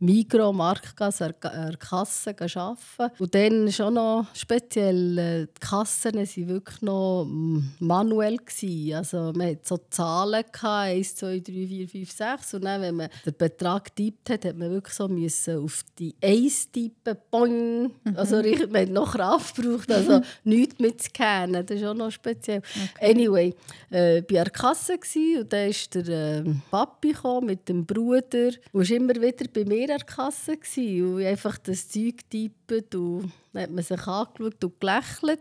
Migros, 0.00 0.54
Marktgasse, 0.54 1.26
an 1.26 1.34
der 1.42 1.76
Kasse 1.76 2.30
arbeiten. 2.30 3.14
Und 3.18 3.34
dann 3.34 3.72
schon 3.72 3.94
noch 3.94 4.26
speziell, 4.34 5.18
äh, 5.18 5.46
die 5.46 5.60
Kassen 5.60 6.14
waren 6.14 6.48
wirklich 6.48 6.82
noch 6.82 7.24
mm, 7.28 7.58
manuell. 7.80 8.36
Gewesen. 8.38 8.94
Also 8.94 9.32
man 9.34 9.48
hatte 9.48 9.60
so 9.64 9.78
Zahlen, 9.90 10.44
gehabt, 10.52 10.64
1, 10.64 11.16
2, 11.16 11.40
3, 11.40 11.42
4, 11.42 11.88
5, 11.88 12.10
6. 12.10 12.54
Und 12.54 12.64
dann, 12.64 12.82
wenn 12.82 12.94
man 12.94 13.08
den 13.26 13.34
Betrag 13.36 13.84
getippt 13.86 14.30
hat, 14.30 14.44
hat 14.44 14.56
man 14.56 14.70
wirklich 14.70 14.94
so 14.94 15.08
müssen 15.08 15.64
auf 15.64 15.82
die 15.98 16.14
1 16.22 16.70
tippen, 16.70 17.16
boing. 17.30 17.82
Mhm. 18.04 18.16
Also 18.16 18.36
man 18.36 18.82
hat 18.82 18.88
noch 18.90 19.12
Kraft 19.12 19.56
gebraucht, 19.56 19.90
also 19.90 20.20
nichts 20.44 20.78
mit 20.78 21.02
scannen. 21.02 21.66
Das 21.66 21.76
ist 21.76 21.84
auch 21.84 21.94
noch 21.94 22.10
speziell. 22.10 22.58
Okay. 22.58 23.10
Anyway, 23.10 23.54
äh, 23.90 24.22
bei 24.22 24.34
der 24.34 24.50
Kasse 24.50 24.98
und 25.38 25.52
dann 25.52 25.70
ist 25.70 25.94
der 25.94 26.38
äh, 26.38 26.44
Papi 26.70 27.14
mit 27.42 27.68
dem 27.68 27.84
Bruder 27.84 28.50
und 28.72 28.88
war 28.88 28.96
immer 28.96 29.14
wieder 29.14 29.46
bei 29.52 29.64
mir 29.68 29.82
an 29.82 29.98
der 29.98 30.06
Kasse 30.06 30.58
und 31.02 31.22
einfach 31.24 31.58
das 31.58 31.88
Zeug 31.88 32.28
tippt 32.30 32.94
und 32.94 33.30
dann 33.52 33.62
hat 33.62 33.70
man 33.70 33.84
sich 33.84 34.06
angeschaut 34.06 34.64
und 34.64 34.80
gelächelt. 34.80 35.40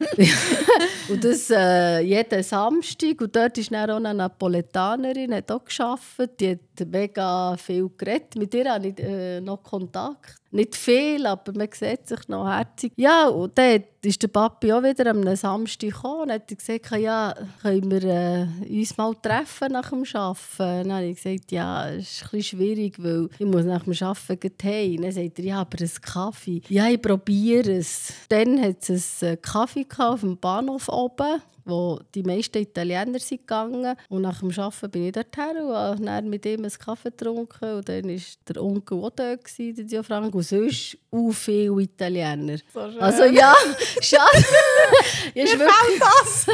und 1.08 1.24
das 1.24 1.50
äh, 1.50 2.00
jeden 2.00 2.42
Samstag. 2.42 3.20
Und 3.20 3.34
dort 3.34 3.58
ist 3.58 3.72
dann 3.72 3.90
auch 3.90 3.96
eine 3.96 4.14
Napoletanerin, 4.14 5.34
hat 5.34 5.50
auch 5.50 5.64
gearbeitet. 5.64 6.40
Die 6.40 6.50
hat 6.50 6.88
mega 6.88 7.56
viel 7.56 7.90
geredet. 7.96 8.36
Mit 8.36 8.54
ihr 8.54 8.72
habe 8.72 8.88
ich 8.88 8.98
äh, 8.98 9.40
noch 9.40 9.62
Kontakt. 9.62 10.42
Nicht 10.54 10.76
viel, 10.76 11.24
aber 11.24 11.50
man 11.56 11.68
sieht 11.72 12.06
sich 12.06 12.28
noch 12.28 12.46
herzig. 12.46 12.92
Ja, 12.96 13.26
und 13.28 13.56
dann 13.56 13.84
ist 14.02 14.22
der 14.22 14.28
Papi 14.28 14.70
auch 14.70 14.82
wieder 14.82 15.10
am 15.10 15.34
Samstag 15.34 15.92
gekommen 15.92 16.24
und 16.24 16.32
hat 16.32 16.46
gesagt, 16.46 16.90
ja, 17.00 17.34
können 17.62 17.90
wir 17.90 18.04
äh, 18.04 18.46
uns 18.68 18.94
mal 18.98 19.14
treffen 19.14 19.72
nach 19.72 19.88
dem 19.88 20.04
Arbeiten? 20.12 20.88
Dann 20.88 20.92
habe 20.92 21.06
ich 21.06 21.22
gesagt, 21.22 21.52
ja, 21.52 21.88
es 21.88 22.02
ist 22.02 22.24
ein 22.24 22.28
bisschen 22.32 22.58
schwierig, 22.58 23.02
weil 23.02 23.30
ich 23.38 23.46
muss 23.46 23.64
nach 23.64 23.84
dem 23.84 23.94
Arbeiten 23.98 24.52
gehen. 24.58 25.02
Dann 25.02 25.12
sagt 25.12 25.38
er, 25.38 25.44
ja, 25.44 25.60
aber 25.62 25.78
einen 25.80 25.90
Kaffee. 26.02 26.60
Ja, 26.68 26.86
ich 26.88 27.00
probiere 27.00 27.31
es. 27.32 28.12
Dann 28.28 28.60
hat 28.60 28.88
es 28.88 29.22
einen 29.22 29.40
Kaffee 29.40 29.86
auf 29.98 30.20
dem 30.20 30.38
Bahnhof 30.38 30.88
oben 30.88 31.40
wo 31.64 32.00
die 32.14 32.22
meisten 32.22 32.58
Italiener 32.58 33.18
sind 33.18 33.40
gegangen. 33.40 33.96
Und 34.08 34.22
nach 34.22 34.40
dem 34.40 34.50
Arbeiten 34.50 34.90
bin 34.90 35.06
ich 35.06 35.12
dorthin 35.12 35.56
und 35.62 35.74
habe 35.74 36.04
dann 36.04 36.28
mit 36.28 36.46
ihm 36.46 36.60
einen 36.60 36.70
Kaffee 36.70 37.10
getrunken. 37.10 37.76
Und 37.76 37.88
dann 37.88 38.08
war 38.08 38.20
der 38.48 38.62
Onkel 38.62 38.98
auch 38.98 39.10
da, 39.10 39.36
der 39.36 39.84
Gianfranco. 39.84 40.38
Und 40.38 40.44
sonst 40.44 40.98
auch 41.10 41.30
viele 41.32 41.82
Italiener. 41.82 42.58
So 42.72 42.80
also 42.80 43.24
ja, 43.24 43.54
schade. 44.00 44.44
ist 45.34 45.58
wirklich, 45.58 46.00
das. 46.00 46.46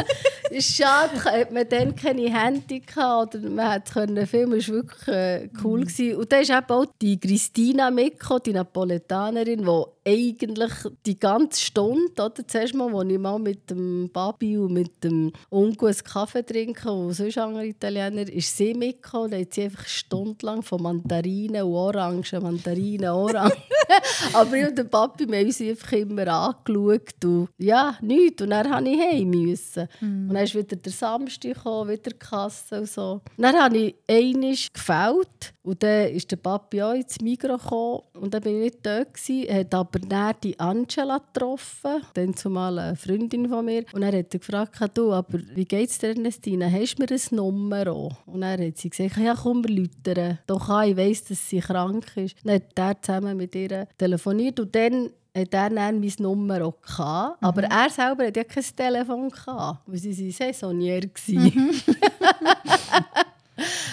ist 0.51 0.77
schade, 0.77 1.25
hat 1.25 1.53
man 1.53 1.69
dann 1.69 1.95
keine 1.95 2.33
Handy 2.33 2.81
gehabt 2.81 3.35
oder 3.35 3.49
man 3.51 3.83
konnte 3.85 4.27
filmen. 4.27 4.59
Das 4.59 4.69
war 4.69 4.75
wirklich 4.77 5.09
äh, 5.09 5.49
cool. 5.63 5.81
Mhm. 5.81 6.17
Und 6.17 6.33
dann 6.33 6.43
ist 6.43 6.51
eben 6.51 6.67
auch 6.69 6.87
die 7.01 7.21
Christina 7.21 7.91
Mecco, 7.91 8.39
die 8.39 8.53
Napoletanerin, 8.53 9.65
die 9.65 9.85
eigentlich 10.09 10.73
die 11.05 11.19
ganze 11.19 11.61
Stunde, 11.61 12.23
oder, 12.23 12.47
zuerst 12.47 12.75
mal, 12.75 12.95
als 12.95 13.11
ich 13.11 13.19
mal 13.19 13.39
mit 13.39 13.71
dem 13.71 14.11
Papi 14.13 14.57
und 14.57 14.73
mit 14.73 14.98
dem 15.05 15.33
Onkel 15.51 15.89
einen 15.89 16.05
Kaffee 16.05 16.45
trinken, 16.45 16.89
und 16.89 17.13
sonst 17.13 17.39
andere 17.39 17.67
Italiener, 17.67 18.29
ist 18.29 18.57
sie 18.57 18.75
mitgekommen. 18.75 19.31
Da 19.31 19.39
hat 19.39 19.55
sie 19.55 19.65
einfach 19.65 19.87
stundenlang 19.87 20.63
von 20.63 20.83
Mandarinen 20.83 21.63
und 21.63 21.73
Orangen, 21.73 22.25
Mandarinen, 22.43 23.11
Orangen. 23.11 23.53
Aber 24.35 24.57
ich 24.57 24.69
und 24.69 24.77
der 24.77 24.85
Papi, 24.85 25.29
wir 25.29 25.39
haben 25.39 25.47
uns 25.47 25.61
einfach 25.61 25.93
immer 25.93 26.27
angeschaut 26.29 27.25
und 27.25 27.49
ja, 27.59 27.97
nichts. 28.01 28.43
Und 28.43 28.51
dann 28.51 28.69
musste 28.69 28.91
ich 28.91 29.01
heim. 29.01 29.29
Müssen. 29.29 29.89
Mm. 30.01 30.29
Und 30.29 30.35
dann 30.35 30.45
ist 30.45 30.55
wieder 30.55 30.77
der 30.77 30.93
Samstag 30.93 31.55
gekommen, 31.55 31.91
wieder 31.91 32.11
die 32.11 32.19
Kasse 32.19 32.81
und 32.81 32.89
so. 32.89 33.21
Und 33.37 33.43
dann 33.43 33.57
habe 33.57 33.77
ich 33.79 33.95
einmal 34.09 34.57
gefällt 34.73 35.55
und 35.63 35.83
dann 35.83 36.09
ist 36.09 36.31
der 36.31 36.37
Papi 36.37 36.83
auch 36.83 36.95
ins 36.95 37.19
gekommen 37.19 38.03
und 38.15 38.33
dann 38.33 38.45
war 38.45 38.53
ich 38.53 38.59
nicht 38.59 38.87
dort. 38.87 39.09
Er 39.29 39.61
hat 39.61 39.75
aber 39.75 39.99
dann 39.99 40.35
die 40.43 40.59
Angela 40.59 41.19
getroffen, 41.19 42.03
dann 42.15 42.35
zumal 42.35 42.79
eine 42.79 42.97
Freundin 42.97 43.49
von 43.49 43.65
mir. 43.65 43.85
Und 43.93 44.03
er 44.03 44.19
hat 44.19 44.31
gefragt, 44.31 44.81
du, 44.95 45.13
aber 45.13 45.39
wie 45.55 45.65
geht 45.65 45.91
es 45.91 45.99
dir, 45.99 46.09
Ernestina? 46.09 46.71
Hast 46.71 46.99
du 46.99 47.03
mir 47.03 47.11
ein 47.11 47.37
Nummer? 47.37 48.11
Und 48.27 48.43
er 48.43 48.67
hat 48.67 48.79
sie 48.79 48.91
gesagt, 48.91 49.17
ja 49.19 49.35
komm, 49.35 49.65
wir 49.65 49.75
läutern. 49.75 50.39
Doch 50.47 50.83
ich 50.83 50.97
weiss, 50.97 51.25
dass 51.25 51.49
sie 51.49 51.61
krank 51.61 52.07
ist. 52.17 52.37
Dann 52.45 52.55
hat 52.57 52.79
er 52.79 53.03
zusammen 53.03 53.37
mit 53.37 53.55
ihr 53.55 53.87
telefoniert 53.97 54.61
und 54.61 54.75
dann 54.75 55.11
hat 55.37 55.55
er 55.55 55.71
dann 55.71 56.01
mein 56.01 56.13
Nummer 56.19 56.65
auch 56.65 56.81
gehabt. 56.81 57.43
Mhm. 57.43 57.49
Aber 57.49 57.63
er 57.65 57.91
selber 57.91 58.27
hatte 58.27 58.41
ja 58.41 58.45
kein 58.45 58.65
Telefon, 58.77 59.29
gehabt, 59.29 59.81
weil 59.87 59.99
sie 59.99 60.17
waren 60.19 60.33
Saisonier. 60.33 61.11
Mhm. 61.29 61.71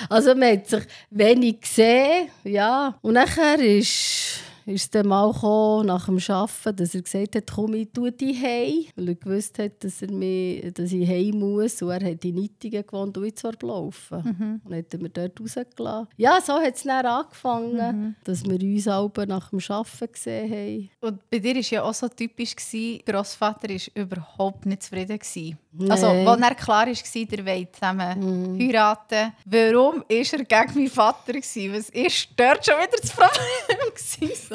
also 0.10 0.36
man 0.36 0.54
hat 0.54 0.68
sich 0.68 0.84
wenig 1.10 1.62
gesehen, 1.62 2.30
ja. 2.44 2.98
Und 3.02 3.14
nachher 3.14 3.60
ist 3.60 4.45
ist 4.66 4.82
es 4.82 4.90
dann 4.90 5.08
mal 5.08 5.32
gekommen, 5.32 5.88
nach 5.88 6.06
dem 6.06 6.20
Arbeiten, 6.28 6.76
dass 6.76 6.96
er 6.96 7.02
gesagt 7.02 7.36
hat, 7.36 7.52
komm, 7.54 7.76
ich 7.76 7.90
tue 7.94 8.12
dich 8.12 8.42
heim. 8.42 8.86
Weil 8.96 9.10
er 9.10 9.16
gewusst 9.16 9.60
hat, 9.60 9.84
dass, 9.84 10.02
er 10.02 10.12
mich, 10.12 10.74
dass 10.74 10.92
ich 10.92 11.08
heim 11.08 11.40
muss. 11.40 11.82
Und 11.82 11.92
er 11.92 12.12
hat 12.12 12.26
in 12.26 12.36
Nittingen 12.36 12.86
gewohnt 12.86 13.18
und 13.18 13.26
ich 13.26 13.36
zwar 13.36 13.54
gelaufen. 13.54 14.24
Mhm. 14.24 14.62
Und 14.64 14.72
dann 14.72 14.80
hat 14.80 14.94
er 14.94 15.00
mich 15.00 15.14
dort 15.14 15.40
rausgelassen. 15.40 16.08
Ja, 16.18 16.40
so 16.42 16.54
hat 16.54 16.76
es 16.76 16.84
dann 16.84 17.06
angefangen, 17.06 18.02
mhm. 18.02 18.16
dass 18.24 18.44
wir 18.44 18.60
uns 18.60 18.88
alle 18.88 19.28
nach 19.28 19.50
dem 19.50 19.60
Arbeiten 19.68 20.12
gesehen 20.12 20.52
haben. 20.52 20.90
Und 21.02 21.30
bei 21.30 21.40
dir 21.40 21.56
war 21.56 21.62
ja 21.62 21.84
auch 21.84 21.94
so 21.94 22.08
typisch, 22.08 22.56
der 22.56 23.00
Grossvater 23.06 23.70
war 23.70 24.02
überhaupt 24.04 24.66
nicht 24.66 24.84
zufrieden. 24.84 25.20
Gewesen. 25.20 25.58
Nee. 25.78 25.90
Also, 25.90 26.08
als 26.08 26.42
er 26.42 26.56
klar 26.56 26.88
war, 26.88 27.26
der 27.26 27.46
will 27.46 27.68
zusammen 27.72 28.54
mhm. 28.54 28.60
heiraten. 28.60 29.34
Warum 29.46 29.96
war 29.96 30.06
er 30.10 30.24
gegen 30.24 30.74
meinen 30.76 30.88
Vater? 30.90 31.34
Gewesen? 31.34 31.74
Was 31.74 31.90
ist 31.90 32.30
dort 32.38 32.66
schon 32.66 32.76
wieder 32.76 32.98
das 33.02 33.12
Problem? 33.12 34.55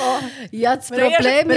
oh, 0.00 0.18
ja, 0.52 0.76
das 0.76 0.88
Problem 0.88 1.48
war, 1.48 1.54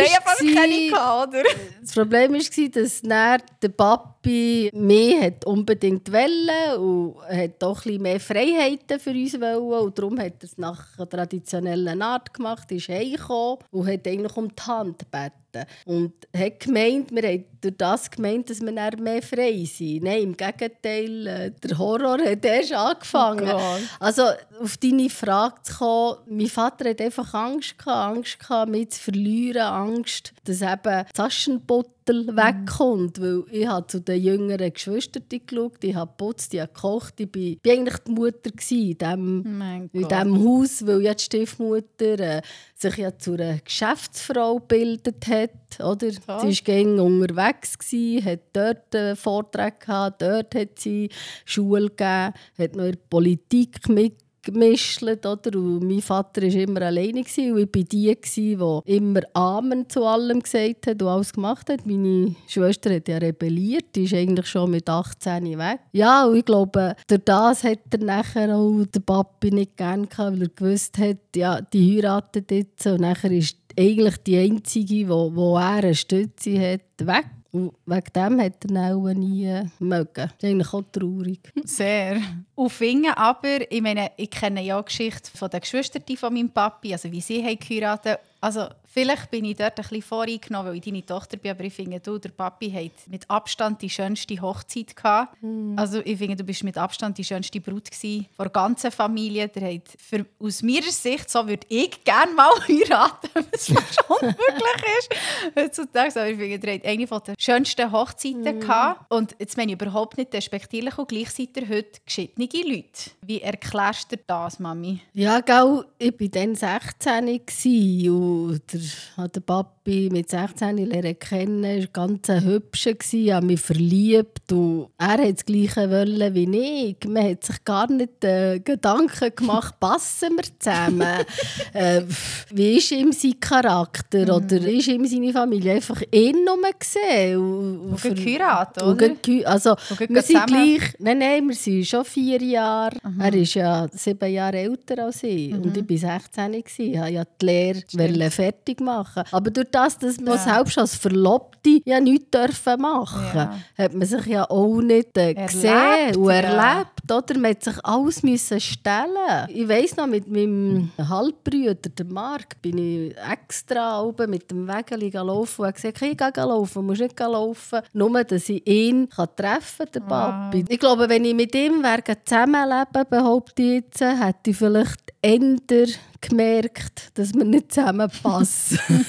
das 1.82 1.94
Problem 1.94 2.34
war, 2.34 2.70
dass 2.70 3.02
der 3.02 3.70
Papi 3.70 4.72
mehr 4.74 5.34
unbedingt 5.46 6.12
wollte 6.12 6.80
und 6.80 7.16
hat 7.28 7.62
doch 7.62 7.86
ein 7.86 8.02
mehr 8.02 8.20
Freiheiten 8.20 9.00
für 9.00 9.12
uns 9.12 9.39
wollen. 9.39 9.84
Und 9.84 9.98
darum 9.98 10.20
hat 10.20 10.34
er 10.39 10.44
es 10.44 10.58
nach 10.58 10.86
traditionellen 11.10 12.02
Art 12.02 12.34
gemacht, 12.34 12.72
ist 12.72 12.89
heimgekommen 12.89 13.60
und 13.72 13.88
hat 13.88 14.08
eigentlich 14.08 14.38
um 14.38 14.48
die 14.48 14.62
Hand 14.62 15.00
gebeten 15.00 15.41
werden. 15.54 15.70
Und 15.86 16.14
hat 16.36 16.60
gemeint, 16.60 17.12
wir 17.12 17.24
haben 17.24 17.45
durch 17.62 17.78
das 17.78 18.10
gemeint, 18.10 18.49
dass 18.49 18.62
wir 18.62 18.72
dann 18.72 19.04
mehr 19.04 19.22
frei 19.22 19.64
sind. 19.66 20.04
Nein, 20.04 20.24
im 20.24 20.38
Gegenteil, 20.38 21.28
äh, 21.28 21.52
der 21.52 21.78
Horror 21.78 22.20
hat 22.20 22.43
erst 22.43 22.74
angefangen. 22.74 23.52
Oh 23.52 23.78
also 23.99 24.24
auf 24.62 24.78
deine 24.78 25.10
Frage 25.10 25.62
zu 25.64 25.78
kommen, 25.78 26.18
mein 26.28 26.47
Vater 26.47 26.89
hat 26.89 27.02
einfach 27.02 27.34
Angst 27.34 27.78
gehabt, 27.78 28.18
Angst 28.18 28.39
gehabt, 28.39 28.72
mich 28.72 28.91
zu 28.91 28.99
verlieren, 28.99 29.62
Angst, 29.62 30.34
dass 30.43 30.62
eben 30.62 31.06
Taschenbutter 31.14 32.01
mhm. 32.14 32.38
wegkommt, 32.38 33.22
weil 33.22 33.43
ich 33.51 33.68
habe 33.68 33.88
zu 33.88 34.01
den 34.01 34.22
jüngeren 34.22 34.74
Geschwistern 34.74 35.24
geschaut, 35.30 35.84
ich 35.84 35.95
habe 35.95 36.12
geputzt, 36.12 36.53
ich 36.53 36.59
habe 36.59 36.72
gekocht, 36.74 37.20
ich 37.20 37.30
war, 37.34 37.72
eigentlich 37.72 37.97
die 37.99 38.12
Mutter 38.12 38.51
in 38.70 38.97
diesem, 38.97 39.89
in 39.93 40.07
diesem 40.07 40.45
Haus, 40.45 40.86
weil 40.86 41.01
ja 41.01 41.14
die 41.14 41.24
Stiefmutter 41.24 42.20
äh, 42.20 42.41
sich 42.76 42.97
ja 42.97 43.18
zu 43.18 43.34
einer 43.34 43.59
Geschäftsfrau 43.59 44.59
gebildet 44.59 45.28
hat, 45.28 45.80
oder? 45.80 46.07
Ja. 46.07 46.39
Sie 46.39 46.47
war 46.47 46.64
gerne 46.64 47.03
unterwegs, 47.03 47.78
gewesen, 47.78 48.26
hat 48.26 48.39
dort 48.53 48.95
einen 48.95 49.16
Vortrag 49.16 49.80
gehabt, 49.80 50.22
dort 50.22 50.55
hat 50.55 50.80
sie 50.80 51.09
Schule 51.45 51.89
gegeben, 51.89 52.34
hat 52.57 52.76
noch 52.76 52.86
in 52.86 52.91
der 52.91 52.99
Politik 53.09 53.89
mitgemacht 53.89 54.30
gemischt. 54.42 55.04
Oder? 55.04 55.58
Und 55.58 55.88
mein 55.88 56.02
Vater 56.02 56.42
war 56.42 56.54
immer 56.54 56.82
alleine 56.82 57.20
und 57.20 57.38
ich 57.38 57.38
war 57.38 57.66
die, 57.66 58.16
die 58.26 58.96
immer 58.96 59.22
Amen 59.34 59.89
zu 59.89 60.06
allem 60.06 60.42
gesagt 60.42 60.88
hat 60.88 61.02
und 61.02 61.08
alles 61.08 61.34
gemacht 61.34 61.70
hat. 61.70 61.86
Meine 61.86 62.36
Schwester 62.48 62.94
hat 62.94 63.08
ja 63.08 63.18
rebelliert, 63.18 63.86
die 63.96 64.06
ist 64.06 64.14
eigentlich 64.14 64.48
schon 64.48 64.72
mit 64.72 64.89
18 64.89 65.58
weg. 65.58 65.80
Ja, 65.92 66.26
und 66.26 66.38
ich 66.38 66.46
glaube, 66.46 66.96
durch 67.08 67.22
das 67.26 67.64
hat 67.64 67.80
er 67.92 68.00
nachher 68.00 68.56
auch 68.56 68.86
den 68.86 69.04
Papi 69.04 69.52
nicht 69.52 69.78
gerne 69.78 70.08
gehabt, 70.08 70.34
weil 70.34 70.42
er 70.44 70.50
gewusst 70.50 70.98
hat, 70.98 71.18
ja, 71.36 71.62
die 71.62 71.98
heiratet 71.98 72.52
jetzt 72.52 72.86
und 72.88 73.02
nachher 73.02 73.32
ist 73.32 73.58
eigentlich 73.78 74.18
die 74.18 74.38
einzige, 74.38 75.10
wo, 75.10 75.34
wo 75.34 75.58
er 75.58 75.84
eine 75.84 75.96
Stütze 75.96 76.60
hat, 76.60 76.82
weg. 77.00 77.26
Wegen 77.54 78.14
dem 78.16 78.41
hat 78.41 78.66
er 78.72 78.95
auch 78.95 79.14
nie 79.14 79.70
mögen. 79.80 80.10
Das 80.14 80.32
ist 80.38 80.43
eigentlich 80.43 80.74
auch 80.74 80.84
traurig. 80.91 81.39
Sehr. 81.66 82.22
Und 82.56 82.72
finde 82.72 83.18
aber, 83.18 83.70
ich 83.70 83.82
meine, 83.82 84.12
ich 84.16 84.30
kenne 84.30 84.64
ja 84.64 84.82
die 84.82 84.86
Geschichte 84.86 85.30
von 85.36 85.49
der 85.49 85.60
Geschwister 85.60 85.99
von 86.18 86.34
meinem 86.34 86.49
Papi, 86.49 86.93
also 86.93 87.12
wie 87.12 87.22
sie 87.22 87.41
geheiratet 87.58 88.20
Also 88.44 88.66
vielleicht 88.88 89.30
bin 89.30 89.46
ich 89.46 89.56
dort 89.56 89.78
ein 89.78 89.84
bisschen 89.84 90.02
voreingenommen, 90.02 90.72
weil 90.72 90.78
ich 90.78 90.84
deine 90.84 91.06
Tochter 91.06 91.38
bin, 91.38 91.52
aber 91.52 91.64
ich 91.64 91.74
finde, 91.74 92.00
du, 92.00 92.18
der 92.18 92.30
Papi 92.30 92.72
hat 92.72 93.08
mit 93.08 93.30
Abstand 93.30 93.84
die 93.84 93.89
schönste 93.89 94.42
Hochzeit 94.42 94.96
gehabt. 94.96 95.38
Mm. 95.42 95.78
Also 95.78 96.02
ich 96.04 96.18
finde, 96.18 96.38
du 96.38 96.44
bist 96.44 96.64
mit 96.64 96.76
Abstand 96.76 97.20
die 97.20 97.24
schönste 97.24 97.62
Brut 97.62 97.92
gewesen, 97.92 98.26
von 98.36 98.46
der 98.46 98.52
ganzen 98.52 98.89
Familie. 98.89 99.48
Der 99.48 99.76
hat 99.76 99.84
für, 99.96 100.26
aus 100.39 100.64
meiner 100.64 100.92
Sicht, 100.92 101.30
so 101.30 101.48
würde 101.48 101.68
ich 101.70 102.04
gerne 102.04 102.34
mal 102.34 102.50
heiraten, 102.68 103.30
was 103.52 103.68
schon 103.68 103.76
unmöglich 104.10 104.98
ist 104.98 105.10
heutzutage. 105.56 106.20
Aber 106.20 106.30
ich 106.30 106.38
finde, 106.38 106.60
der 106.60 106.74
hat 106.74 106.86
eine 106.86 107.06
der 107.06 107.36
schönsten 107.38 107.92
Hochzeiten 107.92 108.58
mm. 108.58 108.60
gehabt. 108.60 109.12
Und 109.12 109.36
jetzt 109.38 109.56
meine 109.56 109.74
ich 109.74 109.80
überhaupt 109.80 110.18
nicht 110.18 110.34
despektierlich 110.34 110.98
und 110.98 111.08
gleich 111.08 111.30
seid 111.30 111.56
ihr 111.58 111.70
heute 111.70 112.02
geschiedene 112.04 112.50
Leute. 112.66 113.12
Wie 113.22 113.39
erklärst 113.39 114.12
du 114.12 114.18
das, 114.26 114.58
Mami? 114.58 115.00
Ja, 115.14 115.42
gell, 115.42 115.86
ich 116.00 116.20
war 116.20 116.28
dann 116.28 116.56
16 116.56 117.28
und 117.30 118.30
der, 118.71 119.27
der 119.27 119.41
Papi 119.41 120.09
mit 120.11 120.29
16 120.29 120.77
lernen 120.77 121.17
kennen, 121.19 121.63
war 121.63 121.88
ganz 122.07 122.27
hübsch, 122.27 122.88
ich 123.11 123.32
habe 123.32 123.45
mich 123.45 123.59
verliebt 123.59 124.51
und 124.51 124.89
er 124.97 125.07
hat 125.09 125.19
das 125.19 125.45
Gleiche 125.45 125.89
wollen 125.89 126.34
wie 126.34 126.89
ich. 126.89 127.07
Man 127.07 127.29
hat 127.29 127.43
sich 127.43 127.63
gar 127.63 127.91
nicht 127.91 128.23
äh, 128.23 128.59
Gedanken 128.59 129.36
gemacht, 129.36 129.75
passen 129.79 130.38
wir 130.38 130.43
zusammen? 130.59 131.25
äh, 131.73 132.03
wie 132.51 132.77
ist 132.77 132.91
ihm 132.91 133.11
sein 133.11 133.39
Charakter 133.39 134.23
mhm. 134.23 134.29
oder 134.29 134.67
ist 134.67 134.88
ihm 134.88 135.05
seine 135.05 135.34
Familie? 135.34 135.73
Einfach 135.73 136.01
ihn 136.11 136.45
nur 136.45 136.57
gesehen. 136.77 137.38
Und, 137.38 137.79
und, 137.79 138.05
und 138.05 138.15
geheiratet, 138.15 138.84
oder? 138.84 139.07
Und, 139.07 139.45
also, 139.45 139.71
und 139.71 140.09
wir 140.09 140.21
sind 140.21 140.45
gleich, 140.47 140.93
nein, 140.99 141.17
nein, 141.19 141.47
wir 141.47 141.55
sind 141.55 141.86
schon 141.86 142.05
vier 142.05 142.41
Jahre. 142.41 142.97
Mhm. 143.03 143.21
Er 143.21 143.34
ist 143.34 143.53
ja 143.53 143.88
sieben 143.91 144.32
Jahre 144.32 144.57
älter 144.57 145.05
als 145.05 145.23
ich 145.23 145.51
mhm. 145.51 145.63
und 145.63 145.77
ich 145.77 146.03
war 146.03 146.19
16. 146.19 146.53
Ich 146.53 146.79
wollte 146.79 147.11
ja 147.11 147.23
die 147.41 147.45
Lehre 147.45 147.82
fertig 148.30 148.82
machen. 148.82 149.24
Aber 149.32 149.49
durch 149.49 149.67
das, 149.72 149.97
dass 149.97 150.19
man 150.19 150.36
ja. 150.36 150.38
selbst 150.38 150.78
als 150.78 150.95
Verlobte 150.95 151.82
ja 151.86 151.99
nichts 151.99 152.32
dürfen 152.32 152.82
machen 152.82 153.22
ja. 153.34 153.59
hat 153.78 153.93
man 153.93 154.07
sich 154.07 154.26
ja 154.26 154.49
auch 154.49 154.82
nicht 154.82 155.17
äh, 155.17 155.34
gesehen 155.34 156.15
und 156.15 156.30
erlebt. 156.30 157.11
Oder? 157.11 157.39
Man 157.39 157.53
musste 157.53 157.72
sich 157.72 157.86
alles 157.86 158.24
müssen 158.24 158.59
stellen. 158.59 159.47
Ich 159.49 159.67
weiss 159.67 159.95
noch, 159.95 160.07
mit 160.07 160.28
meinem 160.28 160.91
Halbbruder, 160.97 161.76
dem 161.76 162.13
Marc, 162.13 162.61
bin 162.61 162.78
ich 162.78 163.15
extra 163.17 164.01
oben 164.01 164.30
mit 164.30 164.49
dem 164.49 164.67
Wägeli 164.67 165.09
gelaufen 165.09 165.61
und 165.61 165.67
habe 165.67 165.76
gesagt, 165.76 166.01
ich 166.01 166.17
gehe 166.17 166.45
laufen, 166.45 166.74
du 166.74 166.82
musst 166.82 167.01
nicht 167.01 167.19
laufen. 167.19 167.82
Nur, 167.93 168.24
dass 168.24 168.49
ich 168.49 168.67
ihn 168.67 169.09
treffen 169.09 169.86
kann, 169.86 169.91
den 169.93 170.05
Papi. 170.05 170.61
Wow. 170.61 170.69
Ich 170.69 170.80
glaube, 170.80 171.09
wenn 171.09 171.26
ich 171.26 171.36
mit 171.36 171.55
ihm 171.55 171.84
zusammenleben 172.26 173.05
behaupte 173.09 173.61
ich 173.61 173.84
jetzt, 173.84 174.01
hätte 174.01 174.49
ich 174.49 174.57
vielleicht 174.57 175.13
eher 175.22 175.88
gemerkt, 176.22 177.11
dass 177.15 177.34
wir 177.34 177.43
nicht 177.43 177.74
zusammenpassen. 177.74 178.80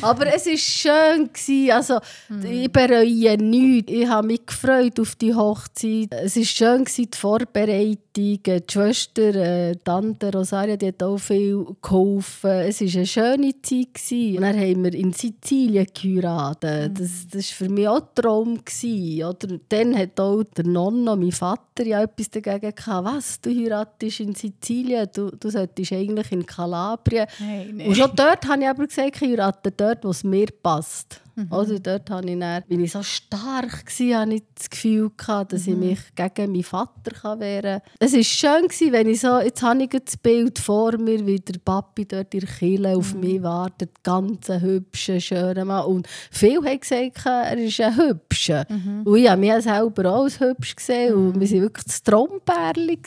Aber 0.00 0.26
es 0.32 0.46
war 0.46 0.56
schön. 0.56 1.70
Also, 1.72 1.98
mhm. 2.28 2.44
Ich 2.46 2.72
bereue 2.72 3.36
nichts. 3.36 3.92
Ich 3.92 4.08
habe 4.08 4.28
mich 4.28 4.46
gefreut 4.46 4.98
auf 5.00 5.16
die 5.16 5.34
Hochzeit. 5.34 6.12
Es 6.12 6.36
war 6.36 6.44
schön, 6.44 6.84
die 6.84 7.08
Vorbereitung. 7.12 7.98
Die 8.16 8.40
Schwester, 8.70 9.34
äh, 9.34 9.74
Tante 9.82 10.30
Rosaria, 10.32 10.76
die 10.76 10.86
hat 10.86 11.02
auch 11.02 11.18
viel 11.18 11.66
geholfen. 11.82 12.50
Es 12.60 12.80
war 12.80 12.88
eine 12.94 13.06
schöne 13.06 13.54
Zeit. 13.60 14.36
Und 14.36 14.42
dann 14.42 14.56
haben 14.56 14.84
wir 14.84 14.94
in 14.94 15.12
Sizilien 15.12 15.88
geheiratet. 15.92 16.92
Mhm. 16.92 16.94
Das 16.94 17.34
war 17.34 17.42
für 17.42 17.68
mich 17.68 17.88
auch 17.88 18.02
ein 18.02 18.08
Traum. 18.14 18.60
Oder 18.60 19.58
dann 19.68 19.98
hat 19.98 20.20
auch 20.20 20.44
der 20.44 20.64
Nonno, 20.64 21.16
mein 21.16 21.32
Vater, 21.32 21.84
ja 21.84 22.02
etwas 22.02 22.30
dagegen 22.30 22.72
gehabt. 22.72 23.04
Was, 23.04 23.40
du 23.40 23.50
heiratest 23.50 24.20
in 24.24 24.34
Sizilien? 24.34 25.08
Du 25.14 25.30
du, 25.30 25.50
solltest 25.50 25.92
eigentlich 25.92 26.32
in 26.32 26.44
Kalabrien. 26.44 27.26
Hey, 27.38 27.70
nee. 27.72 27.86
Und 27.86 27.96
schon 27.96 28.10
dort 28.14 28.46
habe 28.46 28.62
ich 28.62 28.68
aber 28.68 28.86
gesagt, 28.86 29.16
ich 29.16 29.22
heirate 29.22 29.70
dort, 29.70 30.04
wo 30.04 30.10
es 30.10 30.24
mir 30.24 30.46
passt. 30.62 31.20
Mhm. 31.36 31.48
Also 31.50 31.78
dort 31.78 32.08
habe 32.10 32.30
ich 32.30 32.38
dann, 32.38 32.62
bin 32.68 32.80
ich 32.80 32.92
so 32.92 33.02
stark 33.02 33.86
gewesen, 33.86 34.16
habe 34.16 34.34
ich 34.34 34.42
das 34.54 34.70
Gefühl 34.70 35.10
gehabt, 35.16 35.52
dass 35.52 35.66
mhm. 35.66 35.72
ich 35.72 35.78
mich 35.78 36.14
gegen 36.14 36.52
meinen 36.52 36.62
Vater 36.62 37.40
wehren 37.40 37.80
kann. 37.80 37.98
Es 37.98 38.12
war 38.12 38.22
schön, 38.22 38.68
gewesen, 38.68 38.92
wenn 38.92 39.08
ich 39.08 39.20
so, 39.20 39.38
jetzt 39.40 39.62
habe 39.62 39.82
ich 39.82 39.90
das 39.90 40.16
Bild 40.16 40.58
vor 40.58 40.96
mir, 40.98 41.26
wie 41.26 41.40
der 41.40 41.58
Papi 41.58 42.06
dort 42.06 42.32
in 42.34 42.40
der 42.40 42.48
Kirche 42.48 42.96
auf 42.96 43.14
mhm. 43.14 43.20
mich 43.20 43.42
wartet, 43.42 44.02
ganz 44.02 44.48
hübscher, 44.48 45.20
schöner 45.20 45.64
Mann. 45.64 45.86
Und 45.86 46.08
viele 46.30 46.62
haben 46.68 46.80
gesagt, 46.80 47.26
er 47.26 47.58
ist 47.58 47.80
ein 47.80 47.96
hübscher. 47.96 48.66
Mhm. 48.68 49.02
Und 49.04 49.16
ich 49.16 49.28
habe 49.28 49.40
mich 49.40 49.62
selber 49.62 50.12
auch 50.12 50.24
als 50.24 50.40
hübsch 50.40 50.76
gesehen 50.76 51.14
und 51.14 51.36
mhm. 51.36 51.40
wir 51.40 51.50
waren 51.50 51.62
wirklich 51.62 51.84
das 51.84 52.02
Trompärli. 52.02 53.00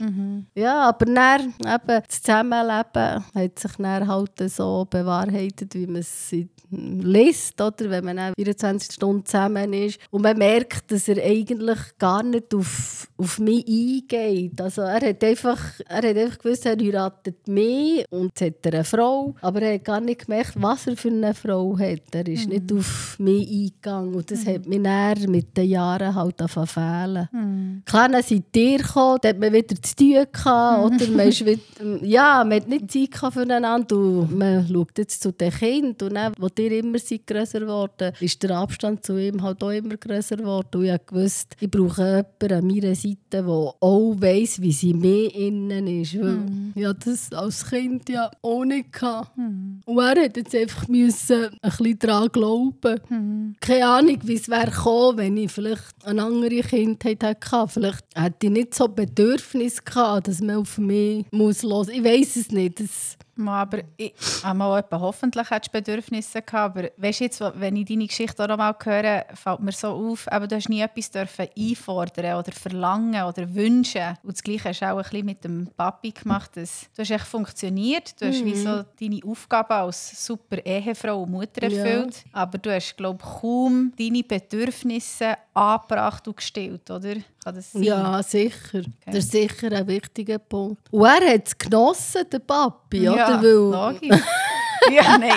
Mhm. 0.00 0.46
Ja, 0.54 0.88
aber 0.88 1.06
dann, 1.06 1.54
eben, 1.60 2.02
das 2.06 2.22
Zusammenleben 2.22 3.24
hat 3.34 3.58
sich 3.58 3.72
dann 3.78 4.06
halt 4.06 4.50
so 4.50 4.86
bewahrheitet, 4.88 5.74
wie 5.74 5.86
man 5.86 6.00
es 6.00 6.34
liest, 6.70 7.60
oder? 7.70 7.90
wenn 7.90 8.04
man 8.04 8.32
24 8.34 8.92
Stunden 8.94 9.24
zusammen 9.24 9.72
ist. 9.72 9.98
Und 10.10 10.22
man 10.22 10.36
merkt, 10.36 10.90
dass 10.90 11.08
er 11.08 11.22
eigentlich 11.22 11.78
gar 11.98 12.22
nicht 12.22 12.54
auf, 12.54 13.08
auf 13.16 13.38
mich 13.38 13.66
eingeht. 13.66 14.60
Also 14.60 14.82
er 14.82 15.08
hat 15.08 15.24
einfach, 15.24 15.60
er 15.88 15.96
hat 15.96 16.04
einfach 16.04 16.38
gewusst, 16.38 16.66
er 16.66 16.76
heiratet 16.76 17.46
mich 17.48 18.04
und 18.10 18.38
jetzt 18.38 18.42
hat 18.42 18.66
er 18.66 18.74
eine 18.74 18.84
Frau. 18.84 19.34
Aber 19.40 19.62
er 19.62 19.74
hat 19.74 19.84
gar 19.84 20.00
nicht 20.00 20.26
gemerkt, 20.26 20.52
was 20.56 20.86
er 20.86 20.96
für 20.96 21.08
eine 21.08 21.34
Frau 21.34 21.78
hat. 21.78 22.02
Er 22.12 22.26
ist 22.26 22.46
mhm. 22.46 22.52
nicht 22.54 22.72
auf 22.72 23.16
mich 23.18 23.48
eingegangen. 23.48 24.14
Und 24.14 24.30
das 24.30 24.44
mhm. 24.44 24.54
hat 24.54 24.66
mich 24.66 24.82
dann 24.82 25.30
mit 25.30 25.56
den 25.56 25.68
Jahren 25.68 26.14
halt 26.14 26.36
fehlen. 26.50 27.28
Mhm. 27.32 27.82
Klar, 27.84 28.08
dann 28.08 28.22
seid 28.22 28.56
ihr 28.56 28.78
gekommen, 28.78 29.18
da 29.22 29.28
hat 29.28 29.38
man 29.38 29.52
wieder 29.52 29.76
zu 29.80 29.96
tun 29.96 30.26
gehabt, 30.32 30.84
oder? 30.84 31.10
Man 31.10 31.28
ist 31.28 31.44
wieder, 31.44 31.60
ja, 32.02 32.44
man 32.44 32.60
hat 32.60 32.68
nicht 32.68 32.90
Zeit 32.90 33.32
füreinander 33.32 33.96
und 33.96 34.36
man 34.36 34.66
schaut 34.66 34.98
jetzt 34.98 35.22
zu 35.22 35.32
den 35.32 35.50
Kindern 35.52 36.08
und 36.08 36.14
dann, 36.14 36.34
ihr 36.58 36.78
immer 36.78 36.98
seid 36.98 37.26
grösser 37.26 37.59
geworden, 37.60 38.12
ist 38.20 38.42
der 38.42 38.56
Abstand 38.56 39.04
zu 39.04 39.16
ihm 39.16 39.42
halt 39.42 39.62
auch 39.62 39.70
immer 39.70 39.96
grösser 39.96 40.36
geworden. 40.36 40.68
Und 40.74 40.84
ich 40.86 41.00
wusste, 41.10 41.56
ich 41.60 41.70
brauche 41.70 42.26
jemanden 42.40 42.52
an 42.52 42.66
meiner 42.66 42.94
Seite, 42.94 43.18
der 43.32 43.46
auch 43.46 44.14
weiss, 44.18 44.60
wie 44.60 44.72
sie 44.72 44.94
mehr 44.94 45.34
innen 45.34 45.86
ist. 45.86 46.18
Weil 46.18 46.36
mm. 46.36 46.72
ich 46.74 46.86
das 47.04 47.32
als 47.32 47.68
Kind 47.68 48.08
ja 48.08 48.30
auch 48.42 48.64
nicht 48.64 48.90
Mm. 49.36 49.80
Und 49.84 49.98
er 49.98 50.24
hat 50.24 50.36
jetzt 50.36 50.54
einfach 50.54 50.88
müssen 50.88 51.44
ein 51.44 51.70
bisschen 51.70 51.98
daran 51.98 52.28
glauben. 52.28 53.00
Mm. 53.08 53.56
Keine 53.60 53.86
Ahnung, 53.86 54.18
wie 54.24 54.34
es 54.34 54.48
wäre 54.48 54.70
gekommen, 54.70 55.18
wenn 55.18 55.36
ich 55.36 55.52
vielleicht 55.52 55.94
eine 56.04 56.22
andere 56.22 56.60
Kindheit 56.60 57.22
hatte. 57.22 57.68
Vielleicht 57.68 58.04
hätte 58.14 58.46
ich 58.46 58.50
nicht 58.52 58.74
so 58.74 58.88
Bedürfnis 58.88 59.84
gehabt, 59.84 60.28
dass 60.28 60.40
man 60.40 60.56
auf 60.56 60.78
mich 60.78 61.26
muss 61.30 61.62
los. 61.62 61.88
Ich 61.88 62.04
weiß 62.04 62.36
es 62.36 62.50
nicht. 62.50 62.80
Das 62.80 63.16
aber 63.48 63.78
ich, 63.96 64.12
einmal 64.42 64.84
hoffentlich 64.92 65.50
hat 65.50 65.70
Bedürfnisse 65.72 66.42
gehabt, 66.42 66.76
aber 66.76 66.90
weißt 66.96 67.20
jetzt, 67.20 67.40
wenn 67.40 67.76
ich 67.76 67.86
deine 67.86 68.06
Geschichte 68.06 68.42
auch 68.42 68.48
noch 68.48 68.56
mal 68.56 68.74
höre, 68.82 69.24
fällt 69.34 69.60
mir 69.60 69.72
so 69.72 69.88
auf, 69.88 70.30
aber 70.30 70.46
du 70.46 70.56
hast 70.56 70.68
nie 70.68 70.80
etwas 70.80 71.10
dürfen 71.10 71.46
einfordern 71.56 72.38
oder 72.38 72.52
verlangen 72.52 73.22
oder 73.22 73.54
wünschen. 73.54 74.16
Und 74.22 74.32
das 74.32 74.42
Gleiche 74.42 74.70
hast 74.70 74.82
du 74.82 74.86
auch 74.86 74.96
ein 74.96 75.02
bisschen 75.02 75.26
mit 75.26 75.44
dem 75.44 75.68
Papi 75.76 76.10
gemacht. 76.10 76.56
Dass 76.56 76.88
du 76.94 77.02
hast 77.02 77.10
echt 77.10 77.26
funktioniert, 77.26 78.20
du 78.20 78.26
hast 78.26 78.40
mhm. 78.40 78.46
wie 78.46 78.56
so 78.56 78.84
deine 79.00 79.20
Aufgabe 79.24 79.74
als 79.74 80.26
super 80.26 80.64
Ehefrau 80.64 81.22
und 81.22 81.30
Mutter 81.30 81.62
erfüllt, 81.62 82.24
ja. 82.24 82.30
aber 82.32 82.58
du 82.58 82.74
hast, 82.74 82.96
glaube 82.96 83.18
ich, 83.22 83.40
kaum 83.40 83.92
deine 83.98 84.22
Bedürfnisse 84.22 85.36
angebracht 85.54 86.26
und 86.28 86.36
gestellt, 86.36 86.90
oder? 86.90 87.16
Kann 87.42 87.54
das 87.54 87.72
sein? 87.72 87.82
Ja, 87.82 88.22
sicher. 88.22 88.80
Okay. 88.80 88.90
Das 89.06 89.16
ist 89.16 89.32
sicher 89.32 89.72
ein 89.72 89.86
wichtiger 89.86 90.38
Punkt. 90.38 90.82
Und 90.90 91.04
er 91.04 91.34
hat 91.34 91.46
es 91.46 91.56
genossen, 91.56 92.22
der 92.30 92.38
Papi, 92.38 93.02
ja, 93.02 93.12
oder? 93.12 93.42
Weil... 93.42 93.92
logisch. 93.92 94.22
ja, 94.90 95.18
nein. 95.18 95.32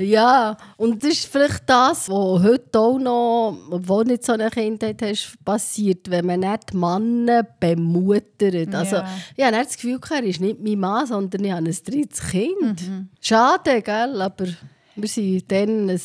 ja, 0.00 0.56
und 0.76 1.02
das 1.02 1.12
ist 1.12 1.26
vielleicht 1.26 1.62
das, 1.66 2.08
was 2.08 2.42
heute 2.42 2.78
auch 2.78 2.98
noch, 2.98 3.56
obwohl 3.70 4.04
nicht 4.04 4.24
so 4.24 4.32
eine 4.32 4.50
Kindheit 4.50 5.00
hast, 5.02 5.36
passiert, 5.44 6.10
wenn 6.10 6.26
man 6.26 6.40
nicht 6.40 6.74
Männer 6.74 7.42
bemuttert. 7.42 8.74
Also, 8.74 8.96
ja. 8.96 9.06
ich 9.36 9.44
habe 9.44 9.56
das 9.56 9.74
Gefühl, 9.74 10.00
er 10.10 10.22
ist 10.24 10.40
nicht 10.40 10.60
mein 10.60 10.78
Mann, 10.78 11.06
sondern 11.06 11.44
ich 11.44 11.52
habe 11.52 11.64
ein 11.64 11.76
drittes 11.84 12.20
Kind. 12.30 12.88
Mhm. 12.88 13.08
Schade, 13.20 13.82
gell? 13.82 14.20
aber 14.20 14.46
wir 14.94 15.08
waren 15.08 15.42
dann 15.48 15.90
ein 15.90 16.00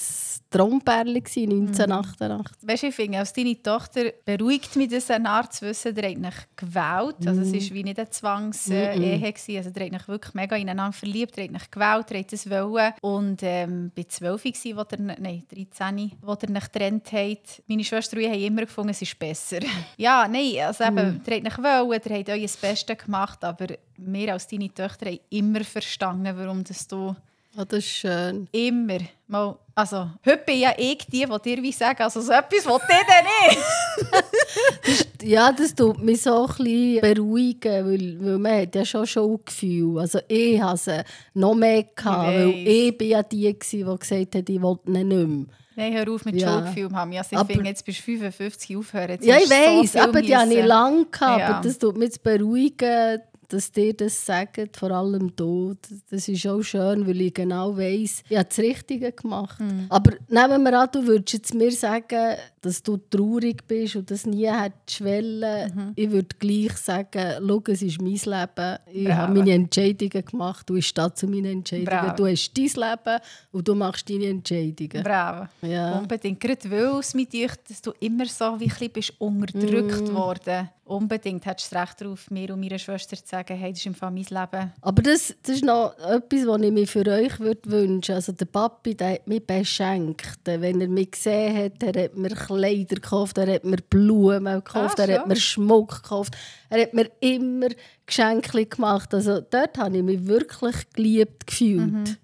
Traumpärchen 0.50 1.52
1988. 1.52 2.58
Weißt 2.62 2.84
du, 2.84 2.88
ich 2.88 2.96
finde, 2.96 3.20
als 3.20 3.34
deine 3.34 3.62
Tochter 3.62 4.14
beruhigt 4.24 4.76
mich 4.78 4.90
das 4.90 5.12
eine 5.12 5.30
Art 5.30 5.54
zu 5.54 5.66
wissen, 5.66 5.94
der 5.94 6.10
hat 6.10 6.18
mich 6.18 6.36
gewählt. 6.56 7.28
Also 7.28 7.42
es 7.42 7.52
war 7.52 7.76
wie 7.76 7.84
nicht 7.84 8.00
eine 8.00 8.10
Zwangsehe. 8.10 8.96
Mm 8.96 9.02
-mm. 9.02 9.58
Also 9.58 9.70
der 9.72 9.86
hat 9.86 9.92
mich 9.92 10.08
wirklich 10.08 10.34
mega 10.34 10.56
ineinander 10.56 10.94
verliebt, 10.94 11.36
der 11.36 11.46
hat 11.46 11.52
mich 11.52 11.70
gewählt, 11.70 12.10
der 12.10 12.20
hat 12.20 12.34
es 12.34 12.50
wollen. 12.50 12.94
Und 13.02 13.42
ähm, 13.44 13.92
bei 13.94 14.04
12 14.04 14.46
war, 14.46 14.88
er, 14.90 15.00
nein, 15.20 15.44
13, 15.52 16.12
wo 16.22 16.34
er 16.34 16.50
mich 16.50 16.72
getrennt 16.72 17.12
hat. 17.12 17.62
Meine 17.68 17.84
Schwester 17.84 18.16
und 18.16 18.24
ich 18.24 18.30
haben 18.30 18.40
immer 18.40 18.62
gefunden, 18.62 18.92
es 18.92 19.02
ist 19.02 19.20
besser. 19.20 19.60
ja, 19.98 20.28
nein, 20.28 20.54
also 20.66 20.86
eben, 20.86 21.18
mm. 21.18 21.24
der 21.24 21.36
hat 21.36 21.44
mich 21.44 21.58
wollen, 21.58 22.02
der 22.06 22.20
hat 22.20 22.30
euch 22.30 22.42
das 22.44 22.58
Beste 22.58 22.96
gemacht, 22.96 23.44
aber 23.44 23.68
wir 23.98 24.34
als 24.34 24.48
deine 24.48 24.74
Töchter 24.74 25.08
haben 25.08 25.20
immer 25.30 25.64
verstanden, 25.64 26.38
warum 26.38 26.64
das 26.64 26.88
du 26.88 27.16
Ah, 27.60 27.66
das 27.66 27.80
ist 27.80 27.88
schön. 27.88 28.48
Immer. 28.52 29.00
Mal, 29.28 29.58
also, 29.74 30.12
heute 30.24 30.44
bin 30.46 30.60
ja 30.60 30.74
ich 30.78 31.00
die, 31.08 31.26
die 31.26 31.42
dir 31.44 31.64
wie 31.64 31.72
sagen, 31.72 32.04
also 32.04 32.22
so 32.22 32.32
etwas 32.32 32.66
will 32.68 32.78
ich 32.88 33.08
denn 33.08 33.26
nicht. 33.58 35.24
Ja, 35.24 35.52
das 35.52 35.74
tut 35.74 36.02
mich 36.04 36.22
so 36.22 36.46
ein 36.46 36.56
bisschen 36.64 37.02
beruhigen, 37.02 37.86
weil, 37.86 38.18
weil 38.24 38.38
man 38.38 38.62
hat 38.62 38.76
ja 38.76 38.86
schon 38.86 39.08
Schuldgefühl. 39.08 40.00
Also 40.00 40.20
ich 40.28 40.62
hatte 40.62 41.04
noch 41.34 41.56
mehr, 41.56 41.84
gehabt, 41.84 42.28
weil 42.28 42.54
ich 42.68 42.96
bin 42.98 43.10
ja 43.10 43.24
die, 43.24 43.46
war, 43.46 43.54
die 43.54 44.00
gesagt 44.00 44.36
hat, 44.36 44.48
ich 44.50 44.56
ihn 44.56 44.78
nicht 44.86 45.06
mehr. 45.06 45.46
Nein, 45.76 45.94
hör 45.94 46.14
auf 46.14 46.24
mit 46.24 46.40
Ja. 46.40 46.54
Schuldgefühl, 46.54 46.90
Mami. 46.90 47.18
Also 47.18 47.30
ich 47.32 47.38
Aber- 47.40 47.52
finde, 47.52 47.70
jetzt 47.70 47.84
bist 47.84 48.00
du 48.00 48.04
55 48.04 48.78
aufhören. 48.78 49.10
Jetzt 49.10 49.26
Ja, 49.26 49.38
ich 49.38 49.46
so 49.46 49.50
weiss, 49.50 49.92
viel 49.94 50.02
aber 50.02 50.22
die 50.22 50.38
habe 50.38 50.54
ich 50.54 50.66
lange 50.66 51.06
gehabt. 51.06 51.40
Ja. 51.40 51.48
Aber 51.50 51.68
das 51.68 51.80
tut 51.80 51.98
mich 51.98 52.06
jetzt 52.10 52.22
beruhigen, 52.24 53.20
dass 53.48 53.72
dir 53.72 53.94
das 53.94 54.26
sagen, 54.26 54.70
vor 54.78 54.92
allem 54.92 55.36
du. 55.36 55.76
Das 56.10 56.28
ist 56.28 56.46
auch 56.48 56.62
schön, 56.62 57.08
weil 57.08 57.22
ich 57.22 57.34
genau 57.34 57.78
weiss, 57.78 58.24
ich 58.30 58.38
habe 58.38 58.48
das 58.48 58.60
Richtige 58.60 59.12
gemacht. 59.12 59.60
Mhm. 59.60 59.86
Aber 59.90 60.14
nehmen 60.28 60.64
wir 60.64 60.80
an, 60.80 60.90
du 60.92 61.06
würdest 61.06 61.34
jetzt 61.34 61.54
mir 61.54 61.72
sagen, 61.72 62.38
dass 62.68 62.84
du 62.84 62.98
traurig 62.98 63.66
bist 63.68 63.96
und 63.96 64.10
das 64.12 64.26
nie 64.26 64.48
hättest 64.48 65.04
wollen. 65.04 65.74
Mhm. 65.74 65.92
Ich 65.96 66.12
würde 66.12 66.36
gleich 66.40 66.78
sagen, 66.78 67.36
schau, 67.48 67.62
es 67.68 67.82
ist 67.82 68.02
mein 68.02 68.14
Leben. 68.14 68.78
Ich 68.92 69.06
Bravo. 69.06 69.18
habe 69.22 69.34
meine 69.40 69.52
Entscheidungen 69.54 70.26
gemacht. 70.26 70.70
Du 70.70 70.82
stehe 70.82 71.14
zu 71.14 71.28
meinen 71.28 71.46
Entscheidungen. 71.46 71.86
Bravo. 71.88 72.16
Du 72.16 72.28
hast 72.28 72.52
dein 72.58 72.66
Leben 72.66 73.20
und 73.52 73.68
du 73.68 73.76
machst 73.76 74.10
deine 74.10 74.26
Entscheidungen. 74.28 75.04
Bravo. 75.04 75.48
Ja. 75.62 75.98
Unbedingt. 75.98 76.40
Gerade 76.40 76.70
weil 76.72 77.00
es 77.00 77.14
mit 77.14 77.34
dir, 77.34 77.50
dass 77.68 77.82
du 77.82 77.94
immer 78.00 78.26
so 78.26 78.60
wie 78.60 78.72
ein 78.72 78.92
bist 78.92 79.14
unterdrückt 79.20 80.12
Mm. 80.12 80.14
worden. 80.16 80.70
Unbedingt 80.86 81.46
hättest 81.46 81.74
du 81.74 81.76
Recht 81.78 82.00
darauf, 82.00 82.32
mir 82.32 82.54
und 82.54 82.62
meiner 82.62 82.80
Schwester 82.80 83.18
zu 83.18 83.24
sagen, 83.28 83.58
hey, 83.58 83.72
das 83.72 83.80
ist 83.80 83.88
im 83.88 83.94
Fall 83.94 84.10
mein 84.10 84.24
Leben. 84.24 84.72
Aber 84.80 85.02
das, 85.02 85.36
das 85.44 85.56
ist 85.58 85.66
noch 85.66 85.94
etwas, 86.00 86.48
was 86.48 86.62
ich 86.62 86.72
mir 86.72 86.88
für 86.88 87.06
euch 87.06 87.38
würde 87.42 87.70
wünschen 87.70 88.16
Also 88.16 88.32
der 88.32 88.46
Papi 88.46 88.96
der 88.96 89.16
hat 89.16 89.28
mich 89.28 89.46
beschenkt. 89.46 90.40
Wenn 90.46 90.80
er 90.80 90.88
mich 90.88 91.12
gesehen 91.12 91.58
hat, 91.58 91.84
er 91.84 92.04
hat 92.06 92.16
mir 92.16 92.34
Kleider 92.58 92.96
gekauft, 92.96 93.38
er 93.38 93.54
hat 93.54 93.64
mir 93.64 93.78
Blumen 93.90 94.56
gekauft, 94.56 95.00
Ah, 95.00 95.04
er 95.06 95.20
hat 95.20 95.28
mir 95.28 95.36
Schmuck 95.36 96.02
gekauft. 96.04 96.36
Er 96.70 96.82
hat 96.82 96.94
mir 96.94 97.10
immer 97.20 97.68
Geschenke 98.06 98.66
gemacht. 98.66 99.14
Also 99.14 99.42
dort 99.42 99.78
habe 99.78 99.98
ich 99.98 100.04
mich 100.04 100.26
wirklich 100.26 100.76
geliebt 100.94 101.48
gefühlt. 101.48 102.18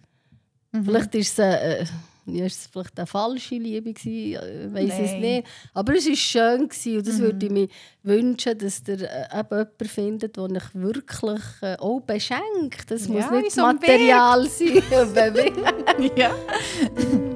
Mhm. 0.71 0.83
Vielleicht 0.85 1.13
ist 1.15 1.37
es, 1.37 1.39
äh, 1.39 1.85
ja, 2.25 2.45
ist 2.45 2.61
es 2.61 2.67
vielleicht 2.71 2.97
eine 2.97 3.05
falsche 3.05 3.55
Liebe 3.55 3.93
gewesen, 3.93 4.39
ich 4.67 4.73
weiß 4.73 4.93
es 5.01 5.11
nicht. 5.19 5.45
Aber 5.73 5.93
es 5.93 6.07
war 6.07 6.15
schön 6.15 6.69
gewesen, 6.69 6.97
und 6.97 7.07
das 7.07 7.17
Mhm. 7.17 7.21
würde 7.23 7.45
ich 7.45 7.51
mir 7.51 7.67
wünschen, 8.03 8.57
dass 8.57 8.81
ihr 8.87 9.01
äh, 9.01 9.39
eben 9.39 9.49
jemanden 9.51 9.85
findet, 9.87 10.37
der 10.37 10.43
euch 10.43 10.63
wirklich 10.73 11.41
äh, 11.61 11.75
auch 11.77 11.99
beschenkt. 11.99 12.89
Das 12.89 13.07
Ja, 13.07 13.13
muss 13.13 13.29
nicht 13.31 13.51
so 13.51 13.61
Material 13.61 14.47
sein. 14.49 14.81
Ja. 16.15 16.31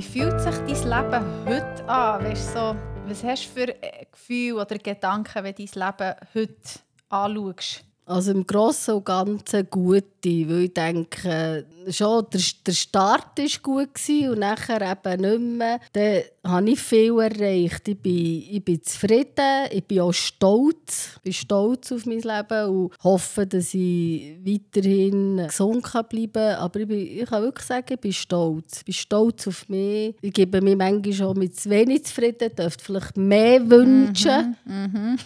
Wie 0.00 0.06
fühlt 0.06 0.40
sich 0.40 0.54
dein 0.54 1.12
Leben 1.12 1.24
heute 1.44 1.84
an? 1.86 2.24
Weißt, 2.24 2.54
so, 2.54 2.74
was 3.06 3.22
hast 3.22 3.44
du 3.44 3.50
für 3.50 3.68
äh, 3.82 4.06
Gefühle 4.10 4.62
oder 4.62 4.78
Gedanken, 4.78 5.44
wenn 5.44 5.54
du 5.54 5.66
dein 5.66 5.88
Leben 5.88 6.16
heute 6.32 6.80
anschaust? 7.10 7.84
Also 8.06 8.32
im 8.32 8.46
Großen 8.46 8.94
und 8.94 9.04
Ganzen 9.04 9.68
gute, 9.68 10.19
weil 10.24 10.64
ich 10.64 10.74
denke, 10.74 11.66
schon 11.88 12.26
der, 12.32 12.40
der 12.66 12.72
Start 12.72 13.38
war 13.38 13.46
gut 13.62 13.94
gewesen 13.94 14.30
und 14.30 14.38
nachher 14.40 14.80
eben 14.80 15.20
nicht 15.20 15.58
mehr. 15.58 15.80
Dann 15.92 16.22
habe 16.44 16.70
ich 16.70 16.80
viel 16.80 17.18
erreicht. 17.18 17.88
Ich 17.88 17.98
bin, 17.98 18.44
ich 18.50 18.64
bin 18.64 18.82
zufrieden, 18.82 19.66
ich 19.70 19.84
bin 19.84 20.00
auch 20.00 20.12
stolz. 20.12 21.16
Ich 21.16 21.22
bin 21.22 21.32
stolz 21.32 21.92
auf 21.92 22.06
mein 22.06 22.20
Leben 22.20 22.68
und 22.68 22.92
hoffe, 23.02 23.46
dass 23.46 23.74
ich 23.74 24.36
weiterhin 24.44 25.46
gesund 25.46 25.82
kann 25.84 26.06
bleiben 26.08 26.32
kann. 26.32 26.56
Aber 26.56 26.80
ich, 26.80 26.88
bin, 26.88 27.00
ich 27.00 27.26
kann 27.26 27.42
wirklich 27.42 27.66
sagen, 27.66 27.86
ich 27.90 28.00
bin 28.00 28.12
stolz. 28.12 28.78
Ich 28.78 28.84
bin 28.84 28.94
stolz 28.94 29.46
auf 29.48 29.68
mich. 29.68 30.14
Ich 30.20 30.32
gebe 30.32 30.60
mir 30.60 30.76
manchmal 30.76 31.12
schon 31.12 31.38
mit 31.38 31.58
zu 31.58 31.70
wenig 31.70 32.04
zufrieden, 32.04 32.54
dürfte 32.56 32.84
vielleicht 32.84 33.16
mehr 33.16 33.68
wünschen. 33.68 34.56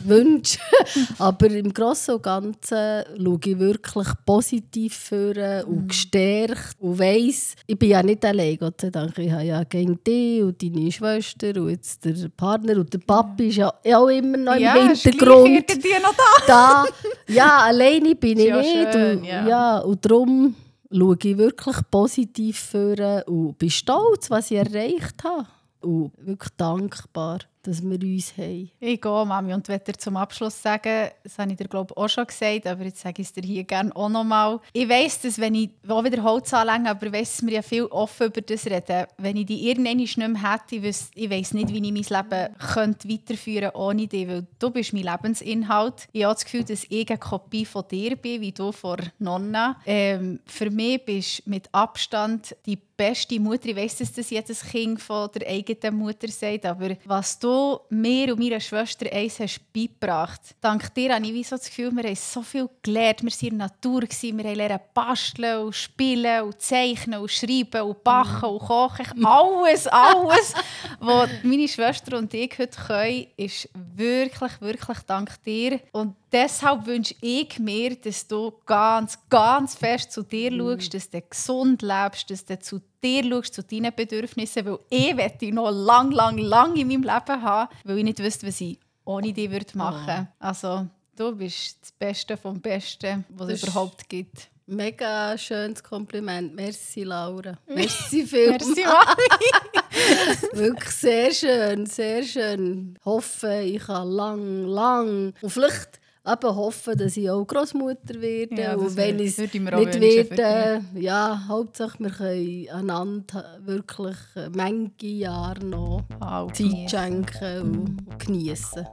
wünschen. 0.05 0.61
Aber 1.19 1.51
im 1.51 1.73
Großen 1.73 2.15
und 2.15 2.23
Ganzen 2.23 3.05
schaue 3.17 3.41
ich 3.45 3.59
wirklich 3.59 4.09
positiv 4.25 4.84
vor 4.91 5.35
und 5.67 5.89
gestärkt 5.89 6.77
und 6.81 6.99
weiss, 6.99 7.55
ich 7.67 7.79
bin 7.79 7.91
ja 7.91 8.03
nicht 8.03 8.25
allein, 8.25 8.57
Gott 8.59 8.81
sei 8.81 8.91
Dank. 8.91 9.19
Ich 9.19 9.31
habe 9.31 9.45
ja 9.45 9.65
gegen 9.65 10.03
dich 10.03 10.43
und 10.43 10.63
deine 10.63 10.91
Schwester 10.93 11.61
und 11.61 11.71
jetzt 11.71 12.05
der 12.05 12.29
Partner 12.37 12.77
und 12.77 12.93
der 12.93 12.99
Papi 12.99 13.49
ist 13.49 13.57
ja 13.57 13.69
auch 13.69 14.09
immer 14.09 14.37
noch 14.37 14.57
ja, 14.57 14.75
im 14.77 14.91
ist 14.91 15.03
gleich 15.03 15.15
Hintergrund 15.15 15.71
irgendwie 15.71 16.03
noch 16.03 16.15
da. 16.15 16.47
da. 16.47 16.85
Ja, 17.29 17.59
alleine 17.59 18.15
bin 18.15 18.39
ich 18.39 18.47
Ist 18.47 18.51
ja 18.51 18.57
nicht. 18.59 18.93
schön, 18.93 19.19
und, 19.19 19.25
ja. 19.25 19.49
ja. 19.49 19.79
und 19.79 20.05
darum 20.05 20.55
schaue 20.91 21.17
ich 21.23 21.39
wirklich 21.39 21.77
positiv 21.91 22.59
vor 22.59 23.25
und 23.27 23.59
bin 23.59 23.71
stolz, 23.71 24.31
was 24.31 24.51
ich 24.51 24.59
erreicht 24.59 25.25
habe. 25.25 25.47
Und 25.81 26.13
wirklich 26.19 26.53
dankbar, 26.57 27.41
dass 27.67 27.83
wir 27.83 28.01
uns 28.01 28.37
haben. 28.37 28.71
Ich 28.81 29.01
gehe, 29.01 29.25
Mami, 29.25 29.55
und 29.55 29.69
werde 29.69 29.93
zum 29.95 30.17
Abschluss 30.17 30.61
sagen, 30.61 31.11
das 31.23 31.39
habe 31.39 31.51
ich 31.51 31.57
dir 31.57 31.69
glaube 31.69 31.93
ich, 31.93 31.97
auch 31.97 32.09
schon 32.09 32.27
gesagt, 32.27 32.67
aber 32.67 32.85
jetzt 32.85 33.01
sage 33.01 33.23
ich 33.23 33.29
es 33.29 33.33
dir 33.33 33.43
hier 33.43 33.65
gerne 33.65 33.95
auch 33.97 34.09
nochmal. 34.09 34.61
Ich 34.73 34.89
weiss, 34.89 35.21
dass 35.21 35.39
wenn 35.39 35.55
ich 35.55 35.71
auch 35.89 36.05
wieder 36.05 36.23
Holz 36.23 36.53
anlänge, 36.55 36.91
aber 36.91 37.07
ich 37.07 37.13
weiss, 37.13 37.37
dass 37.37 37.47
wir 37.47 37.55
ja 37.55 37.63
viel 37.63 37.85
offen 37.85 38.27
über 38.29 38.41
das 38.41 38.67
reden, 38.67 39.07
wenn 39.19 39.37
ich 39.37 39.47
die 39.47 39.69
irgendwann 39.69 39.97
nicht 39.97 40.17
mehr 40.17 40.29
hätte, 40.29 40.77
ich 40.77 41.31
weiss 41.31 41.55
nicht, 41.55 41.73
wie 41.73 41.95
ich 41.95 42.11
mein 42.11 42.23
Leben 42.23 42.55
könnte 42.59 43.09
weiterführen 43.09 43.71
könnte 43.71 43.79
ohne 43.79 44.07
dich, 44.07 44.29
weil 44.29 44.47
du 44.59 44.71
bist 44.71 44.93
mein 44.93 45.05
Lebensinhalt. 45.05 46.09
Ich 46.13 46.25
habe 46.25 46.35
das 46.35 46.45
Gefühl, 46.45 46.65
dass 46.65 46.85
ich 46.89 47.09
eine 47.09 47.19
Kopie 47.19 47.65
von 47.65 47.85
dir 47.91 48.17
bin, 48.17 48.41
wie 48.41 48.53
du 48.53 48.73
von 48.73 48.99
Nonna. 49.19 49.77
Ähm, 49.87 50.41
für 50.47 50.71
mich 50.71 51.05
bist 51.05 51.47
du 51.47 51.51
mit 51.51 51.69
Abstand 51.73 52.57
die 52.67 52.79
beste 52.97 53.41
Mutter. 53.41 53.69
Ich 53.69 53.77
weiss, 53.77 53.97
dass 53.97 54.13
das 54.13 54.31
jedes 54.31 54.63
Kind 54.63 55.01
von 55.01 55.29
der 55.35 55.49
eigenen 55.49 55.99
Mutter 55.99 56.29
sagt, 56.29 56.67
aber 56.67 56.97
was 57.05 57.39
du 57.39 57.79
mir 57.91 58.33
und 58.33 58.39
meiner 58.39 58.61
Schwester 58.61 59.07
eins 59.13 59.41
hast 59.41 59.61
beigebracht, 59.73 60.41
dank 60.61 60.95
dir 60.95 61.15
habe 61.15 61.27
ich 61.27 61.49
so 61.49 61.57
das 61.57 61.67
Gefühl, 61.67 61.91
wir 61.93 62.05
haben 62.05 62.17
so 62.17 62.43
viel 62.43 62.69
gelernt. 62.83 63.23
Wir 63.23 63.31
waren 63.31 63.49
in 63.49 63.59
der 63.59 63.69
Natur, 63.69 64.01
gewesen. 64.03 64.39
wir 64.39 64.45
haben 64.45 64.57
lernen 64.57 64.81
basteln 64.93 65.65
und 65.65 65.75
spielen 65.75 66.43
und 66.43 66.61
zeichnen 66.61 67.21
und 67.21 67.31
schreiben 67.31 67.83
und 67.83 68.05
backen 68.05 68.49
und 68.49 68.61
kochen. 68.61 69.25
Alles, 69.25 69.87
alles, 69.89 70.55
was 71.01 71.31
meine 71.43 71.69
Schwester 71.69 72.19
und 72.19 72.33
ich 72.35 72.59
heute 72.59 72.79
können, 72.87 73.27
ist 73.37 73.69
wirklich, 73.75 74.61
wirklich 74.61 74.99
dank 75.07 75.43
dir. 75.45 75.81
Und 75.93 76.17
deshalb 76.35 76.85
wünsche 76.87 77.15
ich 77.21 77.59
mir, 77.59 77.95
dass 77.95 78.27
du 78.27 78.53
ganz, 78.67 79.19
ganz 79.31 79.77
fest 79.77 80.13
zu 80.13 80.23
dir 80.23 80.51
schaust, 80.51 80.93
dass 80.93 81.09
du 81.09 81.23
gesund 81.23 81.81
lebst, 81.81 82.29
dass 82.29 82.45
du 82.45 82.59
zu 82.59 82.81
dir 83.03 83.25
schaust, 83.25 83.55
zu 83.55 83.63
deinen 83.63 83.95
Bedürfnissen, 83.95 84.67
weil 84.67 84.79
ich 84.91 85.15
möchte 85.15 85.53
noch 85.53 85.71
lang, 85.71 86.11
lang, 86.11 86.37
lang 86.39 86.77
in 86.77 86.89
meinem 86.89 87.03
Leben 87.03 87.43
haben, 87.43 87.73
weil 87.85 87.99
ich 87.99 88.05
nicht 88.05 88.19
wüsste, 88.19 88.49
was 88.49 88.61
ich 88.61 88.79
ohne 89.05 89.33
dich 89.33 89.51
würde 89.51 89.79
machen 89.79 90.07
würde. 90.07 90.29
Also, 90.41 90.87
du 91.17 91.37
bist 91.37 91.79
das 91.81 91.93
Beste 91.93 92.37
vom 92.37 92.61
Besten, 92.61 93.25
was 93.29 93.51
es 93.51 93.63
überhaupt 93.63 94.09
gibt. 94.09 94.49
Mega 94.67 95.37
schönes 95.37 95.83
Kompliment. 95.83 96.55
Merci, 96.55 97.05
Laura. 97.05 97.59
Merci 97.67 98.27
viel. 98.27 98.49
Merci, 98.49 98.83
Mami. 98.83 100.53
Wirklich 100.55 100.91
sehr 100.91 101.33
schön, 101.33 101.85
sehr 101.85 102.23
schön. 102.23 102.99
Hoffe, 103.05 103.61
ich 103.61 103.83
kann 103.85 104.09
lang, 104.09 104.65
lang. 104.65 105.35
Und 105.43 105.51
vielleicht 105.51 106.01
eben 106.27 106.57
hoffen, 106.57 106.97
dass 106.99 107.17
ich 107.17 107.31
auch 107.31 107.45
Großmutter 107.45 108.21
werde. 108.21 108.55
Ja, 108.61 108.75
und 108.77 108.97
wenn 108.97 109.19
ich 109.19 109.29
es 109.33 109.39
nicht 109.39 109.55
wünschen 109.55 110.01
werde, 110.01 110.83
ja, 110.95 111.45
Hauptsache 111.49 111.99
wir 112.01 112.11
können 112.11 112.69
einander 112.73 113.59
wirklich 113.65 114.17
äh, 114.37 114.49
manche 114.55 115.07
Jahre 115.07 115.65
noch 115.65 116.03
Ah, 116.21 116.47
Zeit 116.49 116.57
geniessen. 116.59 116.89
schenken 116.89 117.61
und 117.63 118.19
genießen. 118.21 118.87